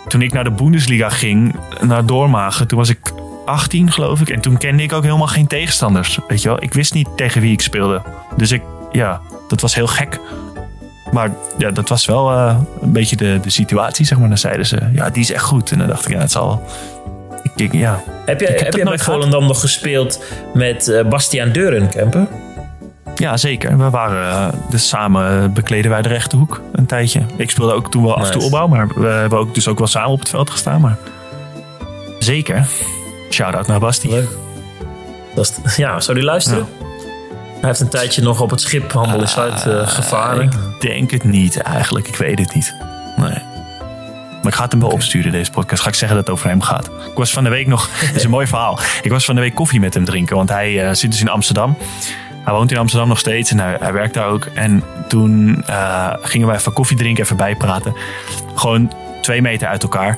toen 0.08 0.22
ik 0.22 0.34
naar 0.34 0.44
de 0.44 0.52
Bundesliga 0.52 1.10
ging, 1.10 1.56
naar 1.82 2.06
Doormagen. 2.06 2.68
Toen 2.68 2.78
was 2.78 2.90
ik 2.90 3.00
18, 3.46 3.92
geloof 3.92 4.22
ik. 4.22 4.30
En 4.30 4.42
toen 4.42 4.58
kende 4.58 4.84
ik 4.84 4.94
ook 4.94 5.04
helemaal 5.04 5.28
geen 5.28 5.48
tegenstanders. 5.48 6.20
Weet 6.28 6.42
je 6.42 6.48
wel, 6.48 6.64
ik 6.64 6.74
wist 6.74 6.94
niet 6.94 7.08
tegen 7.16 7.42
wie 7.42 7.52
ik 7.52 7.62
speelde. 7.62 8.02
Dus 8.38 8.52
ik, 8.52 8.62
ja, 8.92 9.22
dat 9.48 9.62
was 9.62 9.76
heel 9.76 9.88
gek. 9.88 10.20
Maar 11.12 11.30
ja, 11.58 11.72
dat 11.72 11.90
was 11.90 12.06
wel 12.06 12.32
uh, 12.32 12.58
een 12.82 12.92
beetje 12.92 13.16
de, 13.16 13.40
de 13.42 13.50
situatie, 13.50 14.06
zeg 14.06 14.18
maar. 14.18 14.28
Dan 14.28 14.38
zeiden 14.38 14.66
ze, 14.66 14.90
ja, 14.94 15.10
die 15.10 15.22
is 15.22 15.32
echt 15.32 15.44
goed. 15.44 15.72
En 15.72 15.78
dan 15.78 15.88
dacht 15.88 16.06
ik, 16.08 16.14
ja, 16.14 16.20
het 16.20 16.32
zal 16.32 16.64
Ik, 17.56 17.74
ja. 17.74 18.04
Heb 18.26 18.40
jij, 18.40 18.50
heb, 18.50 18.74
heb 18.74 18.84
bij 18.84 19.00
Volendam 19.00 19.48
nog 19.48 19.60
gespeeld 19.60 20.24
met 20.54 20.88
uh, 20.88 21.04
Bastiaan 21.04 21.52
Deurenkemper? 21.52 22.28
Ja, 23.16 23.38
zeker. 23.38 23.78
We 23.78 23.90
waren 23.90 24.28
uh, 24.28 24.48
dus 24.70 24.88
samen 24.88 25.54
bekleden 25.54 25.92
wij 25.92 26.02
de 26.02 26.10
rechterhoek 26.10 26.62
een 26.72 26.86
tijdje. 26.86 27.22
Ik 27.36 27.50
speelde 27.50 27.74
ook 27.74 27.92
toen 27.92 28.04
wel 28.04 28.16
nice. 28.16 28.22
af 28.22 28.28
en 28.28 28.40
toe 28.40 28.46
opbouw, 28.46 28.68
maar 28.68 28.88
we 28.88 29.08
hebben 29.08 29.40
ook 29.40 29.54
dus 29.54 29.68
ook 29.68 29.78
wel 29.78 29.88
samen 29.88 30.10
op 30.10 30.20
het 30.20 30.30
veld 30.30 30.50
gestaan. 30.50 30.82
Maar 30.82 30.98
zeker. 32.20 32.68
Shout-out 33.36 33.68
naar 33.68 33.80
Basti. 33.80 34.10
Leuk. 34.10 34.30
Dat 35.34 35.62
is, 35.66 35.76
ja, 35.86 36.00
zou 36.00 36.18
die 36.18 36.26
luisteren? 36.26 36.68
Hij 37.60 37.70
heeft 37.70 37.80
een 37.80 37.90
tijdje 37.90 38.22
nog 38.22 38.42
op 38.42 38.50
het 38.50 38.62
schip 38.62 38.92
Handel 38.92 39.22
is 39.22 39.38
uit 39.38 39.66
uh, 39.66 39.88
gevaren. 39.88 40.44
Ik 40.44 40.82
denk 40.82 41.12
het 41.12 41.24
niet 41.24 41.62
eigenlijk. 41.62 42.08
Ik 42.08 42.16
weet 42.16 42.40
het 42.40 42.54
niet. 42.54 42.76
Nee. 43.16 43.40
Maar 44.42 44.54
ik 44.54 44.54
ga 44.54 44.64
het 44.64 44.72
hem 44.72 44.82
wel 44.82 44.90
opsturen, 44.90 45.32
deze 45.32 45.52
podcast. 45.52 45.82
Ga 45.82 45.88
ik 45.90 45.96
zeggen 45.96 46.18
dat 46.18 46.28
het 46.28 46.36
over 46.36 46.50
hem 46.50 46.62
gaat. 46.62 46.86
Ik 46.86 47.16
was 47.16 47.34
van 47.34 47.44
de 47.44 47.50
week 47.50 47.68
nog... 47.68 47.90
Het 48.08 48.16
is 48.16 48.24
een 48.24 48.30
mooi 48.30 48.48
verhaal. 48.48 48.80
Ik 49.02 49.12
was 49.12 49.26
van 49.26 49.36
de 49.36 49.42
week 49.42 49.56
koffie 49.56 49.80
met 49.80 49.94
hem 49.94 50.06
drinken. 50.06 50.36
Want 50.36 50.50
hij 50.50 50.88
uh, 50.88 50.94
zit 50.94 51.12
dus 51.12 51.22
in 51.22 51.30
Amsterdam. 51.30 51.78
Hij 52.44 52.54
woont 52.54 52.72
in 52.72 52.78
Amsterdam 52.78 53.08
nog 53.08 53.20
steeds 53.20 53.52
en 53.52 53.60
hij, 53.60 53.78
hij 53.80 53.94
werkt 53.94 54.14
daar 54.14 54.28
ook. 54.28 54.46
En 54.46 54.84
toen 55.08 55.64
uh, 55.70 56.14
gingen 56.22 56.48
wij 56.48 56.56
even 56.56 56.74
koffie 56.74 56.98
drinken, 56.98 57.24
even 57.24 57.38
bijpraten. 57.38 57.96
Gewoon 58.56 58.94
twee 59.22 59.42
meter 59.42 59.68
uit 59.68 59.84
elkaar. 59.84 60.18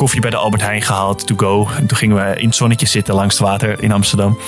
Koffie 0.00 0.20
bij 0.20 0.30
de 0.30 0.36
Albert 0.36 0.62
Heijn 0.62 0.82
gehaald, 0.82 1.26
to 1.26 1.34
go. 1.36 1.68
En 1.76 1.86
toen 1.86 1.98
gingen 1.98 2.16
we 2.16 2.40
in 2.40 2.46
het 2.46 2.56
zonnetje 2.56 2.86
zitten 2.86 3.14
langs 3.14 3.38
het 3.38 3.48
water 3.48 3.82
in 3.82 3.92
Amsterdam. 3.92 4.38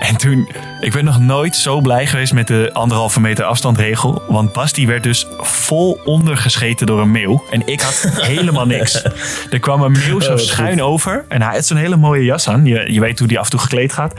En 0.00 0.16
toen, 0.16 0.48
ik 0.80 0.92
ben 0.92 1.04
nog 1.04 1.20
nooit 1.20 1.56
zo 1.56 1.80
blij 1.80 2.06
geweest 2.06 2.32
met 2.32 2.46
de 2.46 2.70
anderhalve 2.72 3.20
meter 3.20 3.44
afstandregel. 3.44 4.22
Want 4.28 4.52
Basti 4.52 4.86
werd 4.86 5.02
dus 5.02 5.26
vol 5.38 6.00
ondergescheten 6.04 6.86
door 6.86 7.00
een 7.00 7.10
meeuw. 7.10 7.44
En 7.50 7.62
ik 7.66 7.80
had 7.80 8.12
helemaal 8.32 8.66
niks. 8.66 9.04
Er 9.50 9.60
kwam 9.60 9.82
een 9.82 9.92
meeuw 9.92 10.20
zo 10.20 10.32
oh, 10.32 10.38
schuin 10.38 10.82
over. 10.82 11.24
En 11.28 11.42
hij 11.42 11.54
had 11.54 11.66
zo'n 11.66 11.76
hele 11.76 11.96
mooie 11.96 12.24
jas 12.24 12.48
aan. 12.48 12.64
Je, 12.64 12.92
je 12.92 13.00
weet 13.00 13.18
hoe 13.18 13.28
die 13.28 13.38
af 13.38 13.44
en 13.44 13.50
toe 13.50 13.60
gekleed 13.60 13.92
gaat. 13.92 14.14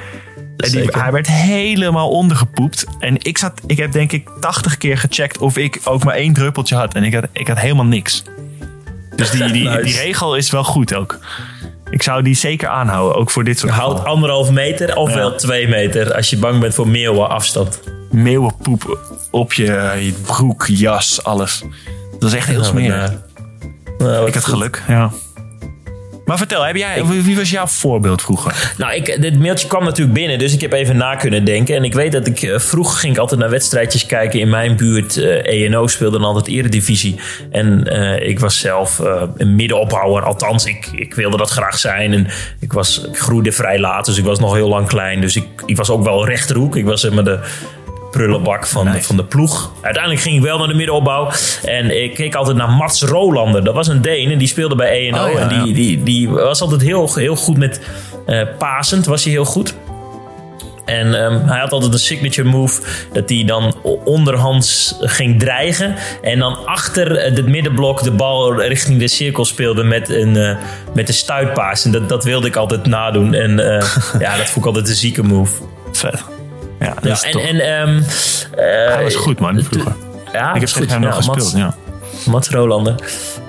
En 0.57 0.71
die, 0.71 0.87
hij 0.91 1.11
werd 1.11 1.27
helemaal 1.27 2.09
ondergepoept. 2.09 2.85
En 2.99 3.15
ik, 3.19 3.37
zat, 3.37 3.61
ik 3.67 3.77
heb 3.77 3.91
denk 3.91 4.11
ik 4.11 4.29
80 4.39 4.77
keer 4.77 4.97
gecheckt 4.97 5.37
of 5.37 5.57
ik 5.57 5.79
ook 5.83 6.03
maar 6.03 6.15
één 6.15 6.33
druppeltje 6.33 6.75
had. 6.75 6.93
En 6.93 7.03
ik 7.03 7.13
had, 7.13 7.25
ik 7.31 7.47
had 7.47 7.59
helemaal 7.59 7.85
niks. 7.85 8.23
Dus 9.21 9.31
die, 9.31 9.51
die, 9.51 9.81
die 9.81 9.95
regel 9.95 10.35
is 10.35 10.51
wel 10.51 10.63
goed 10.63 10.95
ook. 10.95 11.19
Ik 11.89 12.03
zou 12.03 12.23
die 12.23 12.35
zeker 12.35 12.67
aanhouden, 12.67 13.17
ook 13.17 13.31
voor 13.31 13.43
dit 13.43 13.59
soort 13.59 13.71
Houd 13.71 14.05
anderhalf 14.05 14.51
meter 14.51 14.95
of 14.95 15.13
wel 15.13 15.35
twee 15.35 15.67
meter 15.67 16.15
als 16.15 16.29
je 16.29 16.37
bang 16.37 16.59
bent 16.59 16.73
voor 16.73 16.87
meeuwen 16.87 17.29
afstand. 17.29 17.79
Meeuwenpoep 18.11 18.99
op 19.31 19.53
je, 19.53 19.63
je 19.99 20.13
broek, 20.25 20.65
jas, 20.67 21.23
alles. 21.23 21.63
Dat 22.19 22.29
is 22.29 22.35
echt 22.37 22.47
heel 22.47 22.63
smerig. 22.63 23.13
Nou, 23.97 24.27
ik 24.27 24.33
had 24.33 24.45
geluk, 24.45 24.83
ja. 24.87 25.11
Maar 26.31 26.39
vertel, 26.39 26.63
heb 26.65 26.75
jij, 26.75 27.05
wie 27.05 27.35
was 27.35 27.49
jouw 27.49 27.67
voorbeeld 27.67 28.21
vroeger? 28.21 28.73
Nou, 28.77 28.93
ik, 28.93 29.21
dit 29.21 29.39
mailtje 29.39 29.67
kwam 29.67 29.83
natuurlijk 29.83 30.17
binnen, 30.17 30.39
dus 30.39 30.53
ik 30.53 30.61
heb 30.61 30.73
even 30.73 30.97
na 30.97 31.15
kunnen 31.15 31.45
denken. 31.45 31.75
En 31.75 31.83
ik 31.83 31.93
weet 31.93 32.11
dat 32.11 32.27
ik 32.27 32.41
uh, 32.41 32.59
vroeger 32.59 32.99
ging 32.99 33.13
ik 33.13 33.19
altijd 33.19 33.39
naar 33.39 33.49
wedstrijdjes 33.49 34.05
kijken 34.05 34.39
in 34.39 34.49
mijn 34.49 34.75
buurt. 34.75 35.15
Uh, 35.15 35.39
eh, 35.39 35.65
ENO 35.65 35.87
speelde 35.87 36.17
dan 36.17 36.27
altijd 36.27 36.47
eredivisie. 36.47 37.19
En 37.49 37.87
uh, 37.87 38.27
ik 38.27 38.39
was 38.39 38.59
zelf 38.59 38.99
een 39.37 39.55
middenopbouwer. 39.55 40.23
Althans, 40.23 40.65
ik, 40.65 40.89
ik 40.95 41.13
wilde 41.13 41.37
dat 41.37 41.49
graag 41.49 41.77
zijn. 41.77 42.13
En 42.13 42.27
ik, 42.59 42.73
was, 42.73 43.07
ik 43.07 43.17
groeide 43.17 43.51
vrij 43.51 43.79
laat, 43.79 44.05
dus 44.05 44.17
ik 44.17 44.25
was 44.25 44.39
nog 44.39 44.53
heel 44.53 44.69
lang 44.69 44.87
klein. 44.87 45.21
Dus 45.21 45.35
ik, 45.35 45.45
ik 45.65 45.77
was 45.77 45.89
ook 45.89 46.03
wel 46.03 46.25
rechterhoek. 46.25 46.75
Ik 46.75 46.85
was 46.85 47.01
zeg 47.01 47.11
maar 47.11 47.23
de 47.23 47.39
prullenbak 48.11 48.67
van, 48.67 48.91
de, 48.91 49.03
van 49.03 49.17
de 49.17 49.23
ploeg. 49.23 49.71
Uiteindelijk 49.81 50.23
ging 50.23 50.35
ik 50.35 50.41
wel 50.41 50.57
naar 50.57 50.67
de 50.67 50.73
middenopbouw. 50.73 51.31
En 51.63 52.03
ik 52.03 52.13
keek 52.13 52.35
altijd 52.35 52.57
naar 52.57 52.69
Mats 52.69 53.01
Rolander. 53.01 53.63
Dat 53.63 53.73
was 53.73 53.87
een 53.87 54.01
Deen 54.01 54.31
en 54.31 54.37
die 54.37 54.47
speelde 54.47 54.75
bij 54.75 55.07
ENO. 55.07 55.29
Oh, 55.29 55.41
en 55.41 55.63
die, 55.63 55.73
die, 55.73 56.03
die 56.03 56.29
was 56.29 56.61
altijd 56.61 56.81
heel, 56.81 57.13
heel 57.13 57.35
goed 57.35 57.57
met 57.57 57.81
uh, 58.27 58.41
pasend. 58.57 59.05
Was 59.05 59.23
hij 59.23 59.33
heel 59.33 59.45
goed. 59.45 59.75
En 60.85 61.23
um, 61.23 61.47
hij 61.47 61.59
had 61.59 61.71
altijd 61.71 61.93
een 61.93 61.99
signature 61.99 62.49
move 62.49 62.81
dat 63.13 63.29
hij 63.29 63.43
dan 63.45 63.75
onderhands 64.03 64.95
ging 64.99 65.39
dreigen. 65.39 65.95
En 66.21 66.39
dan 66.39 66.65
achter 66.65 67.21
het 67.21 67.47
middenblok 67.47 68.03
de 68.03 68.11
bal 68.11 68.61
richting 68.61 68.99
de 68.99 69.07
cirkel 69.07 69.45
speelde 69.45 69.83
met 69.83 70.09
een, 70.09 70.35
uh, 70.35 70.55
met 70.93 71.07
een 71.07 71.13
stuitpaas. 71.13 71.85
En 71.85 71.91
dat, 71.91 72.09
dat 72.09 72.23
wilde 72.23 72.47
ik 72.47 72.55
altijd 72.55 72.85
nadoen. 72.85 73.33
En 73.33 73.51
uh, 73.51 73.65
ja, 74.25 74.37
dat 74.37 74.45
vond 74.45 74.57
ik 74.57 74.65
altijd 74.65 74.87
een 74.87 74.95
zieke 74.95 75.23
move. 75.23 75.61
Vet. 75.91 76.40
Ja, 76.81 76.93
ja 77.01 77.21
en, 77.21 77.39
en 77.39 77.87
um, 77.89 78.03
hij 78.55 79.03
was 79.03 79.15
goed 79.15 79.39
man 79.39 79.63
vroeger. 79.63 79.95
Ja, 80.33 80.53
ik 80.53 80.61
heb 80.61 80.69
tegen 80.69 80.89
hem 80.89 81.01
nog 81.01 81.15
gespeeld. 81.15 81.37
Mats, 81.37 81.53
ja. 81.53 81.75
Mats 82.25 82.49
Rolander. 82.49 82.95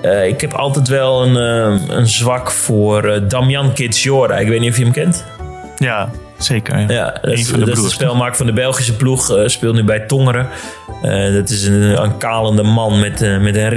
Uh, 0.05 0.27
ik 0.27 0.41
heb 0.41 0.53
altijd 0.53 0.87
wel 0.87 1.23
een, 1.23 1.35
uh, 1.35 1.95
een 1.97 2.07
zwak 2.07 2.51
voor 2.51 3.05
uh, 3.05 3.21
Damian 3.27 3.73
Kitsjora. 3.73 4.37
Ik 4.37 4.47
weet 4.47 4.59
niet 4.59 4.69
of 4.69 4.77
je 4.77 4.83
hem 4.83 4.93
kent. 4.93 5.25
Ja, 5.77 6.09
zeker. 6.37 6.79
Ja, 6.79 6.91
ja 6.91 7.17
dat, 7.21 7.33
is, 7.33 7.47
de, 7.47 7.57
dat 7.57 7.77
is 7.77 7.83
de 7.83 7.89
spelmaker 7.89 8.35
van 8.35 8.45
de 8.45 8.53
Belgische 8.53 8.95
ploeg. 8.95 9.33
speelt 9.45 9.75
nu 9.75 9.83
bij 9.83 9.99
Tongeren. 9.99 10.47
dat 11.33 11.49
is 11.49 11.65
een, 11.65 12.03
een 12.03 12.17
kalende 12.17 12.63
man 12.63 12.99
met, 12.99 13.39
met 13.41 13.55
een 13.55 13.69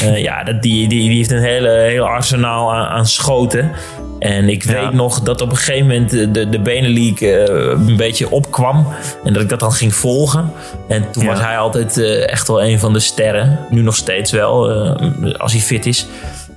ringbaatje. 0.00 0.22
ja, 0.22 0.44
dat, 0.44 0.62
die, 0.62 0.88
die, 0.88 1.08
die 1.08 1.16
heeft 1.16 1.30
een 1.30 1.42
hele, 1.42 1.70
heel 1.70 2.04
arsenaal 2.04 2.74
aan, 2.74 2.86
aan 2.86 3.06
schoten. 3.06 3.70
En 4.18 4.48
ik 4.48 4.62
weet 4.62 4.92
nog 4.92 5.20
dat 5.20 5.40
op 5.40 5.50
een 5.50 5.56
gegeven 5.56 5.86
moment 5.86 6.10
de, 6.10 6.48
de 6.48 6.60
Benelink 6.60 7.20
uh, 7.20 7.46
een 7.46 7.96
beetje 7.96 8.30
opkwam. 8.30 8.86
En 9.24 9.32
dat 9.32 9.42
ik 9.42 9.48
dat 9.48 9.60
dan 9.60 9.72
ging 9.72 9.94
volgen. 9.94 10.52
En 10.88 11.10
toen 11.10 11.26
was 11.26 11.40
hij 11.40 11.58
altijd 11.58 11.96
uh, 11.96 12.30
echt 12.30 12.48
wel 12.48 12.62
een 12.62 12.78
van 12.78 12.92
de 12.92 13.00
sterren. 13.00 13.58
Nu 13.70 13.82
nog 13.82 13.96
steeds 13.96 14.30
wel, 14.32 14.70
uh, 14.70 15.34
als 15.34 15.52
hij 15.52 15.60
fit 15.60 15.86
is. 15.86 16.06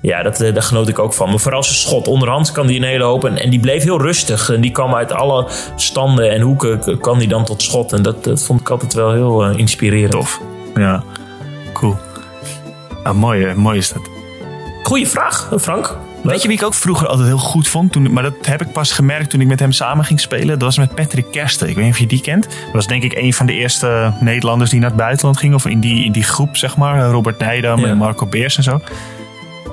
Ja, 0.02 0.24
dat, 0.24 0.38
daar 0.38 0.64
genoot 0.64 0.88
ik 0.88 1.00
ook 1.00 1.14
van. 1.14 1.30
Maar 1.30 1.40
vooral 1.40 1.64
zijn 1.64 1.76
schot. 1.76 2.08
Onderhand 2.08 2.52
kan 2.52 2.66
hij 2.66 2.76
een 2.76 2.84
hele 2.84 3.04
hoop. 3.04 3.26
En, 3.26 3.38
en 3.38 3.50
die 3.50 3.60
bleef 3.60 3.84
heel 3.84 4.02
rustig. 4.02 4.50
En 4.50 4.62
die 4.62 4.72
kwam 4.72 4.96
uit 4.96 5.14
alle 5.14 5.48
standen 5.76 6.32
en 6.32 6.42
hoeken 6.42 7.00
kan 7.00 7.18
hij 7.18 7.28
dan 7.28 7.46
tot 7.46 7.62
schot. 7.62 7.94
En 7.94 8.02
dat, 8.02 8.24
dat 8.24 8.44
vond 8.44 8.62
ik 8.62 8.70
altijd 8.70 8.94
wel 8.94 9.12
heel 9.12 9.50
inspirerend. 9.50 10.12
Tof. 10.12 10.42
Ja. 10.76 11.04
Ah, 13.04 13.14
mooi, 13.14 13.54
mooi 13.56 13.78
is 13.78 13.90
dat. 13.90 14.10
Goeie 14.84 15.08
vraag, 15.08 15.50
Frank. 15.60 15.98
Weet 16.24 16.42
je 16.42 16.48
wie 16.48 16.58
ik 16.58 16.64
ook 16.64 16.74
vroeger 16.74 17.08
altijd 17.08 17.28
heel 17.28 17.38
goed 17.38 17.68
vond? 17.68 17.92
Toen, 17.92 18.14
maar 18.14 18.24
dat 18.24 18.34
heb 18.42 18.62
ik 18.62 18.72
pas 18.72 18.92
gemerkt 18.92 19.30
toen 19.30 19.42
ik 19.42 19.48
met 19.48 19.60
hem 19.60 19.72
samen 19.72 20.06
ging 20.06 20.20
spelen. 20.20 20.48
Dat 20.48 20.62
was 20.62 20.78
met 20.78 20.96
Patrick 20.96 21.26
Kersten. 21.32 21.70
Ik 21.70 21.76
weet 21.76 21.84
niet 21.84 21.94
of 21.94 22.00
je 22.00 22.08
die 22.08 22.22
kent. 22.22 22.44
Dat 22.44 22.74
was 22.74 22.88
denk 22.88 23.04
ik 23.04 23.14
een 23.14 23.34
van 23.34 23.46
de 23.46 23.54
eerste 23.54 24.14
Nederlanders 24.20 24.70
die 24.70 24.80
naar 24.80 24.90
het 24.90 24.98
buitenland 24.98 25.38
gingen. 25.38 25.56
Of 25.56 25.66
in 25.66 25.80
die, 25.80 26.06
in 26.06 26.12
die 26.12 26.24
groep, 26.24 26.58
zeg 26.58 26.78
maar. 26.78 27.10
Robert 27.10 27.40
Nijdam 27.40 27.86
en 27.86 27.98
Marco 27.98 28.26
Beers 28.26 28.58
en 28.58 28.64
zo. 28.64 28.82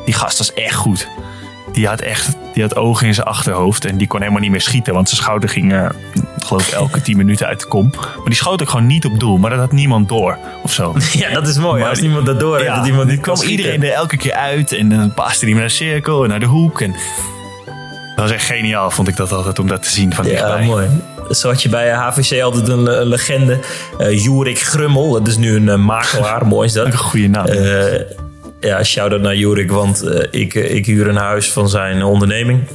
Die 0.05 0.15
gast 0.15 0.39
was 0.39 0.53
echt 0.53 0.75
goed 0.75 1.09
die 1.73 1.87
had 1.87 2.01
echt 2.01 2.37
die 2.59 2.67
had 2.67 2.77
ogen 2.77 3.07
in 3.07 3.15
zijn 3.15 3.27
achterhoofd. 3.27 3.85
En 3.85 3.97
die 3.97 4.07
kon 4.07 4.21
helemaal 4.21 4.41
niet 4.41 4.51
meer 4.51 4.61
schieten. 4.61 4.95
Want 4.95 5.09
zijn 5.09 5.21
schouder 5.21 5.49
ging, 5.49 5.73
uh, 5.73 5.89
geloof 6.39 6.69
ik, 6.69 6.75
elke 6.75 7.01
tien 7.01 7.17
minuten 7.17 7.47
uit 7.47 7.61
de 7.61 7.67
kom. 7.67 7.91
Maar 7.97 8.25
die 8.25 8.35
schoot 8.35 8.63
ook 8.63 8.69
gewoon 8.69 8.87
niet 8.87 9.05
op 9.05 9.21
doel. 9.21 9.37
Maar 9.37 9.51
dat 9.51 9.59
had 9.59 9.73
niemand 9.73 10.09
door 10.09 10.39
of 10.63 10.73
zo. 10.73 10.95
Ja, 11.13 11.31
dat 11.31 11.47
is 11.49 11.59
mooi. 11.59 11.85
als 11.85 12.01
niemand 12.01 12.27
dat 12.27 12.41
door 12.41 12.59
heeft. 12.59 12.75
dat 12.75 12.87
iemand 12.87 13.09
niet 13.09 13.21
kwam 13.21 13.41
iedereen 13.41 13.83
er 13.83 13.93
elke 13.93 14.17
keer 14.17 14.33
uit. 14.33 14.73
En 14.73 14.89
dan 14.89 15.15
paste 15.15 15.45
hij 15.45 15.55
naar 15.55 15.63
de 15.63 15.69
cirkel 15.69 16.23
en 16.23 16.29
naar 16.29 16.41
de 16.41 16.47
hoek. 16.47 16.81
En 16.81 16.93
dat 18.17 18.27
was 18.27 18.31
echt 18.31 18.45
geniaal, 18.45 18.91
vond 18.91 19.09
ik 19.09 19.17
dat 19.17 19.33
altijd, 19.33 19.59
om 19.59 19.67
dat 19.67 19.83
te 19.83 19.91
zien 19.91 20.15
van 20.15 20.25
dichtbij. 20.25 20.61
Ja, 20.61 20.67
mooi. 20.67 20.89
Zo 21.31 21.49
had 21.49 21.63
je 21.63 21.69
bij 21.69 21.91
HVC 21.91 22.43
altijd 22.43 22.69
een, 22.69 23.07
legende. 23.07 23.59
Uh, 23.99 24.25
Jurik 24.25 24.59
Grummel. 24.59 25.11
Dat 25.11 25.27
is 25.27 25.37
nu 25.37 25.57
een 25.57 25.67
uh, 25.67 25.77
makelaar. 25.77 26.47
mooi 26.55 26.67
is 26.67 26.73
dat. 26.73 26.87
Een 26.87 26.97
goede 26.97 27.29
naam. 27.29 27.47
Ja, 28.61 28.85
shout-out 28.85 29.21
naar 29.21 29.37
Jurik, 29.37 29.71
want 29.71 30.05
uh, 30.05 30.25
ik, 30.31 30.55
eh, 30.55 30.75
ik 30.75 30.87
huur 30.87 31.09
een 31.09 31.17
huis 31.17 31.53
van 31.53 31.69
zijn 31.69 32.03
onderneming. 32.03 32.69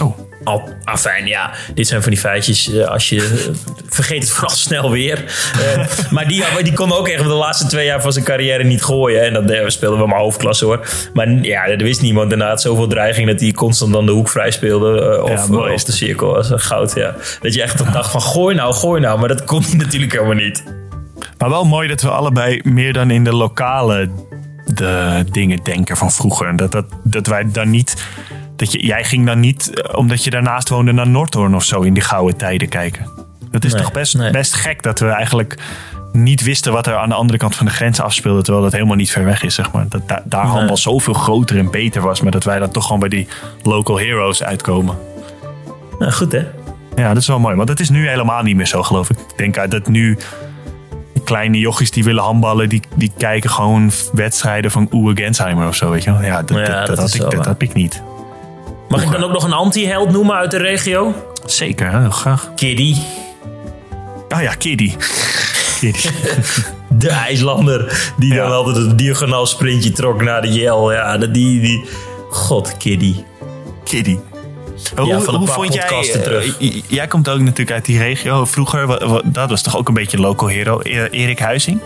Oh. 0.00 0.18
Al, 0.44 0.68
afijn, 0.84 1.26
ja, 1.26 1.50
dit 1.74 1.86
zijn 1.86 2.02
van 2.02 2.10
die 2.10 2.20
feitjes. 2.20 2.68
Uh, 2.68 2.86
als 2.86 3.08
je 3.08 3.50
vergeet 3.88 4.22
het 4.22 4.30
vooral 4.30 4.56
snel 4.56 4.90
weer. 4.90 5.24
Uh, 5.76 5.86
maar 6.14 6.28
die, 6.28 6.44
die 6.62 6.72
kon 6.72 6.92
ook 6.92 7.08
echt 7.08 7.22
de 7.22 7.28
laatste 7.28 7.66
twee 7.66 7.86
jaar 7.86 8.02
van 8.02 8.12
zijn 8.12 8.24
carrière 8.24 8.64
niet 8.64 8.82
gooien. 8.82 9.22
En 9.22 9.46
dat 9.46 9.72
speelden 9.72 10.00
we 10.00 10.06
maar 10.06 10.18
hoofdklasse 10.18 10.64
hoor. 10.64 10.88
Maar 11.14 11.28
ja, 11.28 11.66
er 11.66 11.76
wist 11.76 12.02
niemand. 12.02 12.30
Daarna 12.30 12.48
had 12.48 12.60
zoveel 12.60 12.86
dreiging 12.86 13.26
dat 13.26 13.40
hij 13.40 13.52
constant 13.52 13.92
dan 13.92 14.06
de 14.06 14.12
hoek 14.12 14.28
vrij 14.28 14.50
speelde. 14.50 15.22
of, 15.22 15.48
ja, 15.48 15.72
of 15.72 15.84
de 15.84 15.92
cirkel. 15.92 16.36
als 16.36 16.50
goud, 16.54 16.94
ja. 16.94 17.14
Dat 17.40 17.54
je 17.54 17.62
echt 17.62 17.92
dacht 17.92 18.10
van 18.10 18.22
gooi 18.22 18.54
nou, 18.54 18.74
gooi 18.74 19.00
nou. 19.00 19.18
Maar 19.18 19.28
dat 19.28 19.44
kon 19.44 19.62
hij 19.62 19.76
natuurlijk 19.76 20.12
helemaal 20.12 20.34
niet. 20.34 20.64
Maar 21.38 21.50
wel 21.50 21.64
mooi 21.64 21.88
dat 21.88 22.00
we 22.00 22.10
allebei 22.10 22.60
meer 22.64 22.92
dan 22.92 23.10
in 23.10 23.24
de 23.24 23.34
lokale 23.34 24.08
de 24.66 25.24
dingen 25.30 25.62
denken 25.62 25.96
van 25.96 26.10
vroeger. 26.10 26.56
Dat, 26.56 26.72
dat, 26.72 26.84
dat 27.04 27.26
wij 27.26 27.50
dan 27.50 27.70
niet. 27.70 28.06
Dat 28.56 28.72
je, 28.72 28.86
jij 28.86 29.04
ging 29.04 29.26
dan 29.26 29.40
niet, 29.40 29.80
eh, 29.80 29.98
omdat 29.98 30.24
je 30.24 30.30
daarnaast 30.30 30.68
woonde, 30.68 30.92
naar 30.92 31.08
Noordhoorn 31.08 31.54
of 31.54 31.64
zo 31.64 31.80
in 31.80 31.94
die 31.94 32.02
gouden 32.02 32.36
tijden 32.36 32.68
kijken. 32.68 33.06
Dat 33.50 33.64
is 33.64 33.72
toch 33.72 33.92
best, 33.92 34.32
best 34.32 34.54
gek 34.54 34.82
dat 34.82 34.98
we 34.98 35.08
eigenlijk 35.08 35.58
niet 36.12 36.42
wisten 36.42 36.72
wat 36.72 36.86
er 36.86 36.96
aan 36.96 37.08
de 37.08 37.14
andere 37.14 37.38
kant 37.38 37.56
van 37.56 37.66
de 37.66 37.72
grens 37.72 38.00
afspeelde. 38.00 38.42
Terwijl 38.42 38.64
dat 38.64 38.72
helemaal 38.72 38.96
niet 38.96 39.10
ver 39.10 39.24
weg 39.24 39.42
is, 39.42 39.54
zeg 39.54 39.72
maar. 39.72 39.88
Dat 39.88 40.08
daar, 40.08 40.22
nee. 40.44 40.52
handbal 40.52 40.76
zoveel 40.76 41.14
groter 41.14 41.58
en 41.58 41.70
beter 41.70 42.02
was. 42.02 42.20
Maar 42.20 42.32
dat 42.32 42.44
wij 42.44 42.58
dan 42.58 42.70
toch 42.70 42.84
gewoon 42.84 43.00
bij 43.00 43.08
die 43.08 43.28
local 43.62 43.98
heroes 43.98 44.42
uitkomen. 44.42 44.98
Nou, 45.98 46.12
goed 46.12 46.32
hè? 46.32 46.46
Ja, 46.96 47.08
dat 47.08 47.16
is 47.16 47.26
wel 47.26 47.38
mooi. 47.38 47.56
Want 47.56 47.68
het 47.68 47.80
is 47.80 47.90
nu 47.90 48.08
helemaal 48.08 48.42
niet 48.42 48.56
meer 48.56 48.66
zo, 48.66 48.82
geloof 48.82 49.10
ik. 49.10 49.18
Ik 49.18 49.54
denk 49.54 49.70
dat 49.70 49.88
nu 49.88 50.18
kleine 51.32 51.58
jochies 51.58 51.90
die 51.90 52.04
willen 52.04 52.22
handballen, 52.22 52.68
die, 52.68 52.82
die 52.94 53.12
kijken 53.16 53.50
gewoon 53.50 53.90
wedstrijden 54.12 54.70
van 54.70 54.88
Uwe 54.90 55.16
Gensheimer 55.16 55.68
of 55.68 55.74
zo, 55.74 55.90
weet 55.90 56.04
je 56.04 56.12
wel. 56.12 56.22
Ja, 56.22 56.42
dat, 56.42 56.66
dat, 56.66 56.86
dat, 56.86 56.98
had 56.98 57.14
ik, 57.14 57.30
dat 57.30 57.44
heb 57.44 57.62
ik 57.62 57.74
niet. 57.74 58.02
Mag 58.88 59.02
ik 59.02 59.10
dan 59.10 59.22
ook 59.24 59.32
nog 59.32 59.44
een 59.44 59.52
anti-held 59.52 60.10
noemen 60.10 60.36
uit 60.36 60.50
de 60.50 60.56
regio? 60.56 61.14
Zeker, 61.46 62.00
heel 62.00 62.10
graag. 62.10 62.50
Kiddy. 62.56 62.96
Ah 64.28 64.42
ja, 64.42 64.54
Kiddy. 64.54 64.94
Kiddy. 65.80 66.08
de 67.02 67.10
IJslander 67.10 68.12
die 68.16 68.34
dan 68.34 68.52
altijd 68.52 68.76
een 68.76 68.96
diagonaal 68.96 69.46
sprintje 69.46 69.92
trok 69.92 70.22
naar 70.22 70.42
de 70.42 70.52
Jel. 70.52 70.92
Ja, 70.92 71.16
die, 71.18 71.60
die... 71.60 71.84
God, 72.30 72.76
Kiddy. 72.76 73.14
Kiddy. 73.84 74.18
Ja, 74.96 75.02
hoe, 75.02 75.36
hoe 75.36 75.48
vond 75.48 75.74
jij, 75.74 76.20
terug. 76.22 76.60
Uh, 76.60 76.82
jij 76.86 77.06
komt 77.06 77.28
ook 77.28 77.38
natuurlijk 77.38 77.70
uit 77.70 77.84
die 77.84 77.98
regio. 77.98 78.44
Vroeger, 78.44 78.86
dat 79.24 79.50
was 79.50 79.62
toch 79.62 79.76
ook 79.76 79.88
een 79.88 79.94
beetje 79.94 80.18
local 80.18 80.48
hero. 80.48 80.80
E- 80.82 81.08
Erik 81.10 81.38
Huizing? 81.38 81.80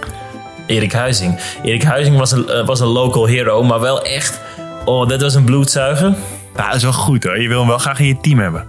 Erik 0.67 0.93
Huizing. 0.93 1.39
Erik 1.63 1.83
Huizing 1.83 2.19
was 2.19 2.33
een, 2.33 2.47
uh, 2.49 2.67
was 2.67 2.81
een 2.81 2.87
local 2.87 3.27
hero, 3.27 3.63
maar 3.63 3.81
wel 3.81 4.03
echt... 4.03 4.41
Oh, 4.85 5.09
dat 5.09 5.23
was 5.23 5.35
een 5.35 5.45
bloedzuiger. 5.45 6.15
Dat 6.57 6.75
is 6.75 6.83
wel 6.83 6.93
goed 6.93 7.25
hoor. 7.25 7.41
Je 7.41 7.49
wil 7.49 7.59
hem 7.59 7.69
wel 7.69 7.79
graag 7.79 7.99
in 7.99 8.07
je 8.07 8.21
team 8.21 8.39
hebben. 8.39 8.67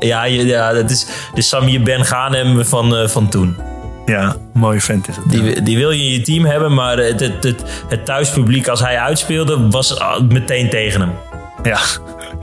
Ja, 0.00 0.24
ja 0.24 0.72
dat 0.72 0.90
is 0.90 1.06
de 1.34 1.42
Samir 1.42 1.82
Ben 1.82 2.04
Ghanem 2.04 2.64
van, 2.64 3.00
uh, 3.00 3.08
van 3.08 3.28
toen. 3.28 3.56
Ja, 4.06 4.36
mooie 4.52 4.80
vent 4.80 5.08
is 5.08 5.16
het. 5.16 5.30
Die, 5.30 5.62
die 5.62 5.76
wil 5.76 5.90
je 5.90 6.04
in 6.04 6.12
je 6.12 6.20
team 6.20 6.44
hebben, 6.44 6.74
maar 6.74 6.98
het, 6.98 7.20
het, 7.20 7.44
het, 7.44 7.62
het 7.88 8.04
thuispubliek 8.04 8.68
als 8.68 8.80
hij 8.80 8.98
uitspeelde 8.98 9.68
was 9.70 10.00
meteen 10.28 10.70
tegen 10.70 11.00
hem. 11.00 11.12
Ja, 11.62 11.78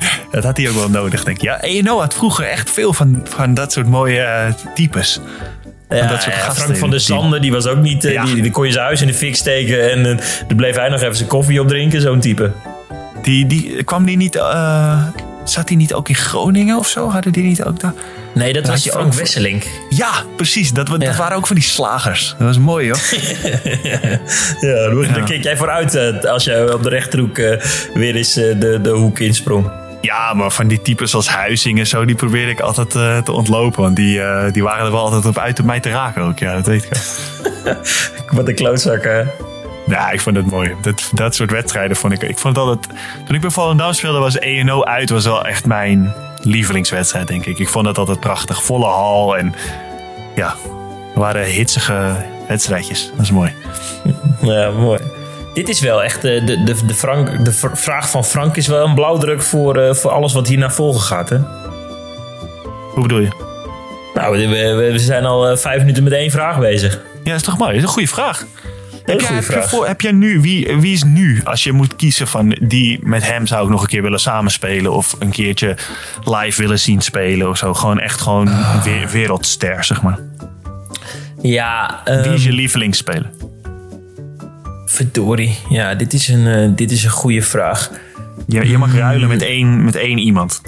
dat 0.31 0.43
had 0.43 0.57
hij 0.57 0.69
ook 0.69 0.75
wel 0.75 0.89
nodig, 0.89 1.23
denk 1.23 1.37
ik. 1.37 1.43
Ja, 1.43 1.61
ENO 1.61 1.99
had 1.99 2.13
vroeger 2.13 2.45
echt 2.45 2.69
veel 2.69 2.93
van, 2.93 3.21
van 3.23 3.53
dat 3.53 3.71
soort 3.71 3.87
mooie 3.87 4.19
uh, 4.19 4.73
types. 4.73 5.19
Ja, 5.89 6.07
dat 6.07 6.21
soort 6.21 6.35
ja, 6.35 6.53
Frank 6.53 6.77
van 6.77 6.89
der 6.89 7.01
Sande, 7.01 7.39
die 7.39 7.51
was 7.51 7.67
ook 7.67 7.81
niet... 7.81 8.05
Uh, 8.05 8.25
die, 8.25 8.41
die, 8.41 8.51
kon 8.51 8.65
je 8.65 8.71
zijn 8.71 8.85
huis 8.85 9.01
in 9.01 9.07
de 9.07 9.13
fik 9.13 9.35
steken 9.35 9.91
en 9.91 9.99
uh, 9.99 10.17
dan 10.47 10.57
bleef 10.57 10.75
hij 10.75 10.89
nog 10.89 11.01
even 11.01 11.15
zijn 11.15 11.29
koffie 11.29 11.61
opdrinken, 11.61 12.01
zo'n 12.01 12.19
type. 12.19 12.51
Die, 13.21 13.45
die, 13.47 13.83
kwam 13.83 14.05
die 14.05 14.17
niet... 14.17 14.35
zat 15.43 15.67
hij 15.67 15.77
niet 15.77 15.93
ook 15.93 16.09
in 16.09 16.15
Groningen 16.15 16.77
of 16.77 16.87
zo? 16.87 17.09
Hadden 17.09 17.31
die 17.31 17.43
niet 17.43 17.63
ook 17.63 17.79
daar... 17.79 17.93
Nee, 18.33 18.53
dat 18.53 18.67
was 18.67 18.83
je 18.83 18.91
Frank 18.91 19.13
Wesseling. 19.13 19.63
Ja, 19.89 20.11
precies. 20.35 20.71
Dat, 20.71 20.87
dat 20.87 21.15
waren 21.15 21.37
ook 21.37 21.47
van 21.47 21.55
die 21.55 21.65
slagers. 21.65 22.35
Dat 22.37 22.47
was 22.47 22.57
mooi, 22.57 22.87
hoor. 22.87 22.99
ja, 24.69 25.13
daar 25.13 25.23
keek 25.23 25.43
jij 25.43 25.57
vooruit 25.57 26.25
als 26.27 26.43
je 26.43 26.73
op 26.73 26.83
de 26.83 26.89
rechterhoek 26.89 27.37
weer 27.93 28.15
eens 28.15 28.33
de, 28.33 28.79
de 28.81 28.89
hoek 28.89 29.19
insprong. 29.19 29.80
Ja, 30.01 30.33
maar 30.33 30.51
van 30.51 30.67
die 30.67 30.81
types 30.81 31.15
als 31.15 31.29
Huizing 31.29 31.79
en 31.79 31.87
zo, 31.87 32.05
die 32.05 32.15
probeerde 32.15 32.51
ik 32.51 32.59
altijd 32.59 32.95
uh, 32.95 33.17
te 33.17 33.31
ontlopen. 33.31 33.81
Want 33.81 33.95
die, 33.95 34.17
uh, 34.17 34.51
die 34.51 34.63
waren 34.63 34.85
er 34.85 34.91
wel 34.91 35.01
altijd 35.01 35.25
op 35.25 35.37
uit 35.37 35.59
om 35.59 35.65
mij 35.65 35.79
te 35.79 35.89
raken 35.89 36.21
ook. 36.21 36.39
Ja, 36.39 36.55
dat 36.55 36.65
weet 36.65 36.83
ik 36.83 36.91
Wat 38.35 38.47
een 38.47 38.55
klootzak, 38.55 39.03
hè? 39.03 39.23
Ja, 39.87 40.11
ik 40.11 40.21
vond 40.21 40.35
het 40.35 40.51
mooi. 40.51 40.75
Dat, 40.81 41.09
dat 41.13 41.35
soort 41.35 41.51
wedstrijden 41.51 41.97
vond 41.97 42.13
ik... 42.13 42.21
Ik 42.21 42.37
vond 42.37 42.55
het 42.55 42.65
altijd... 42.65 42.87
Toen 43.25 43.35
ik 43.35 43.41
bij 43.41 43.49
Volendam 43.49 43.93
speelde 43.93 44.19
was 44.19 44.39
ENO 44.39 44.83
uit 44.83 45.09
was 45.09 45.25
wel 45.25 45.45
echt 45.45 45.65
mijn 45.65 46.13
lievelingswedstrijd, 46.41 47.27
denk 47.27 47.45
ik. 47.45 47.59
Ik 47.59 47.69
vond 47.69 47.87
het 47.87 47.97
altijd 47.97 48.19
prachtig. 48.19 48.63
Volle 48.63 48.85
hal 48.85 49.37
en... 49.37 49.55
Ja, 50.35 50.55
er 51.13 51.19
waren 51.19 51.45
hitsige 51.45 52.15
wedstrijdjes. 52.47 53.11
Dat 53.11 53.21
is 53.21 53.31
mooi. 53.31 53.53
Ja, 54.41 54.69
mooi. 54.69 54.99
Dit 55.53 55.69
is 55.69 55.79
wel 55.79 56.03
echt, 56.03 56.21
de, 56.21 56.43
de, 56.43 56.85
de, 56.85 56.93
Frank, 56.93 57.45
de 57.45 57.51
vraag 57.73 58.09
van 58.09 58.25
Frank 58.25 58.55
is 58.55 58.67
wel 58.67 58.87
een 58.87 58.95
blauwdruk 58.95 59.41
voor, 59.41 59.77
uh, 59.77 59.93
voor 59.93 60.11
alles 60.11 60.33
wat 60.33 60.47
hier 60.47 60.57
naar 60.57 60.73
volgen 60.73 61.01
gaat. 61.01 61.29
Hè? 61.29 61.37
Hoe 62.93 63.01
bedoel 63.01 63.19
je? 63.19 63.29
Nou, 64.13 64.47
we, 64.47 64.89
we 64.91 64.99
zijn 64.99 65.25
al 65.25 65.47
eh, 65.47 65.57
vijf 65.57 65.79
minuten 65.79 66.03
met 66.03 66.13
één 66.13 66.31
vraag 66.31 66.59
bezig. 66.59 66.93
Ja, 66.93 67.29
dat 67.31 67.35
is 67.35 67.41
toch 67.41 67.57
mooi? 67.57 67.69
Dat 67.69 67.79
is 67.79 67.83
een 67.83 67.93
goede 67.93 68.07
vraag. 68.07 68.45
Heb, 69.05 69.19
jij, 69.19 69.33
heb, 69.33 69.43
je 69.43 69.63
voor, 69.63 69.87
heb 69.87 70.01
jij 70.01 70.11
nu, 70.11 70.41
wie, 70.41 70.77
wie 70.77 70.93
is 70.93 71.03
nu, 71.03 71.41
als 71.43 71.63
je 71.63 71.71
moet 71.71 71.95
kiezen 71.95 72.27
van 72.27 72.57
die 72.61 72.99
met 73.03 73.27
hem 73.27 73.47
zou 73.47 73.63
ik 73.63 73.69
nog 73.69 73.81
een 73.81 73.87
keer 73.87 74.01
willen 74.01 74.19
samenspelen 74.19 74.91
of 74.91 75.15
een 75.19 75.29
keertje 75.29 75.77
live 76.23 76.61
willen 76.61 76.79
zien 76.79 77.01
spelen 77.01 77.49
of 77.49 77.57
zo? 77.57 77.73
Gewoon 77.73 77.99
echt 77.99 78.21
gewoon 78.21 78.47
uh. 78.47 79.05
wereldster, 79.11 79.83
zeg 79.83 80.01
maar. 80.01 80.19
Ja. 81.41 82.01
Um, 82.05 82.21
wie 82.21 82.33
is 82.33 82.43
je 82.43 82.49
ehm, 82.49 82.57
lievelingsspeler? 82.57 83.29
Verdorie. 84.91 85.57
Ja, 85.69 85.95
dit 85.95 86.13
is 86.13 86.27
een, 86.27 86.45
uh, 86.45 86.69
dit 86.75 86.91
is 86.91 87.03
een 87.03 87.09
goede 87.09 87.41
vraag. 87.41 87.91
Je, 88.47 88.67
je 88.67 88.77
mag 88.77 88.95
ruilen 88.95 89.27
met 89.27 89.41
één, 89.41 89.83
met 89.83 89.95
één 89.95 90.17
iemand. 90.17 90.61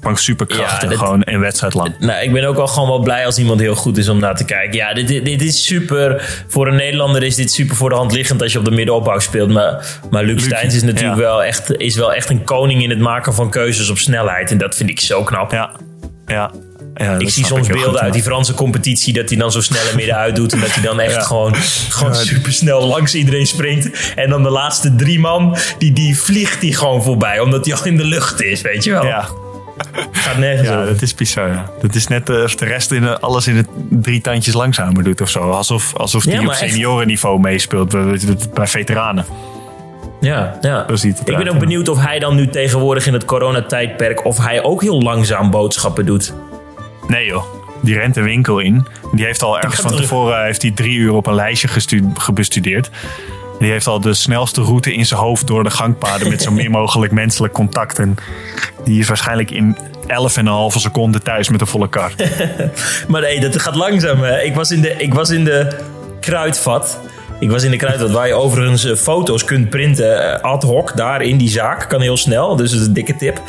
Gewoon 0.00 0.16
superkrachtig, 0.16 0.90
ja, 0.90 0.96
gewoon 0.96 1.22
een 1.24 1.40
wedstrijd 1.40 1.74
lang. 1.74 1.94
Nou, 1.98 2.22
ik 2.22 2.32
ben 2.32 2.44
ook 2.44 2.56
al 2.56 2.66
gewoon 2.66 2.88
wel 2.88 2.98
blij 2.98 3.26
als 3.26 3.38
iemand 3.38 3.60
heel 3.60 3.74
goed 3.74 3.96
is 3.96 4.08
om 4.08 4.18
naar 4.18 4.36
te 4.36 4.44
kijken. 4.44 4.76
Ja, 4.76 4.94
dit, 4.94 5.08
dit, 5.24 5.42
is 5.42 5.64
super. 5.64 6.22
Voor 6.48 6.66
een 6.66 6.76
Nederlander 6.76 7.22
is 7.22 7.34
dit 7.34 7.52
super 7.52 7.76
voor 7.76 7.88
de 7.88 7.94
hand 7.94 8.12
liggend 8.12 8.42
als 8.42 8.52
je 8.52 8.58
op 8.58 8.64
de 8.64 8.70
middenopbouw 8.70 9.18
speelt. 9.18 9.50
Maar, 9.50 9.98
maar 10.10 10.24
Luc, 10.24 10.34
Luc 10.34 10.44
Steins 10.44 10.74
is 10.74 10.82
natuurlijk 10.82 11.20
wel, 11.20 11.44
echt, 11.44 11.76
is 11.76 11.96
wel 11.96 12.14
echt 12.14 12.30
een 12.30 12.44
koning 12.44 12.82
in 12.82 12.90
het 12.90 12.98
maken 12.98 13.34
van 13.34 13.50
keuzes 13.50 13.90
op 13.90 13.98
snelheid. 13.98 14.50
En 14.50 14.58
dat 14.58 14.74
vind 14.74 14.90
ik 14.90 15.00
zo 15.00 15.22
knap. 15.22 15.52
Ja, 15.52 15.70
ja. 16.26 16.50
Ja, 16.94 17.18
ik 17.18 17.30
zie 17.30 17.44
soms 17.44 17.66
beelden 17.66 18.00
uit 18.00 18.12
die 18.12 18.22
Franse 18.22 18.54
competitie 18.54 19.12
dat 19.12 19.28
hij 19.28 19.38
dan 19.38 19.52
zo 19.52 19.60
snel 19.60 19.80
en 19.90 19.96
midden 19.96 20.34
doet. 20.34 20.52
En 20.52 20.60
dat 20.60 20.74
hij 20.74 20.82
dan 20.82 21.00
echt 21.00 21.26
gewoon, 21.26 21.54
gewoon 21.88 22.14
super 22.14 22.52
snel 22.52 22.86
langs 22.86 23.14
iedereen 23.14 23.46
springt. 23.46 24.12
En 24.14 24.30
dan 24.30 24.42
de 24.42 24.50
laatste 24.50 24.94
drie 24.94 25.20
man, 25.20 25.56
die, 25.78 25.92
die 25.92 26.18
vliegt 26.18 26.62
hij 26.62 26.70
gewoon 26.70 27.02
voorbij. 27.02 27.40
Omdat 27.40 27.64
hij 27.66 27.74
al 27.74 27.84
in 27.84 27.96
de 27.96 28.04
lucht 28.04 28.42
is, 28.42 28.60
weet 28.60 28.84
je 28.84 28.90
wel. 28.90 29.04
Ja. 29.04 29.28
Gaat 30.12 30.38
nergens 30.38 30.68
ja, 30.68 30.84
dat 30.84 31.02
is 31.02 31.14
bizar. 31.14 31.70
Dat 31.80 31.94
is 31.94 32.06
net 32.06 32.30
of 32.30 32.54
de 32.54 32.64
rest 32.64 32.92
in, 32.92 33.18
alles 33.20 33.46
in 33.46 33.56
het 33.56 33.66
drie 33.90 34.20
tandjes 34.20 34.54
langzamer 34.54 35.04
doet 35.04 35.20
of 35.20 35.30
zo. 35.30 35.50
Alsof, 35.50 35.96
alsof 35.96 36.24
hij 36.24 36.38
op 36.38 36.52
seniorenniveau 36.52 37.40
meespeelt 37.40 37.90
bij 38.54 38.66
veteranen. 38.66 39.24
Ja, 40.20 40.58
ja. 40.60 40.86
ik 41.24 41.36
ben 41.36 41.48
ook 41.48 41.58
benieuwd 41.58 41.88
of 41.88 42.00
hij 42.00 42.18
dan 42.18 42.34
nu 42.34 42.48
tegenwoordig 42.48 43.06
in 43.06 43.12
het 43.12 43.24
coronatijdperk... 43.24 44.24
of 44.24 44.38
hij 44.38 44.62
ook 44.62 44.82
heel 44.82 45.02
langzaam 45.02 45.50
boodschappen 45.50 46.06
doet. 46.06 46.32
Nee 47.08 47.26
joh. 47.26 47.44
Die 47.80 47.98
rent 47.98 48.16
een 48.16 48.24
winkel 48.24 48.58
in. 48.58 48.86
Die 49.12 49.24
heeft 49.24 49.42
al 49.42 49.60
ergens 49.60 49.80
van 49.80 49.96
tevoren 49.96 50.44
heeft 50.44 50.62
hij 50.62 50.70
drie 50.70 50.96
uur 50.96 51.12
op 51.12 51.26
een 51.26 51.34
lijstje 51.34 51.68
gebestudeerd. 52.14 52.90
Die 53.58 53.70
heeft 53.70 53.86
al 53.86 54.00
de 54.00 54.14
snelste 54.14 54.62
route 54.62 54.94
in 54.94 55.06
zijn 55.06 55.20
hoofd 55.20 55.46
door 55.46 55.64
de 55.64 55.70
gangpaden 55.70 56.28
met 56.28 56.42
zo 56.42 56.50
min 56.50 56.70
mogelijk 56.80 57.12
menselijk 57.12 57.52
contact. 57.52 57.98
En 57.98 58.14
die 58.84 59.00
is 59.00 59.08
waarschijnlijk 59.08 59.50
in 59.50 59.76
11,5 59.76 59.86
seconden 60.68 61.22
thuis 61.22 61.48
met 61.48 61.60
een 61.60 61.66
volle 61.66 61.88
kar. 61.88 62.12
maar 63.08 63.20
nee, 63.20 63.40
dat 63.40 63.60
gaat 63.60 63.74
langzaam. 63.74 64.24
Ik 64.24 64.54
was 64.54 64.70
in 64.70 64.80
de, 64.80 64.94
ik 64.98 65.14
was 65.14 65.30
in 65.30 65.44
de 65.44 65.78
kruidvat. 66.20 66.98
Ik 67.40 67.50
was 67.50 67.62
in 67.62 67.70
de 67.70 67.76
kruidvat 67.76 68.10
waar 68.10 68.26
je 68.26 68.34
overigens 68.34 68.84
eh, 68.84 68.96
foto's 68.96 69.44
kunt 69.44 69.70
printen 69.70 70.32
eh, 70.32 70.40
ad 70.40 70.62
hoc 70.62 70.96
daar 70.96 71.22
in 71.22 71.36
die 71.36 71.48
zaak. 71.48 71.88
Kan 71.88 72.00
heel 72.00 72.16
snel, 72.16 72.56
dus 72.56 72.70
dat 72.70 72.80
is 72.80 72.86
een 72.86 72.92
dikke 72.92 73.16
tip. 73.16 73.42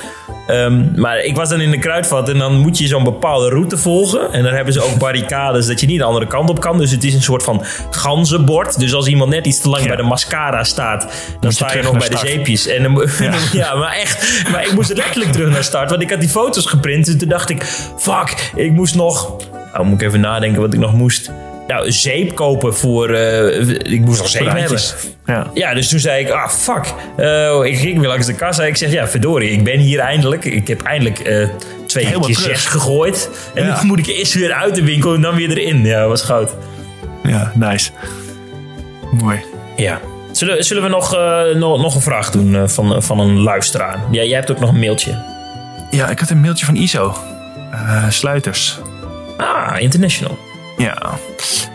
Um, 0.47 0.91
maar 0.95 1.19
ik 1.19 1.35
was 1.35 1.49
dan 1.49 1.61
in 1.61 1.71
de 1.71 1.79
kruidvat 1.79 2.29
en 2.29 2.37
dan 2.37 2.57
moet 2.57 2.77
je 2.77 2.87
zo'n 2.87 3.03
bepaalde 3.03 3.49
route 3.49 3.77
volgen. 3.77 4.33
En 4.33 4.43
dan 4.43 4.53
hebben 4.53 4.73
ze 4.73 4.81
ook 4.81 4.97
barricades 4.97 5.67
dat 5.67 5.79
je 5.79 5.87
niet 5.87 5.97
de 5.97 6.03
andere 6.03 6.27
kant 6.27 6.49
op 6.49 6.59
kan. 6.59 6.77
Dus 6.77 6.91
het 6.91 7.03
is 7.03 7.13
een 7.13 7.21
soort 7.21 7.43
van 7.43 7.63
ganzenbord. 7.89 8.79
Dus 8.79 8.93
als 8.93 9.07
iemand 9.07 9.29
net 9.29 9.45
iets 9.45 9.61
te 9.61 9.69
lang 9.69 9.81
ja. 9.81 9.87
bij 9.87 9.97
de 9.97 10.03
mascara 10.03 10.63
staat, 10.63 11.13
dan 11.39 11.51
sta 11.51 11.73
je, 11.73 11.81
nog 11.81 11.97
bij 11.97 12.09
de 12.09 12.17
zeepjes. 12.17 12.67
En 12.67 12.83
dan, 12.83 13.07
ja. 13.19 13.33
ja. 13.61 13.75
maar 13.75 13.93
echt. 13.93 14.43
Maar 14.51 14.65
ik 14.65 14.71
moest 14.71 14.93
letterlijk 14.93 15.31
terug 15.31 15.49
naar 15.49 15.63
start, 15.63 15.89
want 15.89 16.01
ik 16.01 16.09
had 16.09 16.19
die 16.19 16.29
foto's 16.29 16.65
geprint. 16.65 17.07
En 17.07 17.17
toen 17.17 17.29
dacht 17.29 17.49
ik, 17.49 17.63
fuck, 17.97 18.51
ik 18.55 18.71
moest 18.71 18.95
nog. 18.95 19.33
Nou, 19.73 19.85
moet 19.85 20.01
ik 20.01 20.07
even 20.07 20.19
nadenken 20.19 20.61
wat 20.61 20.73
ik 20.73 20.79
nog 20.79 20.93
moest 20.93 21.31
nou, 21.67 21.91
zeep 21.91 22.35
kopen 22.35 22.75
voor. 22.75 23.09
Uh, 23.09 23.69
ik 23.69 24.01
moest 24.01 24.19
nog 24.19 24.29
zeep 24.29 24.47
hebben. 24.47 24.79
Ja. 25.25 25.49
ja, 25.53 25.73
dus 25.73 25.89
toen 25.89 25.99
zei 25.99 26.23
ik, 26.23 26.29
ah 26.29 26.49
fuck. 26.49 26.93
Uh, 27.17 27.63
ik 27.63 27.77
ging 27.77 27.99
weer 27.99 28.07
langs 28.07 28.25
de 28.25 28.33
kassa. 28.33 28.63
Ik 28.63 28.77
zeg, 28.77 28.91
ja, 28.91 29.07
verdorie, 29.07 29.51
ik 29.51 29.63
ben 29.63 29.79
hier 29.79 29.99
eindelijk. 29.99 30.45
Ik 30.45 30.67
heb 30.67 30.81
eindelijk 30.81 31.27
uh, 31.27 31.47
twee 31.85 32.19
keer 32.19 32.35
zes 32.35 32.65
gegooid. 32.65 33.29
En 33.53 33.65
ja. 33.65 33.81
nu 33.81 33.87
moet 33.87 33.99
ik 33.99 34.07
eerst 34.07 34.33
weer 34.33 34.53
uit 34.53 34.75
de 34.75 34.83
winkel 34.83 35.13
en 35.13 35.21
dan 35.21 35.35
weer 35.35 35.57
erin. 35.57 35.85
Ja, 35.85 36.07
was 36.07 36.21
goud. 36.21 36.55
Ja, 37.23 37.51
nice. 37.55 37.91
Mooi. 39.11 39.39
Ja. 39.75 39.99
Zullen, 40.31 40.63
zullen 40.63 40.83
we 40.83 40.89
nog, 40.89 41.11
nog, 41.55 41.81
nog 41.81 41.95
een 41.95 42.01
vraag 42.01 42.31
doen 42.31 42.69
van, 42.69 43.03
van 43.03 43.19
een 43.19 43.39
luisteraar? 43.39 43.99
Ja, 44.11 44.23
jij 44.23 44.37
hebt 44.37 44.51
ook 44.51 44.59
nog 44.59 44.69
een 44.69 44.79
mailtje. 44.79 45.23
Ja, 45.89 46.09
ik 46.09 46.19
had 46.19 46.29
een 46.29 46.41
mailtje 46.41 46.65
van 46.65 46.75
ISO. 46.75 47.15
Sluiters. 48.09 48.79
Ah, 49.37 49.75
international. 49.79 50.37
Ja, 50.77 51.17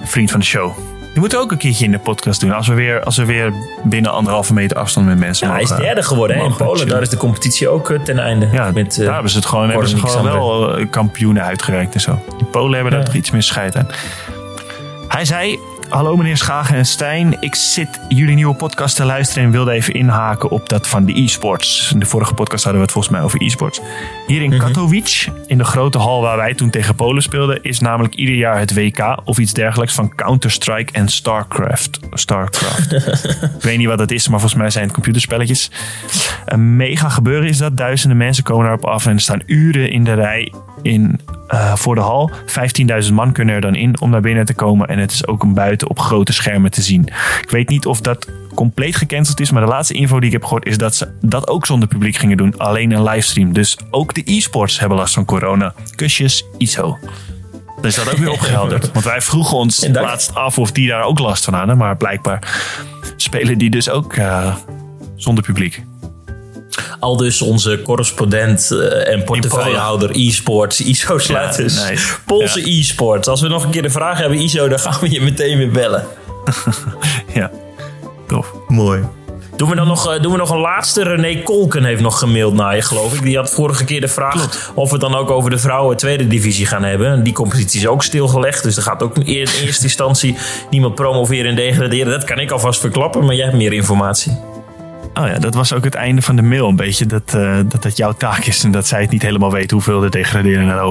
vriend 0.03 0.31
van 0.31 0.41
de 0.41 0.47
show. 0.47 0.73
Die 1.11 1.21
moeten 1.21 1.39
ook 1.39 1.51
een 1.51 1.59
keertje 1.59 1.85
in 1.85 1.91
de 1.91 1.99
podcast 1.99 2.41
doen. 2.41 2.53
Als 2.53 2.69
we 2.69 2.75
weer, 2.75 3.03
als 3.03 3.17
we 3.17 3.25
weer 3.25 3.53
binnen 3.85 4.13
anderhalve 4.13 4.53
meter 4.53 4.77
afstand 4.77 5.07
met 5.07 5.19
mensen 5.19 5.47
ja, 5.47 5.53
mogen. 5.53 5.69
Hij 5.69 5.77
is 5.77 5.85
derde 5.85 6.03
geworden 6.03 6.37
hè, 6.37 6.45
in 6.45 6.57
Polen. 6.57 6.89
Daar 6.89 7.03
is 7.03 7.09
de 7.09 7.17
competitie 7.17 7.69
ook 7.69 7.91
eh, 7.91 8.01
ten 8.01 8.19
einde. 8.19 8.49
Ja, 8.53 8.71
met, 8.75 8.97
uh, 8.97 9.05
daar 9.05 9.13
hebben 9.13 9.31
ze 9.31 9.37
het 9.37 9.47
gewoon, 9.47 9.71
hebben 9.71 9.89
ze 9.89 9.99
gewoon 9.99 10.23
wel 10.23 10.77
eh, 10.77 10.91
kampioenen 10.91 11.43
uitgereikt 11.43 11.95
en 11.95 12.01
zo. 12.01 12.23
In 12.39 12.51
Polen 12.51 12.75
hebben 12.75 12.93
daar 12.93 13.05
toch 13.05 13.15
iets 13.15 13.31
meer 13.31 13.43
scheid 13.43 13.77
aan. 13.77 13.87
Hij 15.09 15.25
zei, 15.25 15.59
Hallo 15.91 16.17
meneer 16.17 16.37
Schagen 16.37 16.77
en 16.77 16.87
Stijn. 16.87 17.37
Ik 17.41 17.55
zit 17.55 18.01
jullie 18.09 18.35
nieuwe 18.35 18.55
podcast 18.55 18.97
te 18.97 19.05
luisteren 19.05 19.45
en 19.45 19.51
wilde 19.51 19.73
even 19.73 19.95
inhaken 19.95 20.51
op 20.51 20.69
dat 20.69 20.89
van 20.89 21.05
de 21.05 21.21
e-sports. 21.21 21.93
In 21.93 21.99
de 21.99 22.07
vorige 22.07 22.35
podcast 22.35 22.65
hadden 22.65 22.81
we 22.81 22.87
het 22.87 22.93
volgens 22.93 23.15
mij 23.15 23.23
over 23.23 23.43
e-sports. 23.43 23.81
Hier 24.27 24.43
in 24.43 24.51
mhm. 24.51 24.59
Katowice, 24.59 25.33
in 25.47 25.59
de 25.59 25.65
grote 25.65 25.99
hal 25.99 26.21
waar 26.21 26.37
wij 26.37 26.55
toen 26.55 26.71
tegen 26.71 26.95
Polen 26.95 27.23
speelden, 27.23 27.63
is 27.63 27.81
namelijk 27.81 28.15
ieder 28.15 28.35
jaar 28.35 28.59
het 28.59 28.75
WK 28.75 29.21
of 29.25 29.39
iets 29.39 29.53
dergelijks 29.53 29.95
van 29.95 30.15
Counter-Strike 30.15 30.93
en 30.93 31.09
StarCraft. 31.09 32.01
StarCraft. 32.13 32.93
Ik 33.57 33.63
weet 33.63 33.79
niet 33.79 33.87
wat 33.87 33.99
dat 33.99 34.11
is, 34.11 34.29
maar 34.29 34.41
volgens 34.41 34.61
mij 34.61 34.71
zijn 34.71 34.85
het 34.85 34.93
computerspelletjes. 34.93 35.71
Een 36.47 36.77
mega 36.77 37.09
gebeuren 37.09 37.49
is 37.49 37.59
dat. 37.59 37.77
Duizenden 37.77 38.17
mensen 38.19 38.45
komen 38.45 38.65
daarop 38.65 38.85
af 38.85 39.07
en 39.07 39.19
staan 39.19 39.43
uren 39.47 39.91
in 39.91 40.05
de 40.05 40.15
rij 40.15 40.53
in, 40.83 41.21
uh, 41.49 41.75
voor 41.75 41.95
de 41.95 42.01
hal. 42.01 42.31
15.000 43.07 43.13
man 43.13 43.33
kunnen 43.33 43.55
er 43.55 43.61
dan 43.61 43.75
in 43.75 44.01
om 44.01 44.11
naar 44.11 44.21
binnen 44.21 44.45
te 44.45 44.55
komen. 44.55 44.89
En 44.89 44.99
het 44.99 45.13
is 45.13 45.27
ook 45.27 45.43
een 45.43 45.55
buiten 45.55 45.89
op 45.89 45.99
grote 45.99 46.33
schermen 46.33 46.71
te 46.71 46.83
zien. 46.83 47.07
Ik 47.43 47.51
weet 47.51 47.69
niet 47.69 47.87
of 47.87 48.01
dat 48.01 48.29
compleet 48.55 48.97
gecanceld 48.97 49.41
is. 49.41 49.51
Maar 49.51 49.63
de 49.63 49.69
laatste 49.69 49.95
info 49.95 50.19
die 50.19 50.27
ik 50.27 50.33
heb 50.33 50.43
gehoord 50.43 50.67
is 50.67 50.79
dat 50.79 50.95
ze 50.95 51.09
dat 51.21 51.49
ook 51.49 51.67
zonder 51.67 51.89
publiek 51.89 52.17
gingen 52.17 52.37
doen. 52.37 52.59
Alleen 52.59 52.91
een 52.91 53.03
livestream. 53.03 53.53
Dus 53.53 53.77
ook 53.91 54.15
de 54.15 54.23
e-sports 54.25 54.81
hebben 54.81 54.99
last 54.99 55.15
van 55.15 55.25
corona. 55.25 55.75
Kusjes, 55.95 56.45
ISO. 56.59 56.99
Dus 57.81 57.95
dat 57.95 58.11
ook 58.13 58.19
weer 58.19 58.31
opgehelderd. 58.31 58.91
Want 58.93 59.05
wij 59.05 59.21
vroegen 59.21 59.57
ons 59.57 59.89
laatst 59.89 60.35
af 60.35 60.59
of 60.59 60.73
die 60.73 60.89
daar 60.89 61.03
ook 61.03 61.19
last 61.19 61.45
van 61.45 61.55
hadden. 61.55 61.77
Maar 61.77 61.97
blijkbaar 61.97 62.63
spelen 63.17 63.59
die 63.59 63.71
dus 63.71 63.91
ook 63.91 64.17
uh, 64.17 64.57
zonder 65.17 65.45
publiek. 65.45 65.83
Al 66.99 67.17
dus 67.17 67.43
onze 67.43 67.81
correspondent 67.83 68.71
en 69.05 69.25
portefeuillehouder 69.25 70.11
e-sports, 70.13 70.81
ISO 70.81 71.19
sluiters. 71.19 71.75
Ja, 71.75 71.89
nice. 71.89 72.15
Poolse 72.27 72.71
e-sports. 72.71 73.29
Als 73.29 73.41
we 73.41 73.49
nog 73.49 73.65
een 73.65 73.71
keer 73.71 73.83
de 73.83 73.91
vraag 73.91 74.19
hebben, 74.19 74.39
ISO, 74.39 74.69
dan 74.69 74.81
gaan 74.81 75.01
we 75.01 75.11
je 75.11 75.21
meteen 75.21 75.59
weer 75.59 75.71
bellen. 75.71 76.07
ja, 77.35 77.51
tof. 78.27 78.53
Mooi. 78.69 79.03
Doen 79.61 79.69
we 79.69 79.75
dan 79.75 79.87
nog, 79.87 80.19
doen 80.19 80.33
we 80.33 80.39
nog 80.39 80.51
een 80.51 80.59
laatste? 80.59 81.03
René 81.03 81.43
Kolken 81.43 81.85
heeft 81.85 82.01
nog 82.01 82.19
gemaild 82.19 82.55
naar 82.55 82.77
je, 82.77 82.83
geloof 82.83 83.15
ik. 83.15 83.23
Die 83.23 83.37
had 83.37 83.51
vorige 83.51 83.85
keer 83.85 84.01
de 84.01 84.09
vraag 84.09 84.71
of 84.75 84.87
we 84.87 84.93
het 84.93 85.01
dan 85.01 85.15
ook 85.15 85.31
over 85.31 85.51
de 85.51 85.59
vrouwen 85.59 85.97
tweede 85.97 86.27
divisie 86.27 86.67
gaan 86.67 86.83
hebben. 86.83 87.23
Die 87.23 87.33
competitie 87.33 87.81
is 87.81 87.87
ook 87.87 88.03
stilgelegd. 88.03 88.63
Dus 88.63 88.77
er 88.77 88.83
gaat 88.83 89.03
ook 89.03 89.17
in 89.17 89.23
eerste 89.23 89.83
instantie 89.83 90.37
niemand 90.71 90.95
promoveren 90.95 91.51
en 91.51 91.57
degraderen. 91.57 92.13
Dat 92.13 92.25
kan 92.25 92.39
ik 92.39 92.51
alvast 92.51 92.81
verklappen, 92.81 93.25
maar 93.25 93.35
jij 93.35 93.45
hebt 93.45 93.57
meer 93.57 93.73
informatie. 93.73 94.50
Oh 95.21 95.27
ja, 95.27 95.39
dat 95.39 95.55
was 95.55 95.73
ook 95.73 95.85
het 95.85 95.95
einde 95.95 96.23
van 96.23 96.37
de 96.37 96.43
mail 96.43 96.69
een 96.69 96.77
beetje. 96.77 97.07
Dat, 97.07 97.33
uh, 97.37 97.59
dat 97.69 97.83
dat 97.83 97.97
jouw 97.97 98.13
taak 98.13 98.45
is 98.45 98.65
en 98.65 98.71
dat 98.71 98.87
zij 98.87 99.01
het 99.01 99.11
niet 99.11 99.23
helemaal 99.23 99.53
weet 99.53 99.71
hoeveel 99.71 100.03
er 100.03 100.11
degraderen 100.11 100.67
naar 100.67 100.77
de 100.77 100.83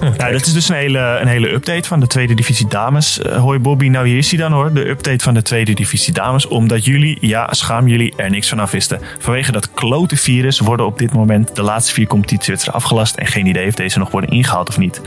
Ja, 0.00 0.30
dat 0.30 0.46
is 0.46 0.52
dus 0.52 0.68
een 0.68 0.76
hele, 0.76 1.18
een 1.20 1.26
hele 1.26 1.52
update 1.52 1.88
van 1.88 2.00
de 2.00 2.06
tweede 2.06 2.34
divisie 2.34 2.68
dames. 2.68 3.18
Uh, 3.18 3.36
hoi 3.36 3.58
Bobby, 3.58 3.88
nou 3.88 4.08
hier 4.08 4.16
is 4.16 4.30
hij 4.30 4.38
dan 4.38 4.52
hoor. 4.52 4.72
De 4.72 4.88
update 4.88 5.24
van 5.24 5.34
de 5.34 5.42
tweede 5.42 5.74
divisie 5.74 6.12
dames. 6.12 6.46
Omdat 6.46 6.84
jullie, 6.84 7.18
ja 7.20 7.52
schaam 7.52 7.88
jullie, 7.88 8.12
er 8.16 8.30
niks 8.30 8.48
van 8.48 8.58
af 8.58 8.70
wisten. 8.70 9.00
Vanwege 9.18 9.52
dat 9.52 9.70
klote 9.70 10.16
virus 10.16 10.58
worden 10.58 10.86
op 10.86 10.98
dit 10.98 11.12
moment 11.12 11.56
de 11.56 11.62
laatste 11.62 11.92
vier 11.92 12.06
competitiewedstrijden 12.06 12.82
afgelast. 12.82 13.16
En 13.16 13.26
geen 13.26 13.46
idee 13.46 13.68
of 13.68 13.74
deze 13.74 13.98
nog 13.98 14.10
worden 14.10 14.30
ingehaald 14.30 14.68
of 14.68 14.78
niet. 14.78 15.00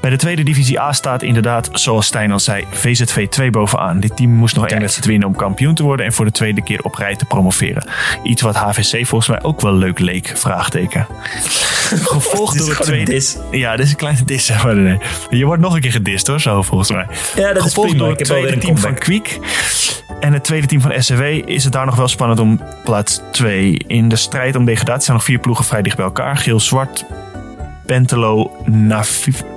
Bij 0.00 0.10
de 0.10 0.16
tweede 0.16 0.42
divisie 0.42 0.80
A 0.80 0.92
staat 0.92 1.22
inderdaad, 1.22 1.68
zoals 1.72 2.06
Stijn 2.06 2.32
al 2.32 2.40
zei, 2.40 2.64
VZV 2.70 3.28
2 3.28 3.50
bovenaan. 3.50 4.00
Dit 4.00 4.16
team 4.16 4.30
moest 4.30 4.56
nog 4.56 4.68
één 4.68 4.80
wedstrijd 4.80 5.08
winnen 5.08 5.28
om 5.28 5.36
kampioen 5.36 5.74
te 5.74 5.82
worden. 5.82 6.06
En 6.06 6.12
voor 6.12 6.24
de 6.24 6.30
tweede 6.30 6.62
keer 6.62 6.82
op 6.82 6.94
rij 6.94 7.16
te 7.16 7.24
promoveren. 7.24 7.86
Iets 8.22 8.42
wat 8.42 8.56
HVC 8.56 9.06
volgens 9.06 9.28
mij 9.28 9.42
ook 9.42 9.60
wel 9.60 9.74
leuk 9.74 9.98
leek, 9.98 10.32
vraagteken. 10.34 11.06
Gevolgd 12.12 12.58
door 12.58 12.68
het 12.68 12.82
tweede... 12.82 13.22
Ja, 13.50 13.76
dit 13.76 13.84
is 13.84 13.90
een 13.90 13.96
kleine 13.96 14.21
dissen. 14.26 14.82
Nee. 14.82 14.98
Je 15.30 15.44
wordt 15.44 15.62
nog 15.62 15.74
een 15.74 15.80
keer 15.80 15.92
gedist 15.92 16.26
hoor, 16.26 16.40
zo 16.40 16.62
volgens 16.62 16.90
mij. 16.90 17.06
Ja, 17.36 17.52
dat 17.52 17.62
Gevolgd 17.62 17.90
is 17.90 17.96
prima. 17.96 18.08
door 18.08 18.16
het 18.18 18.24
tweede 18.24 18.58
team 18.58 18.78
van 18.78 18.94
Kwiek. 18.94 19.38
En 20.20 20.32
het 20.32 20.44
tweede 20.44 20.66
team 20.66 20.80
van 20.80 21.02
SCW 21.02 21.22
is 21.44 21.64
het 21.64 21.72
daar 21.72 21.86
nog 21.86 21.96
wel 21.96 22.08
spannend 22.08 22.40
om 22.40 22.60
plaats 22.84 23.20
2. 23.32 23.84
In 23.86 24.08
de 24.08 24.16
strijd 24.16 24.56
om 24.56 24.64
degradatie 24.64 25.02
zijn 25.04 25.16
nog 25.16 25.26
vier 25.26 25.38
ploegen 25.38 25.64
vrij 25.64 25.82
dicht 25.82 25.96
bij 25.96 26.04
elkaar. 26.04 26.36
Geel 26.36 26.60
Zwart, 26.60 27.04
Pentelo, 27.86 28.56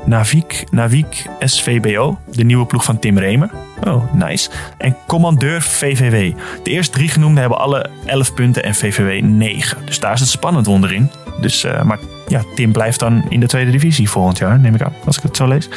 Navik, 0.06 0.64
Navik, 0.72 1.26
SVBO. 1.40 2.20
De 2.32 2.44
nieuwe 2.44 2.66
ploeg 2.66 2.84
van 2.84 3.00
Tim 3.00 3.18
Remer. 3.18 3.50
Oh, 3.88 4.14
nice. 4.14 4.50
En 4.78 4.98
Commandeur 5.08 5.62
VVW. 5.62 6.38
De 6.64 6.70
eerste 6.72 6.98
drie 6.98 7.10
genoemden 7.10 7.40
hebben 7.40 7.60
alle 7.60 7.90
11 8.06 8.34
punten 8.34 8.64
en 8.64 8.76
VVW 8.76 9.24
9. 9.24 9.86
Dus 9.86 10.00
daar 10.00 10.14
is 10.14 10.20
het 10.20 10.30
spannend 10.30 10.68
onderin. 10.68 11.12
Dus, 11.42 11.66
uh, 11.66 11.82
maar 11.82 12.00
ja, 12.28 12.44
Tim 12.56 12.72
blijft 12.72 13.00
dan 13.00 13.26
in 13.30 13.40
de 13.40 13.48
tweede 13.48 13.72
divisie 13.72 14.10
volgend 14.10 14.38
jaar, 14.38 14.60
neem 14.60 14.76
ik 14.76 14.82
aan, 14.82 14.94
als 15.06 15.18
ik 15.18 15.24
het 15.24 15.38
zo 15.38 15.48
lees. 15.48 15.70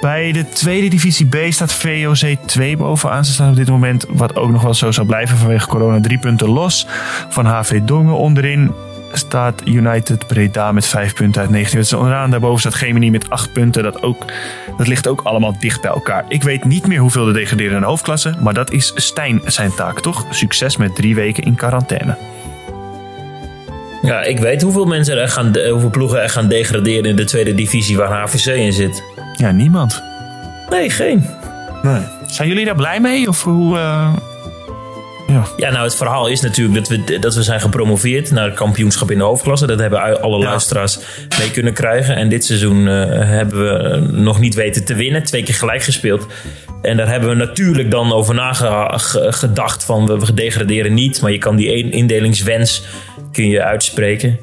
Bij 0.00 0.32
de 0.32 0.48
tweede 0.48 0.88
divisie 0.88 1.26
B 1.26 1.36
staat 1.48 1.72
VOC 1.72 2.36
2 2.46 2.76
bovenaan. 2.76 3.24
Ze 3.24 3.32
staan 3.32 3.50
op 3.50 3.56
dit 3.56 3.68
moment, 3.68 4.06
wat 4.08 4.36
ook 4.36 4.50
nog 4.50 4.62
wel 4.62 4.74
zo 4.74 4.90
zal 4.90 5.04
blijven 5.04 5.36
vanwege 5.36 5.68
corona, 5.68 6.00
drie 6.00 6.18
punten 6.18 6.48
los. 6.48 6.86
Van 7.28 7.46
HV 7.46 7.80
Dongen 7.80 8.16
onderin 8.16 8.72
staat 9.12 9.62
United 9.64 10.26
Breda 10.26 10.72
met 10.72 10.86
vijf 10.86 11.14
punten 11.14 11.40
uit 11.40 11.50
19 11.50 11.76
wedstrijden 11.76 12.08
onderaan. 12.08 12.30
Daarboven 12.30 12.60
staat 12.60 12.74
Gemini 12.74 13.10
met 13.10 13.30
acht 13.30 13.52
punten. 13.52 13.82
Dat, 13.82 14.02
ook, 14.02 14.24
dat 14.76 14.86
ligt 14.86 15.08
ook 15.08 15.20
allemaal 15.20 15.58
dicht 15.58 15.80
bij 15.80 15.90
elkaar. 15.90 16.24
Ik 16.28 16.42
weet 16.42 16.64
niet 16.64 16.86
meer 16.86 16.98
hoeveel 16.98 17.24
de 17.24 17.32
degraderen 17.32 17.74
in 17.74 17.80
de 17.80 17.86
hoofdklasse, 17.86 18.34
maar 18.40 18.54
dat 18.54 18.72
is 18.72 18.92
Stijn 18.94 19.40
zijn 19.44 19.74
taak, 19.74 20.00
toch? 20.00 20.26
Succes 20.30 20.76
met 20.76 20.94
drie 20.94 21.14
weken 21.14 21.44
in 21.44 21.54
quarantaine. 21.54 22.16
Ja, 24.06 24.22
ik 24.22 24.38
weet 24.38 24.62
hoeveel 24.62 24.84
mensen 24.84 25.18
er 25.18 25.28
gaan, 25.28 25.58
hoeveel 25.70 25.90
ploegen 25.90 26.22
er 26.22 26.30
gaan 26.30 26.48
degraderen 26.48 27.04
in 27.04 27.16
de 27.16 27.24
tweede 27.24 27.54
divisie 27.54 27.96
waar 27.96 28.12
HVC 28.12 28.46
in 28.46 28.72
zit. 28.72 29.02
Ja, 29.36 29.50
niemand. 29.50 30.02
Nee, 30.70 30.90
geen. 30.90 31.26
Nee. 31.82 32.00
Zijn 32.26 32.48
jullie 32.48 32.64
daar 32.64 32.74
blij 32.74 33.00
mee? 33.00 33.28
Of 33.28 33.42
hoe. 33.42 33.76
Uh... 33.76 34.12
Ja. 35.26 35.46
ja, 35.56 35.70
nou 35.70 35.84
het 35.84 35.94
verhaal 35.94 36.26
is 36.26 36.40
natuurlijk 36.40 36.74
dat 36.74 36.88
we, 36.88 37.18
dat 37.18 37.34
we 37.34 37.42
zijn 37.42 37.60
gepromoveerd 37.60 38.30
naar 38.30 38.44
het 38.44 38.54
kampioenschap 38.54 39.10
in 39.10 39.18
de 39.18 39.24
hoofdklasse. 39.24 39.66
Dat 39.66 39.78
hebben 39.78 40.22
alle 40.22 40.38
luisteraars 40.38 40.98
mee 41.38 41.50
kunnen 41.50 41.72
krijgen. 41.72 42.16
En 42.16 42.28
dit 42.28 42.44
seizoen 42.44 42.86
uh, 42.86 43.04
hebben 43.08 43.58
we 43.58 43.96
nog 44.12 44.40
niet 44.40 44.54
weten 44.54 44.84
te 44.84 44.94
winnen. 44.94 45.22
Twee 45.22 45.42
keer 45.42 45.54
gelijk 45.54 45.82
gespeeld. 45.82 46.26
En 46.82 46.96
daar 46.96 47.08
hebben 47.08 47.28
we 47.28 47.34
natuurlijk 47.34 47.90
dan 47.90 48.12
over 48.12 48.34
nagedacht 48.34 49.84
van 49.84 50.18
we 50.18 50.34
degraderen 50.34 50.94
niet. 50.94 51.20
Maar 51.20 51.32
je 51.32 51.38
kan 51.38 51.56
die 51.56 51.90
indelingswens 51.90 52.84
kun 53.36 53.48
je 53.48 53.62
uitspreken. 53.62 54.38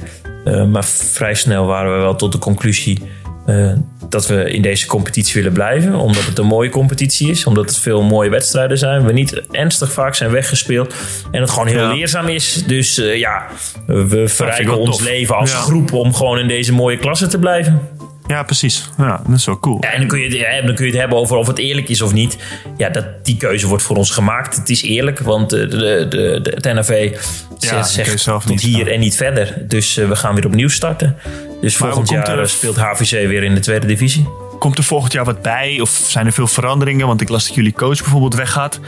Uh, 0.46 0.66
maar 0.66 0.86
vrij 0.86 1.34
snel 1.34 1.66
waren 1.66 1.96
we 1.96 1.98
wel 1.98 2.16
tot 2.16 2.32
de 2.32 2.38
conclusie 2.38 3.02
uh, 3.48 3.72
dat 4.10 4.28
we 4.28 4.52
in 4.52 4.62
deze 4.62 4.86
competitie 4.86 5.36
willen 5.36 5.54
blijven. 5.54 5.96
Omdat 5.96 6.26
het 6.26 6.38
een 6.38 6.46
mooie 6.46 6.70
competitie 6.70 7.30
is. 7.30 7.46
Omdat 7.46 7.66
het 7.66 7.78
veel 7.78 8.02
mooie 8.02 8.30
wedstrijden 8.30 8.78
zijn. 8.78 9.06
We 9.06 9.14
niet 9.14 9.42
ernstig 9.52 9.92
vaak 9.92 10.16
zijn 10.16 10.32
weggespeeld. 10.32 10.94
En 11.32 11.42
het 11.42 11.50
gewoon 11.50 11.68
heel 11.68 11.88
leerzaam 11.88 12.28
is. 12.28 12.64
Dus 12.68 13.00
uh, 13.00 13.18
ja, 13.18 13.48
we 13.88 14.28
verrijken 14.28 14.78
ons 14.78 15.02
leven 15.02 15.36
als 15.36 15.54
groep 15.54 15.94
om 15.94 16.14
gewoon 16.14 16.40
in 16.40 16.48
deze 16.48 16.74
mooie 16.74 16.98
klasse 16.98 17.28
te 17.28 17.40
blijven. 17.40 17.82
Ja, 18.28 18.44
precies. 18.44 18.90
Ja, 18.98 19.22
dat 19.28 19.38
is 19.38 19.46
wel 19.46 19.60
cool. 19.60 19.78
Ja, 19.82 19.92
en 19.92 20.00
dan 20.00 20.08
kun, 20.08 20.20
je, 20.20 20.38
ja, 20.38 20.62
dan 20.62 20.76
kun 20.76 20.86
je 20.86 20.92
het 20.92 21.00
hebben 21.00 21.18
over 21.18 21.38
of 21.38 21.48
het 21.48 21.58
eerlijk 21.58 21.90
is 21.90 22.02
of 22.02 22.14
niet. 22.14 22.38
Ja, 22.78 22.90
dat, 22.90 23.06
die 23.26 23.38
keuze 23.38 23.68
wordt 23.68 23.84
voor 23.84 23.96
ons 23.96 24.12
gemaakt. 24.12 24.56
Het 24.56 24.70
is 24.70 24.82
eerlijk, 24.82 25.20
want 25.20 25.50
de, 25.50 25.68
de, 25.68 26.06
de, 26.10 26.52
het 26.54 26.74
NAV 26.74 27.18
ja, 27.60 27.84
zegt 27.84 28.24
tot 28.24 28.46
niet, 28.46 28.62
hier 28.62 28.92
en 28.92 29.00
niet 29.00 29.16
verder. 29.16 29.56
Dus 29.68 29.98
uh, 29.98 30.08
we 30.08 30.16
gaan 30.16 30.36
weer 30.36 30.46
opnieuw 30.46 30.70
starten. 30.70 31.18
Dus 31.62 31.76
volgend 31.76 32.10
jaar 32.10 32.40
er, 32.40 32.50
speelt 32.50 32.78
HVC 32.78 33.10
weer 33.28 33.44
in 33.44 33.54
de 33.54 33.62
tweede 33.62 33.88
divisie. 33.88 34.28
Komt 34.60 34.78
er 34.78 34.84
volgend 34.84 35.14
jaar 35.14 35.26
wat 35.26 35.42
bij? 35.42 35.80
Of 35.82 35.90
zijn 35.90 36.26
er 36.26 36.32
veel 36.32 36.48
veranderingen? 36.48 37.08
Want 37.08 37.22
ik 37.22 37.30
las 37.30 37.48
dat 37.48 37.56
jullie 37.56 37.74
coach 37.74 37.98
bijvoorbeeld 37.98 38.36
weggaat. 38.36 38.80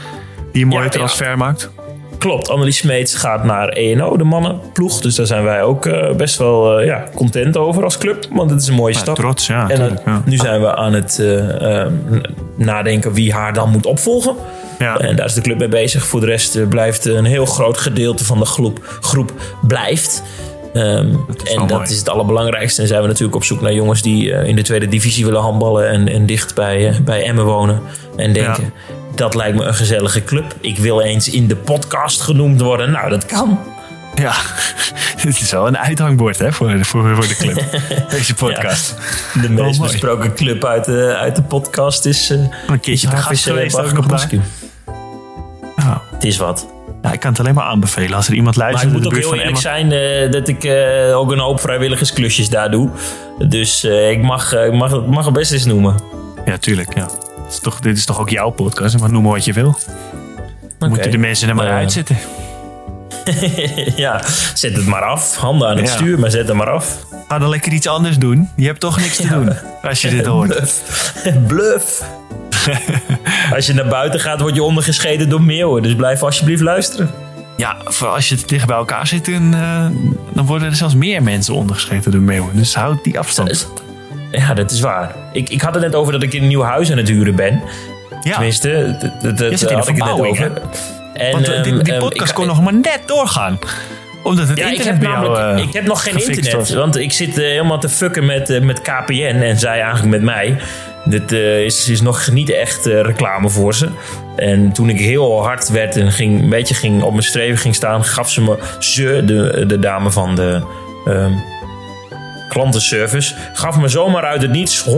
Die 0.52 0.62
een 0.62 0.68
mooie 0.68 0.88
transfer 0.88 1.38
maakt. 1.38 1.70
Klopt, 2.18 2.50
Annelies 2.50 2.76
Smeets 2.76 3.14
gaat 3.14 3.44
naar 3.44 3.68
ENO, 3.68 4.16
de 4.16 4.24
mannenploeg. 4.24 5.00
Dus 5.00 5.14
daar 5.14 5.26
zijn 5.26 5.44
wij 5.44 5.62
ook 5.62 5.86
uh, 5.86 6.12
best 6.12 6.38
wel 6.38 6.80
uh, 6.80 6.86
ja, 6.86 7.04
content 7.14 7.56
over 7.56 7.84
als 7.84 7.98
club. 7.98 8.26
Want 8.30 8.50
het 8.50 8.60
is 8.60 8.68
een 8.68 8.74
mooie 8.74 8.92
ja, 8.92 8.98
stap. 8.98 9.14
Trots, 9.14 9.46
ja. 9.46 9.68
En 9.68 9.98
ja. 10.04 10.22
nu 10.24 10.36
zijn 10.36 10.60
we 10.60 10.76
aan 10.76 10.92
het 10.92 11.18
uh, 11.20 11.86
nadenken 12.56 13.12
wie 13.12 13.32
haar 13.32 13.52
dan 13.52 13.70
moet 13.70 13.86
opvolgen. 13.86 14.34
Ja. 14.78 14.98
En 14.98 15.16
daar 15.16 15.26
is 15.26 15.34
de 15.34 15.40
club 15.40 15.58
mee 15.58 15.68
bezig. 15.68 16.06
Voor 16.06 16.20
de 16.20 16.26
rest 16.26 16.68
blijft 16.68 17.04
een 17.04 17.24
heel 17.24 17.46
groot 17.46 17.78
gedeelte 17.78 18.24
van 18.24 18.38
de 18.38 18.44
groep, 18.44 18.98
groep 19.00 19.32
blijft. 19.66 20.22
Um, 20.74 21.24
dat 21.26 21.48
en 21.48 21.66
dat 21.66 21.90
is 21.90 21.98
het 21.98 22.08
allerbelangrijkste. 22.08 22.82
En 22.82 22.88
zijn 22.88 23.02
we 23.02 23.06
natuurlijk 23.06 23.36
op 23.36 23.44
zoek 23.44 23.60
naar 23.60 23.72
jongens 23.72 24.02
die 24.02 24.30
in 24.30 24.56
de 24.56 24.62
tweede 24.62 24.88
divisie 24.88 25.24
willen 25.24 25.40
handballen. 25.40 25.88
En, 25.88 26.08
en 26.08 26.26
dicht 26.26 26.54
bij, 26.54 26.94
bij 27.04 27.24
Emmen 27.24 27.44
wonen. 27.44 27.80
En 28.16 28.32
denken, 28.32 28.72
dat 29.16 29.34
lijkt 29.34 29.56
me 29.56 29.64
een 29.64 29.74
gezellige 29.74 30.24
club. 30.24 30.56
Ik 30.60 30.78
wil 30.78 31.02
eens 31.02 31.30
in 31.30 31.46
de 31.46 31.56
podcast 31.56 32.20
genoemd 32.20 32.60
worden. 32.60 32.90
Nou, 32.90 33.10
dat 33.10 33.26
kan. 33.26 33.58
Ja, 34.14 34.34
dit 35.22 35.40
is 35.40 35.50
wel 35.50 35.66
een 35.66 35.78
uithangbord 35.78 36.38
hè, 36.38 36.52
voor, 36.52 36.84
voor, 36.84 37.14
voor 37.14 37.28
de 37.28 37.36
club. 37.36 37.64
Deze 38.10 38.34
podcast. 38.34 38.94
de 39.42 39.48
meest 39.48 39.80
oh, 39.80 39.86
besproken 39.86 40.34
club 40.34 40.64
uit 40.64 40.84
de, 40.84 41.16
uit 41.16 41.36
de 41.36 41.42
podcast 41.42 42.04
is... 42.04 42.30
Uh, 42.30 42.38
een 42.66 42.80
keertje 42.80 43.08
te 43.08 43.16
gast 43.16 43.44
geweest 43.44 43.80
ook 43.80 43.92
nog 43.92 44.06
daar. 44.06 44.30
Oh. 45.76 45.96
Het 46.12 46.24
is 46.24 46.36
wat. 46.36 46.66
Ja, 47.02 47.12
ik 47.12 47.20
kan 47.20 47.30
het 47.30 47.40
alleen 47.40 47.54
maar 47.54 47.64
aanbevelen. 47.64 48.16
Als 48.16 48.28
er 48.28 48.34
iemand 48.34 48.56
luistert... 48.56 48.84
Maar 48.84 48.96
ik 48.96 49.02
moet 49.02 49.12
ook 49.12 49.20
heel 49.20 49.34
eerlijk 49.34 49.56
zijn 49.56 49.92
uh, 49.92 50.32
dat 50.32 50.48
ik 50.48 50.64
uh, 50.64 51.18
ook 51.18 51.32
een 51.32 51.38
hoop 51.38 51.60
vrijwilligersklusjes 51.60 52.48
daar 52.48 52.70
doe. 52.70 52.90
Dus 53.48 53.84
ik, 53.84 54.22
mag, 54.22 54.52
ik 54.52 54.72
mag, 54.72 55.06
mag 55.06 55.24
het 55.24 55.34
best 55.34 55.52
eens 55.52 55.64
noemen. 55.64 55.94
Ja, 56.44 56.56
tuurlijk. 56.58 56.94
Ja 56.94 57.08
is 57.48 57.58
toch, 57.58 57.80
dit 57.80 57.96
is 57.96 58.04
toch 58.04 58.20
ook 58.20 58.28
jouw 58.28 58.50
podcast? 58.50 58.98
Maar 58.98 59.10
noem 59.10 59.22
maar 59.22 59.32
wat 59.32 59.44
je 59.44 59.52
wil. 59.52 59.76
Okay. 60.76 60.88
Moeten 60.88 61.10
de 61.10 61.18
mensen 61.18 61.48
er 61.48 61.54
maar 61.54 61.66
uh, 61.66 61.74
uitzetten. 61.74 62.18
ja, 63.96 64.22
zet 64.54 64.76
het 64.76 64.86
maar 64.86 65.02
af. 65.02 65.36
Handen 65.36 65.68
aan 65.68 65.76
het 65.76 65.88
stuur, 65.88 66.18
maar 66.18 66.30
zet 66.30 66.48
het 66.48 66.56
maar 66.56 66.70
af. 66.70 67.06
Ga 67.28 67.38
dan 67.38 67.48
lekker 67.48 67.72
iets 67.72 67.86
anders 67.86 68.18
doen. 68.18 68.50
Je 68.56 68.66
hebt 68.66 68.80
toch 68.80 68.98
niks 68.98 69.16
te 69.16 69.26
doen 69.26 69.52
als 69.82 70.02
je 70.02 70.08
dit 70.08 70.26
hoort. 70.26 70.48
Bluff. 70.48 71.12
Bluff. 71.48 72.04
als 73.54 73.66
je 73.66 73.72
naar 73.72 73.88
buiten 73.88 74.20
gaat, 74.20 74.40
word 74.40 74.54
je 74.54 74.62
ondergescheden 74.62 75.28
door 75.28 75.42
meeuwen. 75.42 75.82
Dus 75.82 75.94
blijf 75.94 76.22
alsjeblieft 76.22 76.62
luisteren. 76.62 77.10
Ja, 77.56 77.76
voor 77.84 78.08
als 78.08 78.28
je 78.28 78.38
dicht 78.46 78.66
bij 78.66 78.76
elkaar 78.76 79.06
zit, 79.06 79.24
dan, 79.24 79.54
uh, 79.54 79.86
dan 80.34 80.46
worden 80.46 80.68
er 80.68 80.76
zelfs 80.76 80.94
meer 80.94 81.22
mensen 81.22 81.54
ondergescheten 81.54 82.10
door 82.10 82.20
meeuwen. 82.20 82.56
Dus 82.56 82.74
houd 82.74 83.04
die 83.04 83.18
afstand. 83.18 83.68
Ja, 84.36 84.54
dat 84.54 84.70
is 84.70 84.80
waar. 84.80 85.14
Ik, 85.32 85.48
ik 85.48 85.60
had 85.60 85.74
het 85.74 85.82
net 85.82 85.94
over 85.94 86.12
dat 86.12 86.22
ik 86.22 86.32
in 86.32 86.42
een 86.42 86.48
nieuw 86.48 86.62
huis 86.62 86.90
aan 86.90 86.96
het 86.96 87.08
huren 87.08 87.34
ben. 87.34 87.62
Ja. 88.22 88.32
Tenminste, 88.32 88.96
dat, 89.22 89.38
dat, 89.38 89.58
zit 89.58 89.70
in 89.70 89.76
had 89.76 89.88
ik 89.88 89.96
het 89.96 90.04
net 90.04 90.26
over. 90.26 90.52
En, 91.12 91.32
Want 91.32 91.48
um, 91.48 91.62
die, 91.62 91.82
die 91.82 91.92
ehm, 91.92 92.00
podcast 92.00 92.32
kon 92.32 92.46
nog 92.46 92.62
maar 92.62 92.74
net 92.74 93.00
doorgaan 93.06 93.58
omdat 94.22 94.48
het 94.48 94.58
ja, 94.58 94.68
internet 94.68 94.94
ik 94.94 95.02
heb, 95.02 95.10
namelijk, 95.10 95.36
jou, 95.36 95.56
uh, 95.56 95.62
ik 95.62 95.72
heb 95.72 95.84
nog 95.84 96.02
geen 96.02 96.28
internet. 96.28 96.72
Want 96.72 96.96
ik 96.96 97.12
zit 97.12 97.38
uh, 97.38 97.44
helemaal 97.44 97.78
te 97.78 97.88
fucken 97.88 98.26
met, 98.26 98.50
uh, 98.50 98.60
met 98.60 98.80
KPN 98.80 99.40
en 99.42 99.58
zij 99.58 99.80
eigenlijk 99.80 100.10
met 100.10 100.22
mij. 100.22 100.56
dit 101.04 101.32
is, 101.32 101.88
is 101.88 102.00
nog 102.00 102.30
niet 102.30 102.50
echt 102.50 102.86
reclame 102.86 103.48
voor 103.48 103.74
ze. 103.74 103.88
En 104.36 104.72
toen 104.72 104.88
ik 104.88 105.00
heel 105.00 105.42
hard 105.42 105.68
werd 105.68 105.96
en 105.96 106.12
ging, 106.12 106.42
een 106.42 106.48
beetje 106.48 106.74
ging 106.74 107.02
op 107.02 107.10
mijn 107.10 107.22
streven 107.22 107.58
ging 107.58 107.74
staan, 107.74 108.04
gaf 108.04 108.30
ze 108.30 108.40
me, 108.40 108.58
ze, 108.78 109.22
de, 109.24 109.64
de 109.66 109.78
dame 109.78 110.10
van 110.10 110.34
de 110.34 110.62
ehm, 111.04 111.32
klantenservice, 112.48 113.34
gaf 113.52 113.78
me 113.78 113.88
zomaar 113.88 114.24
uit 114.24 114.42
het 114.42 114.50
niets 114.50 114.84
100.000 114.84 114.92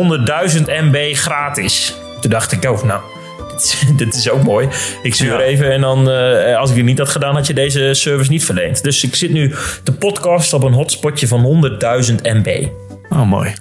MB 0.64 1.14
gratis. 1.14 1.94
Toen 2.20 2.30
dacht 2.30 2.52
ik, 2.52 2.70
oh, 2.70 2.82
nou, 2.82 3.00
dit 3.96 4.14
is 4.14 4.30
ook 4.30 4.42
mooi. 4.42 4.68
Ik 5.02 5.14
stuur 5.14 5.40
even 5.40 5.72
en 5.72 5.80
dan, 5.80 6.10
uh, 6.10 6.56
als 6.56 6.70
ik 6.70 6.76
het 6.76 6.84
niet 6.84 6.98
had 6.98 7.08
gedaan, 7.08 7.34
had 7.34 7.46
je 7.46 7.54
deze 7.54 7.94
service 7.94 8.30
niet 8.30 8.44
verleend. 8.44 8.82
Dus 8.82 9.04
ik 9.04 9.14
zit 9.14 9.30
nu 9.30 9.54
te 9.82 9.92
podcast 9.92 10.52
op 10.52 10.62
een 10.62 10.72
hotspotje 10.72 11.28
van 11.28 11.70
100.000 12.08 12.14
MB. 12.22 12.66
Oh, 13.10 13.22
mooi. 13.22 13.54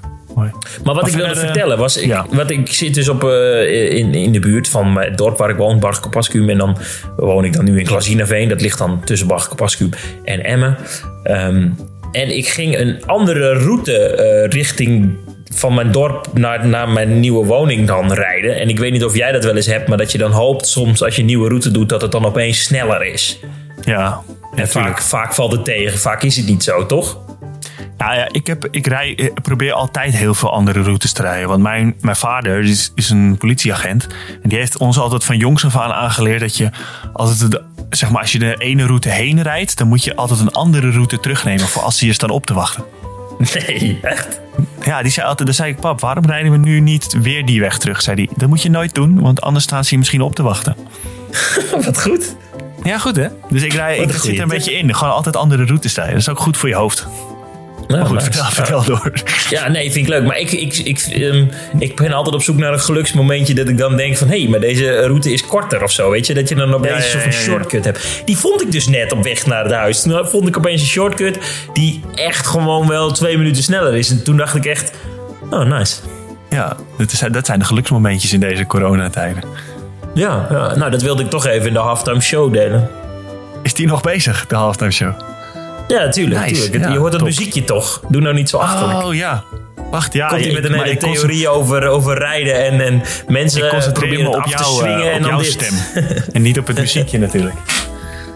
Maar 0.83 0.95
wat 0.95 1.07
ik 1.07 1.13
wilde 1.13 1.35
vertellen 1.35 1.77
was, 1.77 1.97
ik, 1.97 2.23
wat, 2.31 2.49
ik 2.49 2.73
zit 2.73 2.93
dus 2.93 3.09
op, 3.09 3.23
uh, 3.23 3.93
in, 3.93 4.13
in 4.13 4.31
de 4.31 4.39
buurt 4.39 4.69
van 4.69 4.97
het 4.97 5.17
dorp 5.17 5.38
waar 5.38 5.49
ik 5.49 5.55
woon, 5.55 5.79
Bargkapascuum. 5.79 6.49
En 6.49 6.57
dan 6.57 6.77
woon 7.15 7.45
ik 7.45 7.53
dan 7.53 7.65
nu 7.65 7.79
in 7.79 7.85
Klazinaveen. 7.85 8.49
Dat 8.49 8.61
ligt 8.61 8.77
dan 8.77 9.03
tussen 9.03 9.27
Bargkapascuum 9.27 9.89
en 10.23 10.43
Emmen. 10.43 10.77
Um, 11.23 11.75
en 12.12 12.38
ik 12.38 12.47
ging 12.47 12.78
een 12.78 13.05
andere 13.05 13.53
route 13.53 14.18
uh, 14.20 14.49
richting 14.49 15.18
van 15.53 15.74
mijn 15.74 15.91
dorp 15.91 16.28
naar, 16.34 16.68
naar 16.68 16.89
mijn 16.89 17.20
nieuwe 17.20 17.45
woning 17.45 17.88
dan 17.88 18.14
rijden. 18.14 18.60
En 18.60 18.70
ik 18.70 18.80
weet 18.80 18.91
niet 18.91 19.03
of 19.03 19.16
jij 19.16 19.32
dat 19.32 19.43
wel 19.43 19.55
eens 19.55 19.66
hebt, 19.66 19.88
maar 19.88 19.97
dat 19.97 20.12
je 20.12 20.18
dan 20.18 20.32
hoopt 20.32 20.68
soms 20.68 21.03
als 21.03 21.16
je 21.16 21.22
een 21.22 21.28
nieuwe 21.28 21.47
route 21.47 21.72
doet 21.72 21.89
dat 21.89 22.01
het 22.01 22.12
dan 22.12 22.26
opeens 22.26 22.64
sneller 22.64 23.05
is. 23.05 23.39
Ja, 23.84 24.22
en 24.55 24.68
vaak, 24.68 25.01
vaak 25.01 25.34
valt 25.34 25.51
het 25.51 25.66
tegen, 25.66 25.99
vaak 25.99 26.24
is 26.24 26.36
het 26.36 26.45
niet 26.45 26.64
zo, 26.64 26.86
toch? 26.86 27.20
Nou 27.97 28.16
ja, 28.16 28.28
ik, 28.32 28.47
heb, 28.47 28.68
ik, 28.72 28.88
rij, 28.88 29.32
probeer 29.41 29.74
altijd 29.74 30.16
heel 30.16 30.34
veel 30.34 30.51
andere 30.51 30.82
routes 30.82 31.14
te 31.14 31.22
rijden. 31.22 31.47
Want 31.47 31.64
mijn, 31.64 31.95
mijn 32.01 32.16
vader 32.16 32.60
is, 32.60 32.91
is 32.95 33.10
een 33.10 33.38
politieagent. 33.38 34.08
En 34.43 34.49
die 34.49 34.58
heeft 34.58 34.78
ons 34.78 34.99
altijd 34.99 35.24
van 35.24 35.38
jongs 35.38 35.66
af 35.66 35.78
aan 35.78 35.91
aangeleerd 35.91 36.39
dat 36.39 36.58
je 36.58 36.70
altijd 37.14 37.51
de, 37.51 37.64
zeg 37.89 38.09
maar, 38.09 38.21
als 38.21 38.31
je 38.31 38.39
de 38.39 38.55
ene 38.57 38.85
route 38.85 39.09
heen 39.09 39.41
rijdt, 39.41 39.77
dan 39.77 39.88
moet 39.88 40.03
je 40.03 40.15
altijd 40.15 40.39
een 40.39 40.51
andere 40.51 40.91
route 40.91 41.19
terugnemen 41.19 41.67
voor 41.67 41.81
als 41.81 41.97
ze 41.97 42.05
je 42.05 42.13
staan 42.13 42.29
op 42.29 42.45
te 42.45 42.53
wachten. 42.53 42.83
Nee, 43.38 43.99
echt? 44.01 44.39
Ja, 44.83 45.01
die 45.01 45.11
zei 45.11 45.27
altijd, 45.27 45.47
dan 45.47 45.57
zei 45.57 45.71
ik, 45.71 45.79
pap, 45.79 45.99
waarom 45.99 46.25
rijden 46.25 46.51
we 46.51 46.57
nu 46.57 46.79
niet 46.79 47.17
weer 47.21 47.45
die 47.45 47.59
weg 47.59 47.77
terug? 47.77 48.01
Zei 48.01 48.15
hij, 48.15 48.35
dat 48.35 48.49
moet 48.49 48.61
je 48.61 48.69
nooit 48.69 48.95
doen, 48.95 49.21
want 49.21 49.41
anders 49.41 49.65
staan 49.65 49.83
ze 49.83 49.91
je 49.91 49.97
misschien 49.97 50.21
op 50.21 50.35
te 50.35 50.43
wachten. 50.43 50.75
Wat 51.85 52.01
goed. 52.01 52.35
Ja, 52.83 52.97
goed 52.97 53.15
hè? 53.15 53.27
Dus 53.49 53.63
ik, 53.63 53.73
rij, 53.73 53.97
ik 53.97 54.11
zit 54.11 54.35
er 54.35 54.41
een 54.41 54.47
beetje 54.47 54.77
in. 54.77 54.95
Gewoon 54.95 55.13
altijd 55.13 55.35
andere 55.35 55.65
routes 55.65 55.95
rijden. 55.95 56.13
Dat 56.13 56.21
is 56.21 56.29
ook 56.29 56.39
goed 56.39 56.57
voor 56.57 56.69
je 56.69 56.75
hoofd. 56.75 57.07
Nou, 57.88 58.05
goed, 58.05 58.23
vertel, 58.23 58.45
vertel, 58.45 58.83
door. 58.83 59.11
Ja, 59.49 59.67
nee, 59.67 59.91
vind 59.91 60.05
ik 60.05 60.11
leuk. 60.11 60.23
Maar 60.23 60.38
ik, 60.38 60.51
ik, 60.51 60.77
ik, 60.77 60.99
ehm, 60.99 61.45
ik 61.79 61.95
ben 61.95 62.13
altijd 62.13 62.35
op 62.35 62.41
zoek 62.41 62.57
naar 62.57 62.73
een 62.73 62.79
geluksmomentje 62.79 63.53
dat 63.53 63.69
ik 63.69 63.77
dan 63.77 63.95
denk 63.95 64.17
van... 64.17 64.27
hé, 64.27 64.39
hey, 64.39 64.49
maar 64.49 64.59
deze 64.59 64.99
route 64.99 65.33
is 65.33 65.45
korter 65.45 65.83
of 65.83 65.91
zo, 65.91 66.11
weet 66.11 66.27
je? 66.27 66.33
Dat 66.33 66.49
je 66.49 66.55
dan 66.55 66.73
opeens 66.73 67.11
ja, 67.11 67.19
ja, 67.19 67.25
een 67.25 67.33
shortcut 67.33 67.85
hebt. 67.85 68.21
Die 68.25 68.38
vond 68.38 68.61
ik 68.61 68.71
dus 68.71 68.88
net 68.88 69.11
op 69.11 69.23
weg 69.23 69.45
naar 69.45 69.63
het 69.63 69.73
huis. 69.73 70.01
Toen 70.01 70.27
vond 70.27 70.47
ik 70.47 70.57
opeens 70.57 70.81
een 70.81 70.88
shortcut 70.88 71.38
die 71.73 72.01
echt 72.15 72.47
gewoon 72.47 72.88
wel 72.88 73.11
twee 73.11 73.38
minuten 73.38 73.63
sneller 73.63 73.95
is. 73.95 74.09
En 74.09 74.23
toen 74.23 74.38
dacht 74.38 74.55
ik 74.55 74.65
echt, 74.65 74.91
oh, 75.49 75.63
nice. 75.63 75.95
Ja, 76.49 76.77
dat, 76.97 77.11
is, 77.11 77.23
dat 77.31 77.45
zijn 77.45 77.59
de 77.59 77.65
geluksmomentjes 77.65 78.33
in 78.33 78.39
deze 78.39 78.65
coronatijden. 78.65 79.43
Ja, 80.13 80.47
ja, 80.49 80.75
nou 80.75 80.91
dat 80.91 81.01
wilde 81.01 81.23
ik 81.23 81.29
toch 81.29 81.45
even 81.45 81.67
in 81.67 81.73
de 81.73 81.79
halftime 81.79 82.21
show 82.21 82.53
delen. 82.53 82.89
Is 83.63 83.73
die 83.73 83.88
nog 83.88 84.01
bezig, 84.01 84.45
de 84.47 84.55
halftime 84.55 84.91
show? 84.91 85.13
Ja, 85.88 86.09
tuurlijk. 86.09 86.47
tuurlijk. 86.47 86.91
je 86.91 86.97
hoort 86.97 87.13
het 87.13 87.23
muziekje 87.23 87.63
toch. 87.63 88.01
Doe 88.09 88.21
nou 88.21 88.35
niet 88.35 88.49
zo 88.49 88.57
achterlijk. 88.57 89.03
Oh 89.03 89.15
ja. 89.15 89.43
Wacht, 89.91 90.13
ja. 90.13 90.27
Komt 90.27 90.43
hij 90.43 90.53
met 90.53 90.65
een 90.65 90.73
hele 90.73 90.97
theorie 90.97 91.49
over, 91.49 91.88
over 91.88 92.17
rijden 92.17 92.65
en, 92.65 92.81
en 92.81 93.01
mensen 93.27 93.93
proberen 93.93 94.27
op 94.27 94.35
af 94.35 94.49
jou. 94.49 94.88
Uh, 94.88 94.95
op 94.95 95.11
en 95.11 95.21
dan 95.21 95.31
jouw 95.31 95.43
stem. 95.43 95.73
en 96.33 96.41
niet 96.41 96.59
op 96.59 96.67
het 96.67 96.79
muziekje 96.79 97.19
natuurlijk. 97.19 97.55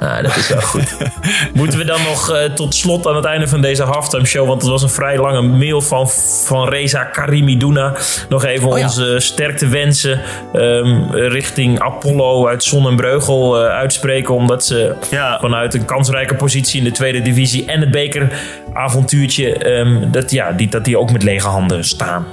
Ah, 0.02 0.24
dat 0.24 0.36
is 0.36 0.48
wel 0.48 0.62
goed. 0.62 0.98
Moeten 1.54 1.80
we 1.80 1.86
dan 1.86 2.02
nog 2.04 2.32
uh, 2.32 2.44
tot 2.44 2.76
slot 2.76 3.08
aan 3.08 3.16
het 3.16 3.26
einde 3.26 3.48
van 3.48 3.62
deze 3.62 3.84
halftime 3.84 4.26
show, 4.26 4.48
want 4.48 4.62
het 4.62 4.72
was 4.72 4.84
een 4.84 4.90
vrij 4.90 5.18
lange 5.18 5.42
mail 5.42 5.82
van, 5.82 6.10
van 6.46 6.70
Reza 6.70 7.04
Karimi 7.04 7.58
Duna, 7.58 7.94
nog 8.30 8.44
even 8.46 8.68
oh, 8.68 8.78
onze 8.78 9.06
ja. 9.06 9.20
sterkte 9.20 9.68
wensen 9.68 10.22
um, 10.54 11.12
richting 11.12 11.80
Apollo 11.80 12.48
uit 12.48 12.64
Zon 12.64 12.88
en 12.88 12.96
Breugel 12.96 13.64
uh, 13.64 13.70
uitspreken, 13.70 14.36
omdat 14.36 14.66
ze 14.66 14.96
ja. 15.10 15.40
vanuit 15.40 15.74
een 15.74 15.86
kansrijke 15.86 16.36
positie 16.36 16.78
in 16.78 16.84
de 16.84 16.92
tweede 16.92 17.22
divisie 17.22 17.66
en 17.66 17.80
het 17.80 17.92
bekeravontuurtje, 17.92 19.78
um, 19.78 20.12
dat, 20.12 20.32
ja, 20.32 20.52
die, 20.52 20.68
dat 20.68 20.86
die 20.86 20.98
ook 20.98 21.12
met 21.12 21.24
lege 21.24 21.48
handen 21.48 21.84
staan. 21.84 22.26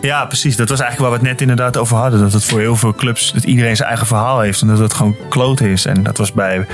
Ja, 0.00 0.26
precies. 0.26 0.56
Dat 0.56 0.68
was 0.68 0.80
eigenlijk 0.80 1.10
waar 1.10 1.20
we 1.20 1.26
het 1.26 1.38
net 1.38 1.48
inderdaad 1.48 1.76
over 1.76 1.96
hadden. 1.96 2.20
Dat 2.20 2.32
het 2.32 2.44
voor 2.44 2.60
heel 2.60 2.76
veel 2.76 2.94
clubs, 2.94 3.32
dat 3.32 3.44
iedereen 3.44 3.76
zijn 3.76 3.88
eigen 3.88 4.06
verhaal 4.06 4.40
heeft. 4.40 4.60
En 4.60 4.66
dat 4.66 4.78
het 4.78 4.94
gewoon 4.94 5.16
kloten 5.28 5.66
is. 5.66 5.86
En 5.86 6.02
dat 6.02 6.18
was 6.18 6.32
bij, 6.32 6.66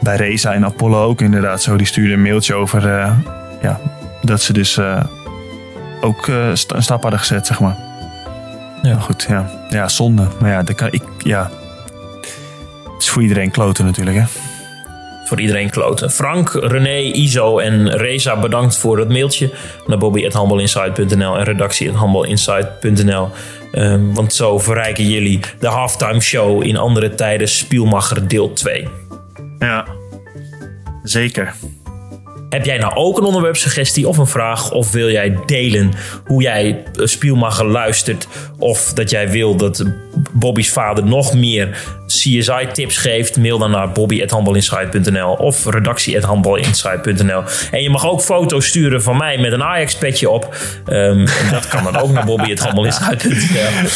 bij 0.00 0.16
Reza 0.16 0.52
en 0.52 0.64
Apollo 0.64 1.04
ook 1.04 1.20
inderdaad 1.20 1.62
zo. 1.62 1.76
Die 1.76 1.86
stuurde 1.86 2.12
een 2.12 2.22
mailtje 2.22 2.54
over 2.54 2.86
uh, 2.86 3.12
ja, 3.62 3.80
dat 4.22 4.42
ze 4.42 4.52
dus 4.52 4.76
uh, 4.76 5.04
ook 6.00 6.26
uh, 6.26 6.48
een 6.48 6.82
stap 6.82 7.02
hadden 7.02 7.20
gezet, 7.20 7.46
zeg 7.46 7.60
maar. 7.60 7.76
Ja, 8.82 8.98
goed. 8.98 9.26
Ja, 9.28 9.50
ja 9.68 9.88
zonde. 9.88 10.26
Maar 10.40 10.50
ja, 10.50 10.62
dat 10.62 10.74
kan 10.74 10.88
ik, 10.90 11.02
ja. 11.18 11.50
Het 12.92 13.02
is 13.02 13.08
voor 13.08 13.22
iedereen 13.22 13.50
kloten 13.50 13.84
natuurlijk, 13.84 14.16
hè 14.16 14.24
voor 15.26 15.40
iedereen 15.40 15.70
kloten. 15.70 16.10
Frank, 16.10 16.52
René, 16.52 16.98
Iso 16.98 17.58
en 17.58 17.96
Reza 17.96 18.38
bedankt 18.38 18.76
voor 18.76 18.98
het 18.98 19.08
mailtje 19.08 19.50
naar 19.86 19.98
bobby.handbalinsight.nl 19.98 21.38
en 21.38 21.44
redactie.handbalinsight.nl. 21.44 23.22
Um, 23.22 23.30
ehm, 23.72 24.12
want 24.12 24.34
zo 24.34 24.58
verrijken 24.58 25.08
jullie 25.08 25.40
de 25.60 25.68
halftime 25.68 26.20
show 26.20 26.62
in 26.62 26.76
andere 26.76 27.14
tijden 27.14 27.48
Spielmacher 27.48 28.28
deel 28.28 28.52
2. 28.52 28.88
Ja, 29.58 29.86
zeker. 31.02 31.54
Heb 32.48 32.64
jij 32.64 32.78
nou 32.78 32.94
ook 32.94 33.18
een 33.18 33.24
onderwerpsuggestie 33.24 34.08
of 34.08 34.18
een 34.18 34.26
vraag? 34.26 34.70
Of 34.70 34.92
wil 34.92 35.10
jij 35.10 35.38
delen 35.46 35.92
hoe 36.24 36.42
jij 36.42 36.82
Spielmacher 36.92 37.66
luistert? 37.66 38.28
Of 38.58 38.92
dat 38.92 39.10
jij 39.10 39.30
wil 39.30 39.56
dat 39.56 39.84
Bobby's 40.32 40.70
vader 40.70 41.04
nog 41.04 41.34
meer 41.34 41.78
CSI-tips 42.06 42.98
geeft? 42.98 43.36
Mail 43.36 43.58
dan 43.58 43.70
naar 43.70 43.92
bobby.handbalinsight.nl 43.92 45.32
of 45.32 45.66
redactie.handbalinsight.nl. 45.66 47.42
En 47.70 47.82
je 47.82 47.90
mag 47.90 48.06
ook 48.06 48.20
foto's 48.20 48.66
sturen 48.66 49.02
van 49.02 49.16
mij 49.16 49.38
met 49.38 49.52
een 49.52 49.62
Ajax-petje 49.62 50.30
op. 50.30 50.56
Um, 50.86 51.26
en 51.26 51.50
dat 51.50 51.68
kan 51.68 51.84
dan 51.84 51.96
ook 51.96 52.10
naar 52.10 52.24
bobby.handbalinsight.nl. 52.24 53.34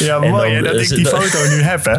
Ja, 0.07 0.19
mooi 0.19 0.55
dan, 0.55 0.63
dat 0.63 0.81
ik 0.81 0.89
die 0.89 1.07
foto 1.17 1.49
nu 1.49 1.63
heb, 1.63 1.85
hè? 1.85 1.97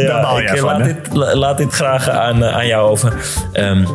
ja, 0.00 0.38
ik 0.38 0.60
laat, 0.60 0.84
dit, 0.84 0.96
laat 1.12 1.58
dit 1.58 1.72
graag 1.72 2.08
aan, 2.08 2.44
eh, 2.44 2.54
aan 2.54 2.66
jou 2.66 2.90
over. 2.90 3.12
Um, 3.52 3.86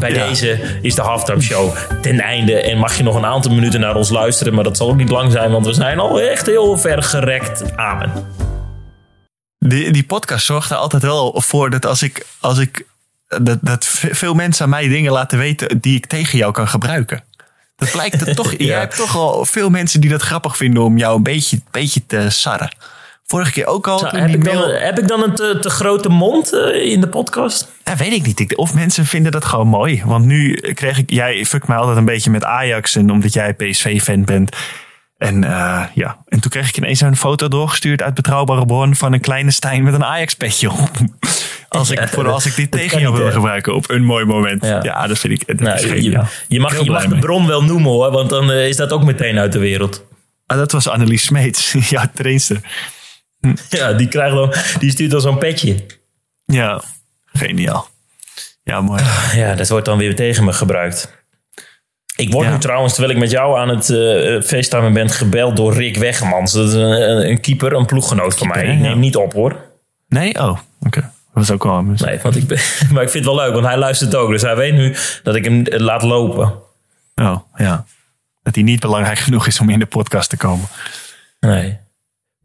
bij 0.00 0.12
deze 0.12 0.78
is 0.82 0.94
de 0.94 1.02
halftime 1.02 1.40
show 1.40 1.76
ten 2.02 2.20
einde. 2.20 2.60
En 2.60 2.78
mag 2.78 2.96
je 2.96 3.02
nog 3.02 3.14
een 3.14 3.24
aantal 3.24 3.52
minuten 3.52 3.80
naar 3.80 3.96
ons 3.96 4.08
luisteren. 4.08 4.54
Maar 4.54 4.64
dat 4.64 4.76
zal 4.76 4.88
ook 4.88 4.96
niet 4.96 5.10
lang 5.10 5.32
zijn, 5.32 5.50
want 5.50 5.66
we 5.66 5.72
zijn 5.72 5.98
al 5.98 6.20
echt 6.20 6.46
heel 6.46 6.78
ver 6.78 7.02
gerekt. 7.02 7.76
Amen. 7.76 8.12
Die, 9.58 9.90
die 9.90 10.04
podcast 10.04 10.46
zorgt 10.46 10.70
er 10.70 10.76
altijd 10.76 11.02
wel 11.02 11.40
voor 11.40 11.70
dat 11.70 11.86
als 11.86 12.02
ik, 12.02 12.26
als 12.40 12.58
ik 12.58 12.86
dat, 13.26 13.58
dat 13.60 13.86
veel 14.10 14.34
mensen 14.34 14.64
aan 14.64 14.70
mij 14.70 14.88
dingen 14.88 15.12
laten 15.12 15.38
weten 15.38 15.80
die 15.80 15.96
ik 15.96 16.06
tegen 16.06 16.38
jou 16.38 16.52
kan 16.52 16.68
gebruiken. 16.68 17.24
Dat 17.76 17.90
blijkt 17.90 18.26
er 18.26 18.34
toch. 18.34 18.50
ja. 18.58 18.64
Jij 18.64 18.78
hebt 18.78 18.96
toch 18.96 19.16
al 19.16 19.44
veel 19.44 19.70
mensen 19.70 20.00
die 20.00 20.10
dat 20.10 20.22
grappig 20.22 20.56
vinden 20.56 20.82
om 20.82 20.98
jou 20.98 21.16
een 21.16 21.22
beetje, 21.22 21.60
beetje 21.70 22.06
te 22.06 22.30
sarren. 22.30 22.70
Vorige 23.30 23.52
keer 23.52 23.66
ook 23.66 23.88
al. 23.88 24.04
heb, 24.06 24.28
ik 24.28 24.44
dan, 24.44 24.70
heb, 24.70 24.98
ik 24.98 25.08
dan, 25.08 25.22
een 25.22 25.34
te, 25.34 25.58
te 25.60 25.70
grote 25.70 26.08
mond 26.08 26.52
uh, 26.52 26.92
in 26.92 27.00
de 27.00 27.08
podcast? 27.08 27.68
Ja, 27.84 27.96
weet 27.96 28.12
ik 28.12 28.26
niet. 28.26 28.56
Of 28.56 28.74
mensen 28.74 29.06
vinden 29.06 29.32
dat 29.32 29.44
gewoon 29.44 29.66
mooi. 29.66 30.02
Want 30.04 30.24
nu 30.24 30.54
kreeg 30.54 30.98
ik. 30.98 31.10
Jij 31.10 31.44
fuck 31.44 31.66
mij 31.66 31.76
altijd 31.76 31.96
een 31.96 32.04
beetje 32.04 32.30
met 32.30 32.44
Ajax. 32.44 32.96
En 32.96 33.10
omdat 33.10 33.32
jij 33.32 33.54
PSV-fan 33.54 34.24
bent. 34.24 34.56
En 35.16 35.42
uh, 35.42 35.82
ja, 35.94 36.18
en 36.28 36.40
toen 36.40 36.50
kreeg 36.50 36.68
ik 36.68 36.76
ineens 36.76 37.00
een 37.00 37.16
foto 37.16 37.48
doorgestuurd 37.48 38.02
uit 38.02 38.14
betrouwbare 38.14 38.66
bron 38.66 38.94
van 38.94 39.12
een 39.12 39.20
kleine 39.20 39.50
Stijn 39.50 39.82
met 39.82 39.94
een 39.94 40.04
Ajax-petje 40.04 40.70
op. 40.70 40.90
Als 41.68 41.90
ik, 41.90 42.08
voor, 42.08 42.28
als 42.28 42.46
ik 42.46 42.56
dit 42.56 42.70
tegen 42.70 43.00
jou 43.00 43.16
wil 43.16 43.30
gebruiken 43.30 43.74
op 43.74 43.90
een 43.90 44.04
mooi 44.04 44.24
moment. 44.24 44.64
Ja, 44.64 44.82
ja 44.82 45.06
dat 45.06 45.18
vind 45.18 45.40
ik. 45.40 45.46
Dat 45.46 45.60
nou, 45.60 45.94
je, 45.94 46.02
je, 46.02 46.10
mag, 46.60 46.82
je 46.82 46.90
mag 46.90 47.06
de 47.06 47.18
bron 47.18 47.46
wel 47.46 47.64
noemen 47.64 47.90
hoor, 47.90 48.10
want 48.10 48.30
dan 48.30 48.50
uh, 48.50 48.68
is 48.68 48.76
dat 48.76 48.92
ook 48.92 49.04
meteen 49.04 49.38
uit 49.38 49.52
de 49.52 49.58
wereld. 49.58 50.04
Ah, 50.46 50.58
dat 50.58 50.72
was 50.72 50.88
Annelies 50.88 51.22
Smeets, 51.22 51.74
ja, 51.94 52.10
trainster. 52.14 52.60
Ja, 53.68 53.92
die, 53.92 54.08
krijgt 54.08 54.34
dan, 54.34 54.54
die 54.78 54.90
stuurt 54.90 55.10
dan 55.10 55.20
zo'n 55.20 55.38
petje. 55.38 55.86
Ja, 56.44 56.82
geniaal. 57.24 57.88
Ja, 58.62 58.80
mooi. 58.80 59.02
Ja, 59.34 59.54
dat 59.54 59.68
wordt 59.68 59.84
dan 59.84 59.98
weer 59.98 60.16
tegen 60.16 60.44
me 60.44 60.52
gebruikt. 60.52 61.18
Ik 62.16 62.32
word 62.32 62.50
nu 62.50 62.58
trouwens, 62.58 62.92
terwijl 62.94 63.14
ik 63.14 63.20
met 63.20 63.30
jou 63.30 63.58
aan 63.58 63.68
het 63.68 63.88
uh, 63.88 64.92
ben, 64.92 65.10
gebeld 65.10 65.56
door 65.56 65.74
Rick 65.74 65.96
Weggemans. 65.96 66.52
Dat 66.52 66.68
is 66.68 66.74
een, 66.74 67.30
een 67.30 67.40
keeper, 67.40 67.72
een 67.72 67.86
ploeggenoot 67.86 68.34
van 68.34 68.48
mij. 68.48 68.66
Ik 68.66 68.78
neem 68.78 68.98
niet 68.98 69.16
op 69.16 69.32
hoor. 69.32 69.56
Nee? 70.08 70.34
Oh, 70.34 70.58
oké. 70.80 71.00
Dat 71.00 71.10
was 71.32 71.50
ook 71.50 71.64
wel 71.64 71.72
anders. 71.72 72.00
Nee, 72.00 72.18
want 72.22 72.36
ik 72.36 72.46
ben, 72.46 72.58
maar 72.92 73.02
ik 73.02 73.10
vind 73.10 73.24
het 73.24 73.34
wel 73.34 73.44
leuk, 73.44 73.52
want 73.52 73.66
hij 73.66 73.78
luistert 73.78 74.14
ook. 74.14 74.30
Dus 74.30 74.42
hij 74.42 74.56
weet 74.56 74.74
nu 74.74 74.96
dat 75.22 75.34
ik 75.34 75.44
hem 75.44 75.64
laat 75.66 76.02
lopen. 76.02 76.52
Oh, 77.14 77.36
ja. 77.56 77.84
Dat 78.42 78.54
hij 78.54 78.64
niet 78.64 78.80
belangrijk 78.80 79.18
genoeg 79.18 79.46
is 79.46 79.60
om 79.60 79.70
in 79.70 79.78
de 79.78 79.86
podcast 79.86 80.30
te 80.30 80.36
komen. 80.36 80.68
Nee. 81.40 81.78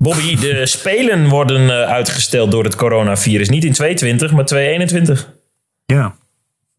Bobby, 0.06 0.36
de 0.36 0.66
Spelen 0.66 1.28
worden 1.28 1.88
uitgesteld 1.88 2.52
door 2.52 2.64
het 2.64 2.76
coronavirus. 2.76 3.50
Niet 3.50 3.64
in 3.64 3.74
2020, 3.74 4.32
maar 4.32 4.46
2021. 4.46 5.30
Ja, 5.86 6.16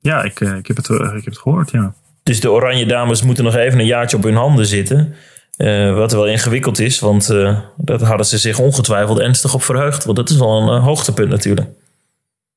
ja 0.01 0.23
ik, 0.23 0.41
ik, 0.41 0.67
heb 0.67 0.77
het, 0.77 0.89
ik 0.89 1.01
heb 1.01 1.25
het 1.25 1.39
gehoord, 1.39 1.71
ja. 1.71 1.95
Dus 2.23 2.41
de 2.41 2.51
Oranje 2.51 2.87
Dames 2.87 3.23
moeten 3.23 3.45
nog 3.45 3.55
even 3.55 3.79
een 3.79 3.87
jaartje 3.87 4.17
op 4.17 4.23
hun 4.23 4.35
handen 4.35 4.67
zitten. 4.67 5.15
Uh, 5.57 5.95
wat 5.95 6.13
wel 6.13 6.27
ingewikkeld 6.27 6.79
is, 6.79 6.99
want 6.99 7.31
uh, 7.31 7.59
dat 7.77 8.01
hadden 8.01 8.27
ze 8.27 8.39
zich 8.39 8.59
ongetwijfeld 8.59 9.19
ernstig 9.19 9.55
op 9.55 9.63
verheugd. 9.63 10.05
Want 10.05 10.17
dat 10.17 10.31
is 10.31 10.37
wel 10.37 10.61
een 10.61 10.77
uh, 10.77 10.85
hoogtepunt 10.85 11.29
natuurlijk. 11.29 11.69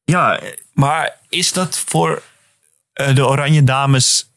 Ja, 0.04 0.40
maar 0.74 1.16
is 1.30 1.54
dat 1.54 1.84
voor 1.86 2.22
de 2.94 3.28
Oranje 3.28 3.64
Dames. 3.64 4.30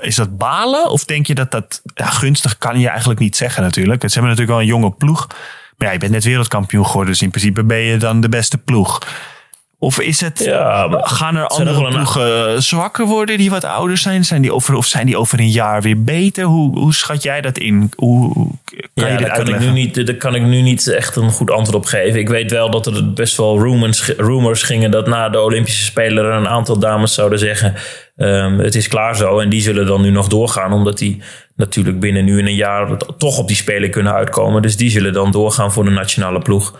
Is 0.00 0.14
dat 0.14 0.38
balen? 0.38 0.90
Of 0.90 1.04
denk 1.04 1.26
je 1.26 1.34
dat 1.34 1.50
dat. 1.50 1.82
Ja, 1.94 2.06
gunstig 2.06 2.58
kan 2.58 2.80
je 2.80 2.88
eigenlijk 2.88 3.20
niet 3.20 3.36
zeggen 3.36 3.62
natuurlijk. 3.62 4.00
Ze 4.00 4.18
hebben 4.18 4.30
natuurlijk 4.30 4.50
wel 4.50 4.60
een 4.60 4.82
jonge 4.82 4.90
ploeg. 4.90 5.26
Maar 5.76 5.88
ja, 5.88 5.92
je 5.92 5.98
bent 5.98 6.12
net 6.12 6.24
wereldkampioen 6.24 6.86
geworden. 6.86 7.12
Dus 7.12 7.22
in 7.22 7.30
principe 7.30 7.64
ben 7.64 7.78
je 7.78 7.96
dan 7.96 8.20
de 8.20 8.28
beste 8.28 8.58
ploeg. 8.58 8.98
Of 9.84 10.00
is 10.00 10.20
het, 10.20 10.38
ja, 10.44 10.88
gaan 10.90 11.36
er 11.36 11.46
andere 11.46 11.88
ploegen 11.88 12.62
zwakker 12.62 13.06
worden 13.06 13.38
die 13.38 13.50
wat 13.50 13.64
ouder 13.64 13.96
zijn? 13.96 14.24
zijn 14.24 14.42
die 14.42 14.52
over, 14.52 14.74
of 14.74 14.86
zijn 14.86 15.06
die 15.06 15.18
over 15.18 15.40
een 15.40 15.50
jaar 15.50 15.82
weer 15.82 16.02
beter? 16.02 16.44
Hoe, 16.44 16.78
hoe 16.78 16.94
schat 16.94 17.22
jij 17.22 17.40
dat 17.40 17.58
in? 17.58 17.92
Hoe, 17.96 18.32
kan 18.94 19.06
ja, 19.06 19.06
je 19.06 19.16
dit 19.16 19.26
daar 19.26 19.36
kan, 19.36 19.48
ik 19.48 19.58
nu 19.58 19.70
niet, 19.70 20.06
daar 20.06 20.14
kan 20.14 20.34
ik 20.34 20.42
nu 20.42 20.60
niet 20.62 20.88
echt 20.88 21.16
een 21.16 21.30
goed 21.30 21.50
antwoord 21.50 21.76
op 21.76 21.84
geven. 21.84 22.20
Ik 22.20 22.28
weet 22.28 22.50
wel 22.50 22.70
dat 22.70 22.86
er 22.86 23.12
best 23.12 23.36
wel 23.36 23.58
rumors, 23.58 24.06
rumors 24.16 24.62
gingen 24.62 24.90
dat 24.90 25.06
na 25.06 25.28
de 25.28 25.40
Olympische 25.40 25.84
Spelen 25.84 26.24
een 26.24 26.48
aantal 26.48 26.78
dames 26.78 27.14
zouden 27.14 27.38
zeggen... 27.38 27.74
Um, 28.16 28.58
het 28.58 28.74
is 28.74 28.88
klaar 28.88 29.16
zo 29.16 29.38
en 29.38 29.48
die 29.48 29.60
zullen 29.60 29.86
dan 29.86 30.02
nu 30.02 30.10
nog 30.10 30.28
doorgaan. 30.28 30.72
Omdat 30.72 30.98
die 30.98 31.22
natuurlijk 31.56 32.00
binnen 32.00 32.24
nu 32.24 32.38
in 32.38 32.46
een 32.46 32.54
jaar 32.54 32.96
toch 33.18 33.38
op 33.38 33.46
die 33.46 33.56
Spelen 33.56 33.90
kunnen 33.90 34.12
uitkomen. 34.12 34.62
Dus 34.62 34.76
die 34.76 34.90
zullen 34.90 35.12
dan 35.12 35.30
doorgaan 35.30 35.72
voor 35.72 35.84
de 35.84 35.90
nationale 35.90 36.38
ploeg. 36.38 36.78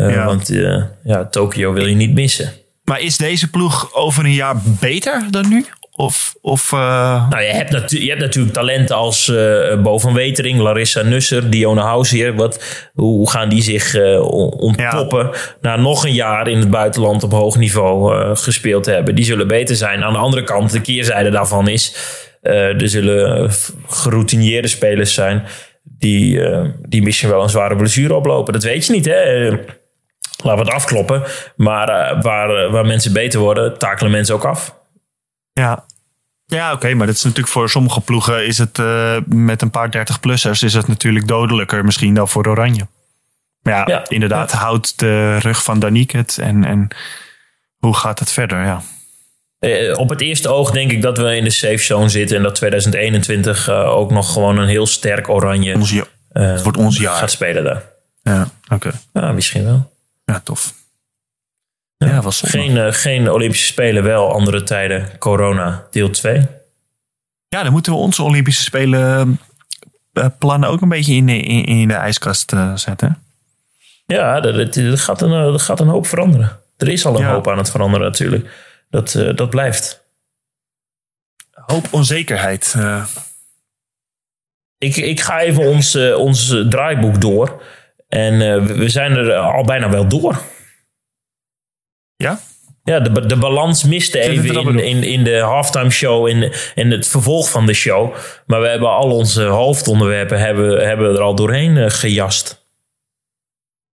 Uh, 0.00 0.24
Want 0.24 0.50
uh, 0.50 0.82
ja, 1.04 1.26
Tokio 1.26 1.72
wil 1.72 1.86
je 1.86 1.94
niet 1.94 2.14
missen. 2.14 2.52
Maar 2.84 3.00
is 3.00 3.16
deze 3.16 3.50
ploeg 3.50 3.94
over 3.94 4.24
een 4.24 4.32
jaar 4.32 4.56
beter 4.80 5.26
dan 5.30 5.48
nu? 5.48 5.64
Of, 5.94 6.34
of, 6.40 6.72
uh... 6.72 7.28
Nou, 7.30 7.42
je 7.42 7.52
hebt, 7.52 7.90
je 7.90 8.08
hebt 8.08 8.20
natuurlijk 8.20 8.54
talenten 8.54 8.96
als 8.96 9.28
uh, 9.28 9.82
Bo 9.82 9.98
van 9.98 10.14
Wetering, 10.14 10.58
Larissa 10.58 11.02
Nusser, 11.02 11.50
Dione 11.50 11.80
Housier. 11.80 12.34
Wat, 12.34 12.88
hoe 12.94 13.30
gaan 13.30 13.48
die 13.48 13.62
zich 13.62 13.94
uh, 13.94 14.20
ontpoppen 14.60 15.24
ja. 15.24 15.32
na 15.60 15.76
nog 15.76 16.04
een 16.04 16.14
jaar 16.14 16.48
in 16.48 16.58
het 16.58 16.70
buitenland 16.70 17.22
op 17.22 17.32
hoog 17.32 17.56
niveau 17.56 18.14
gespeeld 18.36 18.84
te 18.84 18.90
hebben? 18.90 19.14
Die 19.14 19.24
zullen 19.24 19.48
beter 19.48 19.76
zijn. 19.76 20.04
Aan 20.04 20.12
de 20.12 20.18
andere 20.18 20.44
kant, 20.44 20.72
de 20.72 20.80
keerzijde 20.80 21.30
daarvan 21.30 21.68
is... 21.68 21.96
er 22.42 22.88
zullen 22.88 23.50
geroutineerde 23.88 24.68
spelers 24.68 25.14
zijn 25.14 25.44
die, 25.84 26.40
die 26.88 27.02
misschien 27.02 27.30
wel 27.30 27.42
een 27.42 27.48
zware 27.48 27.76
blessure 27.76 28.14
oplopen. 28.14 28.52
Dat 28.52 28.62
weet 28.62 28.86
je 28.86 28.92
niet, 28.92 29.04
hè? 29.04 29.50
Laten 30.36 30.64
we 30.64 30.70
het 30.70 30.74
afkloppen. 30.74 31.22
Maar 31.56 31.88
uh, 31.88 32.22
waar, 32.22 32.64
eh, 32.64 32.70
waar 32.70 32.86
mensen 32.86 33.12
beter 33.12 33.40
worden, 33.40 33.78
takelen 33.78 34.10
mensen 34.10 34.34
ook 34.34 34.44
af. 34.44 34.74
Ja, 35.52 35.84
ja, 36.46 36.72
oké, 36.72 36.94
maar 36.94 37.06
dat 37.06 37.16
is 37.16 37.22
natuurlijk 37.22 37.52
voor 37.52 37.70
sommige 37.70 38.00
ploegen 38.00 38.46
is 38.46 38.58
het 38.58 38.78
uh, 38.78 39.16
met 39.26 39.62
een 39.62 39.70
paar 39.70 39.88
30-plussers 39.96 40.62
is 40.62 40.74
het 40.74 40.88
natuurlijk 40.88 41.28
dodelijker 41.28 41.84
misschien 41.84 42.14
dan 42.14 42.28
voor 42.28 42.46
Oranje. 42.46 42.86
Maar 43.62 43.74
ja, 43.74 43.84
ja 43.86 44.08
inderdaad, 44.08 44.50
ja. 44.50 44.58
houdt 44.58 44.98
de 44.98 45.38
rug 45.38 45.62
van 45.62 45.78
Danique 45.78 46.18
het 46.18 46.38
en, 46.38 46.64
en 46.64 46.88
hoe 47.78 47.96
gaat 47.96 48.18
het 48.18 48.32
verder? 48.32 48.64
Ja. 48.64 48.82
Uh, 49.60 49.98
op 49.98 50.08
het 50.08 50.20
eerste 50.20 50.48
oog 50.48 50.70
denk 50.70 50.92
ik 50.92 51.02
dat 51.02 51.18
we 51.18 51.36
in 51.36 51.44
de 51.44 51.50
safe 51.50 51.78
zone 51.78 52.08
zitten 52.08 52.36
en 52.36 52.42
dat 52.42 52.54
2021 52.54 53.68
uh, 53.68 53.96
ook 53.96 54.10
nog 54.10 54.32
gewoon 54.32 54.58
een 54.58 54.68
heel 54.68 54.86
sterk 54.86 55.28
Oranje 55.28 55.74
ons, 55.74 56.02
wordt 56.62 56.78
ons 56.78 56.98
jaar. 56.98 57.16
gaat 57.16 57.30
spelen 57.30 57.64
daar. 57.64 57.82
Ja, 58.22 58.48
oké. 58.68 58.92
Ja, 59.12 59.32
misschien 59.32 59.64
wel. 59.64 59.90
Ja, 60.32 60.40
tof. 60.40 60.74
Ja, 61.96 62.06
ja 62.06 62.22
was 62.22 62.40
geen, 62.40 62.76
uh, 62.76 62.92
geen 62.92 63.30
Olympische 63.30 63.66
Spelen, 63.66 64.02
wel 64.02 64.32
andere 64.32 64.62
tijden. 64.62 65.18
Corona, 65.18 65.86
deel 65.90 66.10
2. 66.10 66.46
Ja, 67.48 67.62
dan 67.62 67.72
moeten 67.72 67.92
we 67.92 67.98
onze 67.98 68.22
Olympische 68.22 68.62
Spelen 68.62 69.38
uh, 70.12 70.26
plannen 70.38 70.68
ook 70.68 70.80
een 70.80 70.88
beetje 70.88 71.14
in, 71.14 71.28
in, 71.28 71.64
in 71.64 71.88
de 71.88 71.94
ijskast 71.94 72.52
uh, 72.52 72.76
zetten. 72.76 73.22
Ja, 74.06 74.40
dat, 74.40 74.74
dat, 74.74 75.00
gaat 75.00 75.22
een, 75.22 75.30
dat 75.30 75.62
gaat 75.62 75.80
een 75.80 75.88
hoop 75.88 76.06
veranderen. 76.06 76.60
Er 76.76 76.88
is 76.88 77.06
al 77.06 77.14
een 77.14 77.20
ja. 77.20 77.32
hoop 77.32 77.48
aan 77.48 77.58
het 77.58 77.70
veranderen 77.70 78.06
natuurlijk. 78.06 78.50
Dat, 78.90 79.12
dat 79.34 79.50
blijft. 79.50 80.04
Hoop 81.50 81.88
onzekerheid. 81.90 82.76
Ik, 84.78 84.96
ik 84.96 85.20
ga 85.20 85.40
even 85.40 85.62
ons, 85.62 85.96
ons 85.96 86.46
draaiboek 86.68 87.20
door. 87.20 87.62
En 88.08 88.34
uh, 88.34 88.66
we 88.76 88.88
zijn 88.88 89.16
er 89.16 89.34
al 89.34 89.64
bijna 89.64 89.90
wel 89.90 90.08
door. 90.08 90.42
Ja? 92.16 92.40
Ja, 92.82 93.00
de, 93.00 93.26
de 93.26 93.36
balans 93.36 93.84
miste 93.84 94.20
even 94.20 94.68
in, 94.68 94.78
in, 94.78 95.02
in 95.02 95.24
de 95.24 95.38
halftime 95.38 95.90
show 95.90 96.26
en, 96.26 96.52
en 96.74 96.90
het 96.90 97.08
vervolg 97.08 97.50
van 97.50 97.66
de 97.66 97.72
show. 97.72 98.14
Maar 98.46 98.60
we 98.60 98.68
hebben 98.68 98.90
al 98.90 99.10
onze 99.10 99.42
hoofdonderwerpen 99.42 100.38
hebben, 100.38 100.86
hebben 100.86 101.14
er 101.14 101.20
al 101.20 101.34
doorheen 101.34 101.76
uh, 101.76 101.90
gejast. 101.90 102.66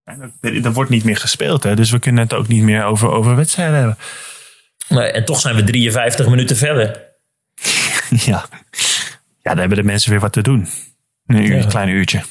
Er, 0.03 0.65
er 0.65 0.73
wordt 0.73 0.89
niet 0.89 1.03
meer 1.03 1.17
gespeeld, 1.17 1.63
hè? 1.63 1.75
dus 1.75 1.91
we 1.91 1.99
kunnen 1.99 2.23
het 2.23 2.33
ook 2.33 2.47
niet 2.47 2.63
meer 2.63 2.83
over, 2.83 3.11
over 3.11 3.35
wedstrijden 3.35 3.75
hebben. 3.75 3.97
Nee, 4.87 5.11
en 5.11 5.25
toch 5.25 5.39
zijn 5.39 5.55
we 5.55 5.63
53 5.63 6.27
minuten 6.27 6.55
verder. 6.55 7.03
ja. 8.09 8.45
ja, 9.41 9.49
dan 9.49 9.57
hebben 9.57 9.77
de 9.77 9.83
mensen 9.83 10.11
weer 10.11 10.19
wat 10.19 10.33
te 10.33 10.41
doen. 10.41 10.67
Een, 11.25 11.43
uur, 11.43 11.55
ja. 11.55 11.63
een 11.63 11.69
klein 11.69 11.89
uurtje. 11.89 12.21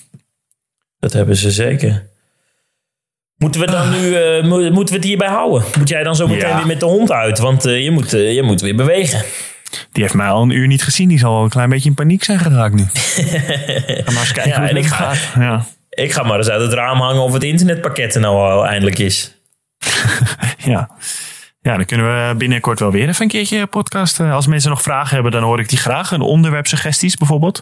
Dat 1.03 1.12
hebben 1.12 1.36
ze 1.36 1.50
zeker. 1.50 2.07
Moeten 3.36 3.61
we 3.61 3.66
dan 3.66 3.90
nu 3.90 3.98
uh, 3.98 4.70
moeten 4.70 4.94
we 4.94 5.00
het 5.00 5.05
hierbij 5.05 5.28
houden? 5.28 5.64
Moet 5.78 5.88
jij 5.88 6.03
dan 6.03 6.16
zo 6.16 6.26
meteen 6.26 6.48
ja. 6.48 6.57
weer 6.57 6.66
met 6.66 6.80
de 6.80 6.86
hond 6.86 7.12
uit? 7.12 7.38
Want 7.38 7.66
uh, 7.66 7.82
je, 7.82 7.90
moet, 7.90 8.14
uh, 8.14 8.34
je 8.34 8.42
moet 8.42 8.61
weer 8.61 8.74
bewegen. 8.76 9.24
Die 9.92 10.03
heeft 10.03 10.14
mij 10.14 10.28
al 10.28 10.42
een 10.42 10.50
uur 10.50 10.66
niet 10.66 10.82
gezien. 10.82 11.09
Die 11.09 11.18
zal 11.18 11.32
wel 11.32 11.42
een 11.42 11.48
klein 11.48 11.68
beetje 11.68 11.88
in 11.88 11.94
paniek 11.94 12.24
zijn 12.24 12.38
geraakt 12.38 12.74
nu. 12.74 12.84
ga 12.92 14.12
maar 14.12 14.20
eens 14.20 14.32
kijken 14.32 14.53
ja, 14.53 14.59
hoe 14.59 14.66
het 14.66 14.76
ik 14.76 14.86
ga, 14.86 15.12
ja. 15.38 15.64
ik 15.90 16.12
ga 16.12 16.22
maar 16.22 16.38
eens 16.38 16.48
uit 16.48 16.62
het 16.62 16.72
raam 16.72 17.00
hangen 17.00 17.22
of 17.22 17.32
het 17.32 17.44
internetpakket 17.44 18.14
er 18.14 18.20
nou 18.20 18.36
al 18.36 18.66
eindelijk 18.66 18.98
is. 18.98 19.36
ja. 20.72 20.90
Ja, 21.61 21.76
dan 21.76 21.84
kunnen 21.84 22.07
we 22.07 22.34
binnenkort 22.36 22.80
wel 22.80 22.90
weer 22.90 23.09
even 23.09 23.22
een 23.22 23.28
keertje 23.28 23.66
podcasten. 23.66 24.30
Als 24.30 24.46
mensen 24.46 24.70
nog 24.70 24.82
vragen 24.82 25.14
hebben, 25.14 25.32
dan 25.32 25.42
hoor 25.42 25.61
ik 25.61 25.68
die 25.68 25.78
graag. 25.78 26.11
Een 26.11 26.20
onderwerpsuggesties 26.20 27.16
bijvoorbeeld. 27.16 27.61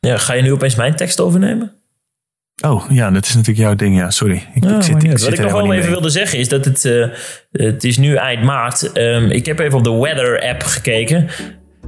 Ja, 0.00 0.18
ga 0.18 0.32
je 0.32 0.42
nu 0.42 0.52
opeens 0.52 0.74
mijn 0.74 0.96
tekst 0.96 1.20
overnemen? 1.20 1.83
Oh 2.62 2.84
ja, 2.90 3.10
dat 3.10 3.24
is 3.24 3.34
natuurlijk 3.34 3.58
jouw 3.58 3.74
ding. 3.74 3.96
Ja, 3.96 4.10
sorry. 4.10 4.46
Ik, 4.54 4.64
ik 4.64 4.82
zit, 4.82 5.02
ik 5.02 5.10
Wat 5.10 5.20
zit 5.20 5.32
ik 5.32 5.40
nog 5.40 5.52
wel 5.52 5.60
even 5.60 5.78
mee. 5.78 5.88
wilde 5.88 6.10
zeggen 6.10 6.38
is 6.38 6.48
dat 6.48 6.64
het, 6.64 6.84
uh, 6.84 7.06
het 7.52 7.84
is 7.84 7.96
nu 7.96 8.14
eind 8.14 8.42
maart. 8.42 8.90
Um, 8.96 9.30
ik 9.30 9.46
heb 9.46 9.58
even 9.58 9.78
op 9.78 9.84
de 9.84 9.92
weather 9.92 10.48
app 10.48 10.62
gekeken. 10.62 11.28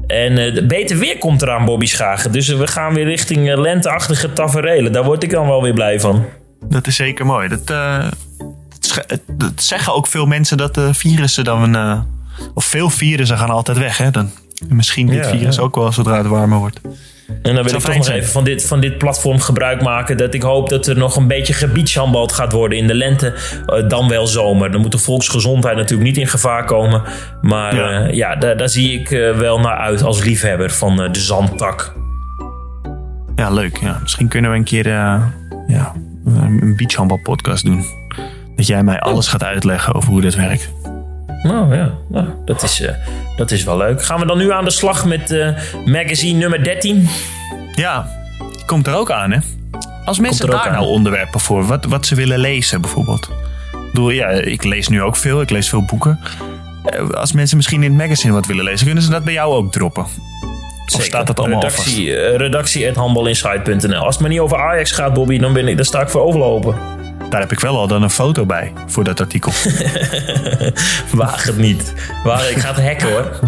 En 0.06 0.38
uh, 0.38 0.66
beter 0.66 0.98
weer 0.98 1.18
komt 1.18 1.42
eraan, 1.42 1.64
Bobby 1.64 1.86
Schagen. 1.86 2.32
Dus 2.32 2.48
we 2.48 2.66
gaan 2.66 2.94
weer 2.94 3.04
richting 3.04 3.48
uh, 3.48 3.58
lenteachtige 3.58 4.32
taferelen. 4.32 4.92
Daar 4.92 5.04
word 5.04 5.22
ik 5.22 5.30
dan 5.30 5.46
wel 5.46 5.62
weer 5.62 5.74
blij 5.74 6.00
van. 6.00 6.24
Dat 6.68 6.86
is 6.86 6.96
zeker 6.96 7.26
mooi. 7.26 7.48
Dat, 7.48 7.66
dat, 7.66 9.20
dat 9.26 9.52
zeggen 9.62 9.94
ook 9.94 10.06
veel 10.06 10.26
mensen 10.26 10.56
dat 10.56 10.74
de 10.74 10.94
virussen 10.94 11.44
dan... 11.44 11.76
of 12.54 12.64
veel 12.64 12.90
virussen 12.90 13.38
gaan 13.38 13.50
altijd 13.50 13.78
weg. 13.78 13.98
Hè? 13.98 14.10
Dan, 14.10 14.30
misschien 14.68 15.06
dit 15.06 15.24
ja, 15.24 15.30
virus 15.30 15.56
ja. 15.56 15.62
ook 15.62 15.74
wel 15.74 15.92
zodra 15.92 16.16
het 16.16 16.26
warmer 16.26 16.58
wordt. 16.58 16.80
En 17.26 17.54
dan 17.54 17.64
wil 17.64 17.74
ik 17.74 17.80
toch 17.80 17.96
nog 17.96 18.08
even 18.08 18.30
van 18.30 18.44
dit, 18.44 18.66
van 18.66 18.80
dit 18.80 18.98
platform 18.98 19.40
gebruik 19.40 19.82
maken. 19.82 20.16
Dat 20.16 20.34
ik 20.34 20.42
hoop 20.42 20.68
dat 20.68 20.86
er 20.86 20.96
nog 20.96 21.16
een 21.16 21.26
beetje 21.26 21.52
gebiedshandbald 21.52 22.32
gaat 22.32 22.52
worden 22.52 22.78
in 22.78 22.86
de 22.86 22.94
lente. 22.94 23.34
Uh, 23.66 23.88
dan 23.88 24.08
wel 24.08 24.26
zomer. 24.26 24.70
Dan 24.70 24.80
moet 24.80 24.92
de 24.92 24.98
volksgezondheid 24.98 25.76
natuurlijk 25.76 26.08
niet 26.08 26.16
in 26.16 26.26
gevaar 26.26 26.64
komen. 26.64 27.02
Maar 27.40 27.74
ja, 27.74 28.06
uh, 28.06 28.12
ja 28.12 28.36
daar, 28.36 28.56
daar, 28.56 28.68
zie 28.68 29.00
ik 29.00 29.10
uh, 29.10 29.36
wel 29.36 29.60
naar 29.60 29.76
uit 29.76 30.02
als 30.02 30.24
liefhebber 30.24 30.70
van 30.70 30.96
de 30.96 31.20
zandtak. 31.20 31.94
Ja, 33.36 33.50
leuk. 33.50 33.76
Ja. 33.76 33.98
Misschien 34.02 34.28
kunnen 34.28 34.50
we 34.50 34.56
een 34.56 34.64
keer 34.64 34.88
ja, 34.88 35.32
een 36.24 36.74
beachhandbal 36.76 37.20
podcast 37.22 37.64
doen. 37.64 37.84
Dat 38.56 38.66
jij 38.66 38.82
mij 38.82 39.00
alles 39.00 39.28
gaat 39.28 39.44
uitleggen 39.44 39.94
over 39.94 40.10
hoe 40.10 40.20
dat 40.20 40.34
werkt. 40.34 40.70
Nou 41.46 41.76
ja, 41.76 41.92
nou, 42.08 42.26
dat, 42.44 42.62
is, 42.62 42.80
uh, 42.80 42.90
dat 43.36 43.50
is 43.50 43.64
wel 43.64 43.76
leuk. 43.76 44.04
Gaan 44.04 44.20
we 44.20 44.26
dan 44.26 44.38
nu 44.38 44.52
aan 44.52 44.64
de 44.64 44.70
slag 44.70 45.04
met 45.04 45.30
uh, 45.30 45.48
magazine 45.84 46.38
nummer 46.38 46.64
13? 46.64 47.08
Ja, 47.74 48.08
komt 48.66 48.86
er 48.86 48.94
ook 48.94 49.10
aan 49.10 49.30
hè. 49.30 49.38
Als 50.04 50.18
mensen 50.18 50.50
daar 50.50 50.70
nou 50.70 50.86
onderwerpen 50.86 51.40
voor, 51.40 51.66
wat, 51.66 51.84
wat 51.84 52.06
ze 52.06 52.14
willen 52.14 52.38
lezen 52.38 52.80
bijvoorbeeld. 52.80 53.30
Ik 53.72 53.92
bedoel, 53.92 54.10
ja, 54.10 54.28
ik 54.28 54.64
lees 54.64 54.88
nu 54.88 55.02
ook 55.02 55.16
veel, 55.16 55.40
ik 55.40 55.50
lees 55.50 55.68
veel 55.68 55.84
boeken. 55.84 56.20
Uh, 56.94 57.10
als 57.10 57.32
mensen 57.32 57.56
misschien 57.56 57.82
in 57.82 57.90
het 57.90 58.00
magazine 58.00 58.32
wat 58.32 58.46
willen 58.46 58.64
lezen, 58.64 58.86
kunnen 58.86 59.04
ze 59.04 59.10
dat 59.10 59.24
bij 59.24 59.32
jou 59.32 59.54
ook 59.54 59.72
droppen? 59.72 60.06
Zeker. 60.06 60.98
Of 60.98 61.04
staat 61.04 61.26
dat 61.26 61.38
allemaal 61.38 61.60
redactie, 61.60 62.06
uh, 62.06 62.36
redactie 62.36 62.88
at 62.88 62.96
Als 62.96 64.14
het 64.14 64.20
maar 64.20 64.30
niet 64.30 64.40
over 64.40 64.58
Ajax 64.58 64.90
gaat, 64.90 65.14
Bobby, 65.14 65.38
dan, 65.38 65.52
ben 65.52 65.68
ik, 65.68 65.76
dan 65.76 65.84
sta 65.84 66.00
ik 66.00 66.08
voor 66.08 66.20
overlopen. 66.20 66.95
Daar 67.30 67.40
heb 67.40 67.52
ik 67.52 67.60
wel 67.60 67.78
al 67.78 67.86
dan 67.86 68.02
een 68.02 68.10
foto 68.10 68.46
bij 68.46 68.72
voor 68.86 69.04
dat 69.04 69.20
artikel. 69.20 69.52
Waag 71.12 71.44
het 71.44 71.56
niet. 71.56 71.94
Waag, 72.24 72.50
ik 72.50 72.56
ga 72.56 72.74
het 72.74 72.84
hacken 72.84 73.12
hoor. 73.12 73.38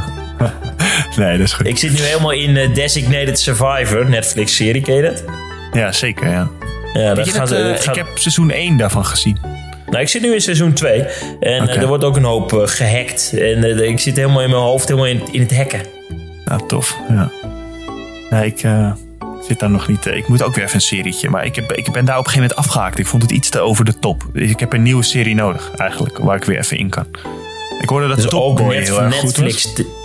nee, 1.17 1.39
dat 1.39 1.47
is 1.47 1.53
goed. 1.53 1.67
Ik 1.67 1.79
zit 1.79 1.93
nu 1.93 2.01
helemaal 2.01 2.31
in 2.31 2.73
Designated 2.75 3.39
Survivor, 3.39 4.09
Netflix-serie, 4.11 4.83
ken 4.83 4.95
je 4.95 5.03
dat? 5.03 5.25
Ja, 5.73 5.93
zeker, 5.93 6.29
ja. 6.29 6.49
ja 6.93 7.15
dat 7.15 7.29
gaat, 7.29 7.49
dat, 7.49 7.87
Ik 7.87 7.95
heb 7.95 8.07
seizoen 8.15 8.51
1 8.51 8.77
daarvan 8.77 9.05
gezien. 9.05 9.39
Nou, 9.87 10.01
ik 10.01 10.09
zit 10.09 10.23
nu 10.23 10.35
in 10.35 10.41
seizoen 10.41 10.73
2. 10.73 11.05
En 11.41 11.69
er 11.69 11.87
wordt 11.87 12.05
ook 12.05 12.17
een 12.17 12.25
hoop 12.25 12.63
gehackt. 12.65 13.33
En 13.39 13.89
ik 13.89 14.01
zit 14.01 14.17
helemaal 14.17 14.43
in 14.43 14.51
mijn 14.51 14.63
hoofd 14.63 14.89
helemaal 14.89 15.09
in, 15.09 15.23
in 15.33 15.41
het 15.41 15.57
hacken. 15.57 15.81
Ja, 16.45 16.57
tof. 16.57 16.97
Ja. 17.09 17.31
Nee, 18.31 18.47
ik 18.47 18.63
zit 19.49 19.61
daar 19.61 19.71
nog 19.71 19.89
niet. 19.89 20.07
Ik 20.07 20.29
moet 20.29 20.43
ook 20.43 20.55
weer 20.55 20.65
even 20.65 20.77
een 20.77 20.83
serietje. 20.83 21.31
Maar 21.31 21.45
ik, 21.45 21.55
heb, 21.55 21.73
ik 21.73 21.93
ben 21.93 22.05
daar 22.05 22.19
op 22.19 22.25
een 22.25 22.31
gegeven 22.31 22.49
moment 22.49 22.69
afgehaakt. 22.69 22.99
Ik 22.99 23.07
vond 23.07 23.23
het 23.23 23.31
iets 23.31 23.49
te 23.49 23.61
over 23.61 23.85
de 23.85 23.99
top. 23.99 24.23
Ik 24.33 24.61
heb 24.61 24.73
een 24.73 24.83
nieuwe 24.83 25.03
serie 25.03 25.35
nodig, 25.35 25.71
eigenlijk. 25.77 26.19
Waar 26.19 26.37
ik 26.37 26.45
weer 26.45 26.59
even 26.59 26.79
in 26.79 26.89
kan. 26.89 27.07
Ik 27.81 27.89
hoorde 27.89 28.09
dat 28.09 28.17
dus 28.17 28.27
Top 28.27 28.57
Boy 28.57 28.75
heel 28.75 29.03
erg 29.03 29.23
Netflix 29.23 29.65
goed 29.65 29.87
was. 29.87 29.98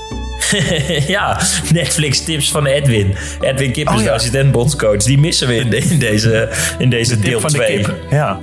ja, 1.15 1.39
Netflix 1.73 2.23
tips 2.23 2.51
van 2.51 2.65
Edwin. 2.65 3.15
Edwin 3.41 3.71
Kippers, 3.71 3.97
oh, 3.97 4.03
ja. 4.03 4.09
de 4.09 4.15
assistent 4.15 4.51
bondscoach. 4.51 5.03
Die 5.03 5.17
missen 5.17 5.47
we 5.47 5.55
in, 5.55 5.73
in 5.89 5.99
deze, 5.99 6.49
in 6.77 6.89
deze 6.89 7.19
deel 7.19 7.39
2. 7.39 7.85
Ja. 8.09 8.39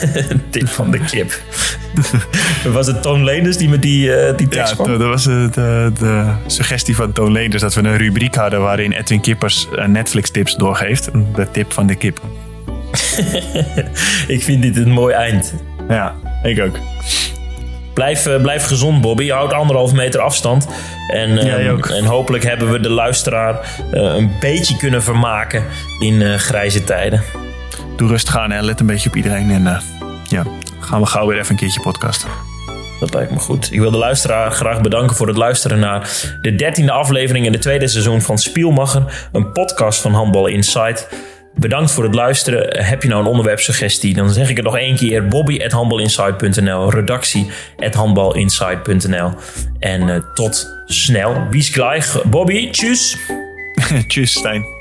tip 0.50 0.68
van 0.68 0.90
de 0.90 0.98
kip. 0.98 1.42
was 2.72 2.86
het 2.86 3.02
Toon 3.02 3.24
Leenders 3.24 3.56
die 3.56 3.68
met 3.68 3.82
die, 3.82 4.08
uh, 4.08 4.36
die 4.36 4.48
tekst 4.48 4.74
ja, 4.78 4.84
dat 4.84 5.00
was 5.00 5.24
de, 5.24 5.48
de, 5.52 5.92
de, 5.98 6.24
suggestie 6.46 6.96
van 6.96 7.12
Toon 7.12 7.32
Leenders 7.32 7.62
dat 7.62 7.74
we 7.74 7.80
een 7.80 7.96
rubriek 7.96 8.34
hadden 8.34 8.60
waarin 8.60 8.92
Edwin 8.92 9.20
Kippers 9.20 9.68
eh, 9.76 9.86
Netflix 9.86 10.30
tips 10.30 10.54
doorgeeft. 10.54 11.10
De 11.34 11.50
tip 11.50 11.72
van 11.72 11.86
de 11.86 11.94
kip. 11.94 12.20
ik 14.26 14.42
vind 14.42 14.62
dit 14.62 14.76
een 14.76 14.90
mooi 14.90 15.14
eind. 15.14 15.54
Ja, 15.88 16.14
ik 16.42 16.60
ook. 16.60 16.78
Blijf, 17.98 18.26
uh, 18.26 18.40
blijf 18.40 18.64
gezond, 18.64 19.00
Bobby. 19.00 19.28
Houd 19.28 19.52
anderhalf 19.52 19.92
meter 19.92 20.20
afstand. 20.20 20.68
En, 21.08 21.30
uh, 21.30 21.96
en 21.96 22.04
hopelijk 22.04 22.44
hebben 22.44 22.70
we 22.70 22.80
de 22.80 22.90
luisteraar 22.90 23.54
uh, 23.54 24.02
een 24.02 24.32
beetje 24.40 24.76
kunnen 24.76 25.02
vermaken 25.02 25.64
in 26.00 26.38
grijze 26.38 26.84
tijden. 26.84 27.22
Doe 27.96 28.08
rustig 28.08 28.36
aan 28.36 28.52
en 28.52 28.64
let 28.64 28.80
een 28.80 28.86
beetje 28.86 29.08
op 29.08 29.16
iedereen. 29.16 29.50
En 29.50 29.82
ja, 30.28 30.44
gaan 30.80 31.00
we 31.00 31.06
gauw 31.06 31.26
weer 31.26 31.38
even 31.38 31.50
een 31.50 31.56
keertje 31.56 31.80
podcasten. 31.80 32.28
Dat 33.00 33.14
lijkt 33.14 33.30
me 33.30 33.38
goed. 33.38 33.72
Ik 33.72 33.80
wil 33.80 33.90
de 33.90 33.98
luisteraar 33.98 34.50
graag 34.50 34.80
bedanken 34.80 35.16
voor 35.16 35.26
het 35.26 35.36
luisteren 35.36 35.78
naar 35.78 36.10
de 36.42 36.54
dertiende 36.54 36.92
aflevering 36.92 37.46
in 37.46 37.52
het 37.52 37.62
tweede 37.62 37.88
seizoen 37.88 38.20
van 38.20 38.38
Spielmacher. 38.38 39.28
Een 39.32 39.52
podcast 39.52 40.00
van 40.00 40.12
Handbal 40.12 40.46
Insight. 40.46 41.08
Bedankt 41.58 41.90
voor 41.90 42.04
het 42.04 42.14
luisteren. 42.14 42.84
Heb 42.84 43.02
je 43.02 43.08
nou 43.08 43.20
een 43.20 43.28
onderwerpsuggestie? 43.28 44.14
Dan 44.14 44.30
zeg 44.30 44.50
ik 44.50 44.56
het 44.56 44.64
nog 44.64 44.76
één 44.76 44.96
keer. 44.96 45.26
bobby.handbalinsight.nl 45.26 46.90
redactie.handbalinsight.nl 46.90 49.30
En 49.78 50.08
uh, 50.08 50.16
tot 50.34 50.82
snel. 50.86 51.46
Bis 51.50 51.68
gleich. 51.68 52.24
Bobby, 52.24 52.70
tjus. 52.70 53.16
tjus, 54.08 54.32
Stijn. 54.32 54.77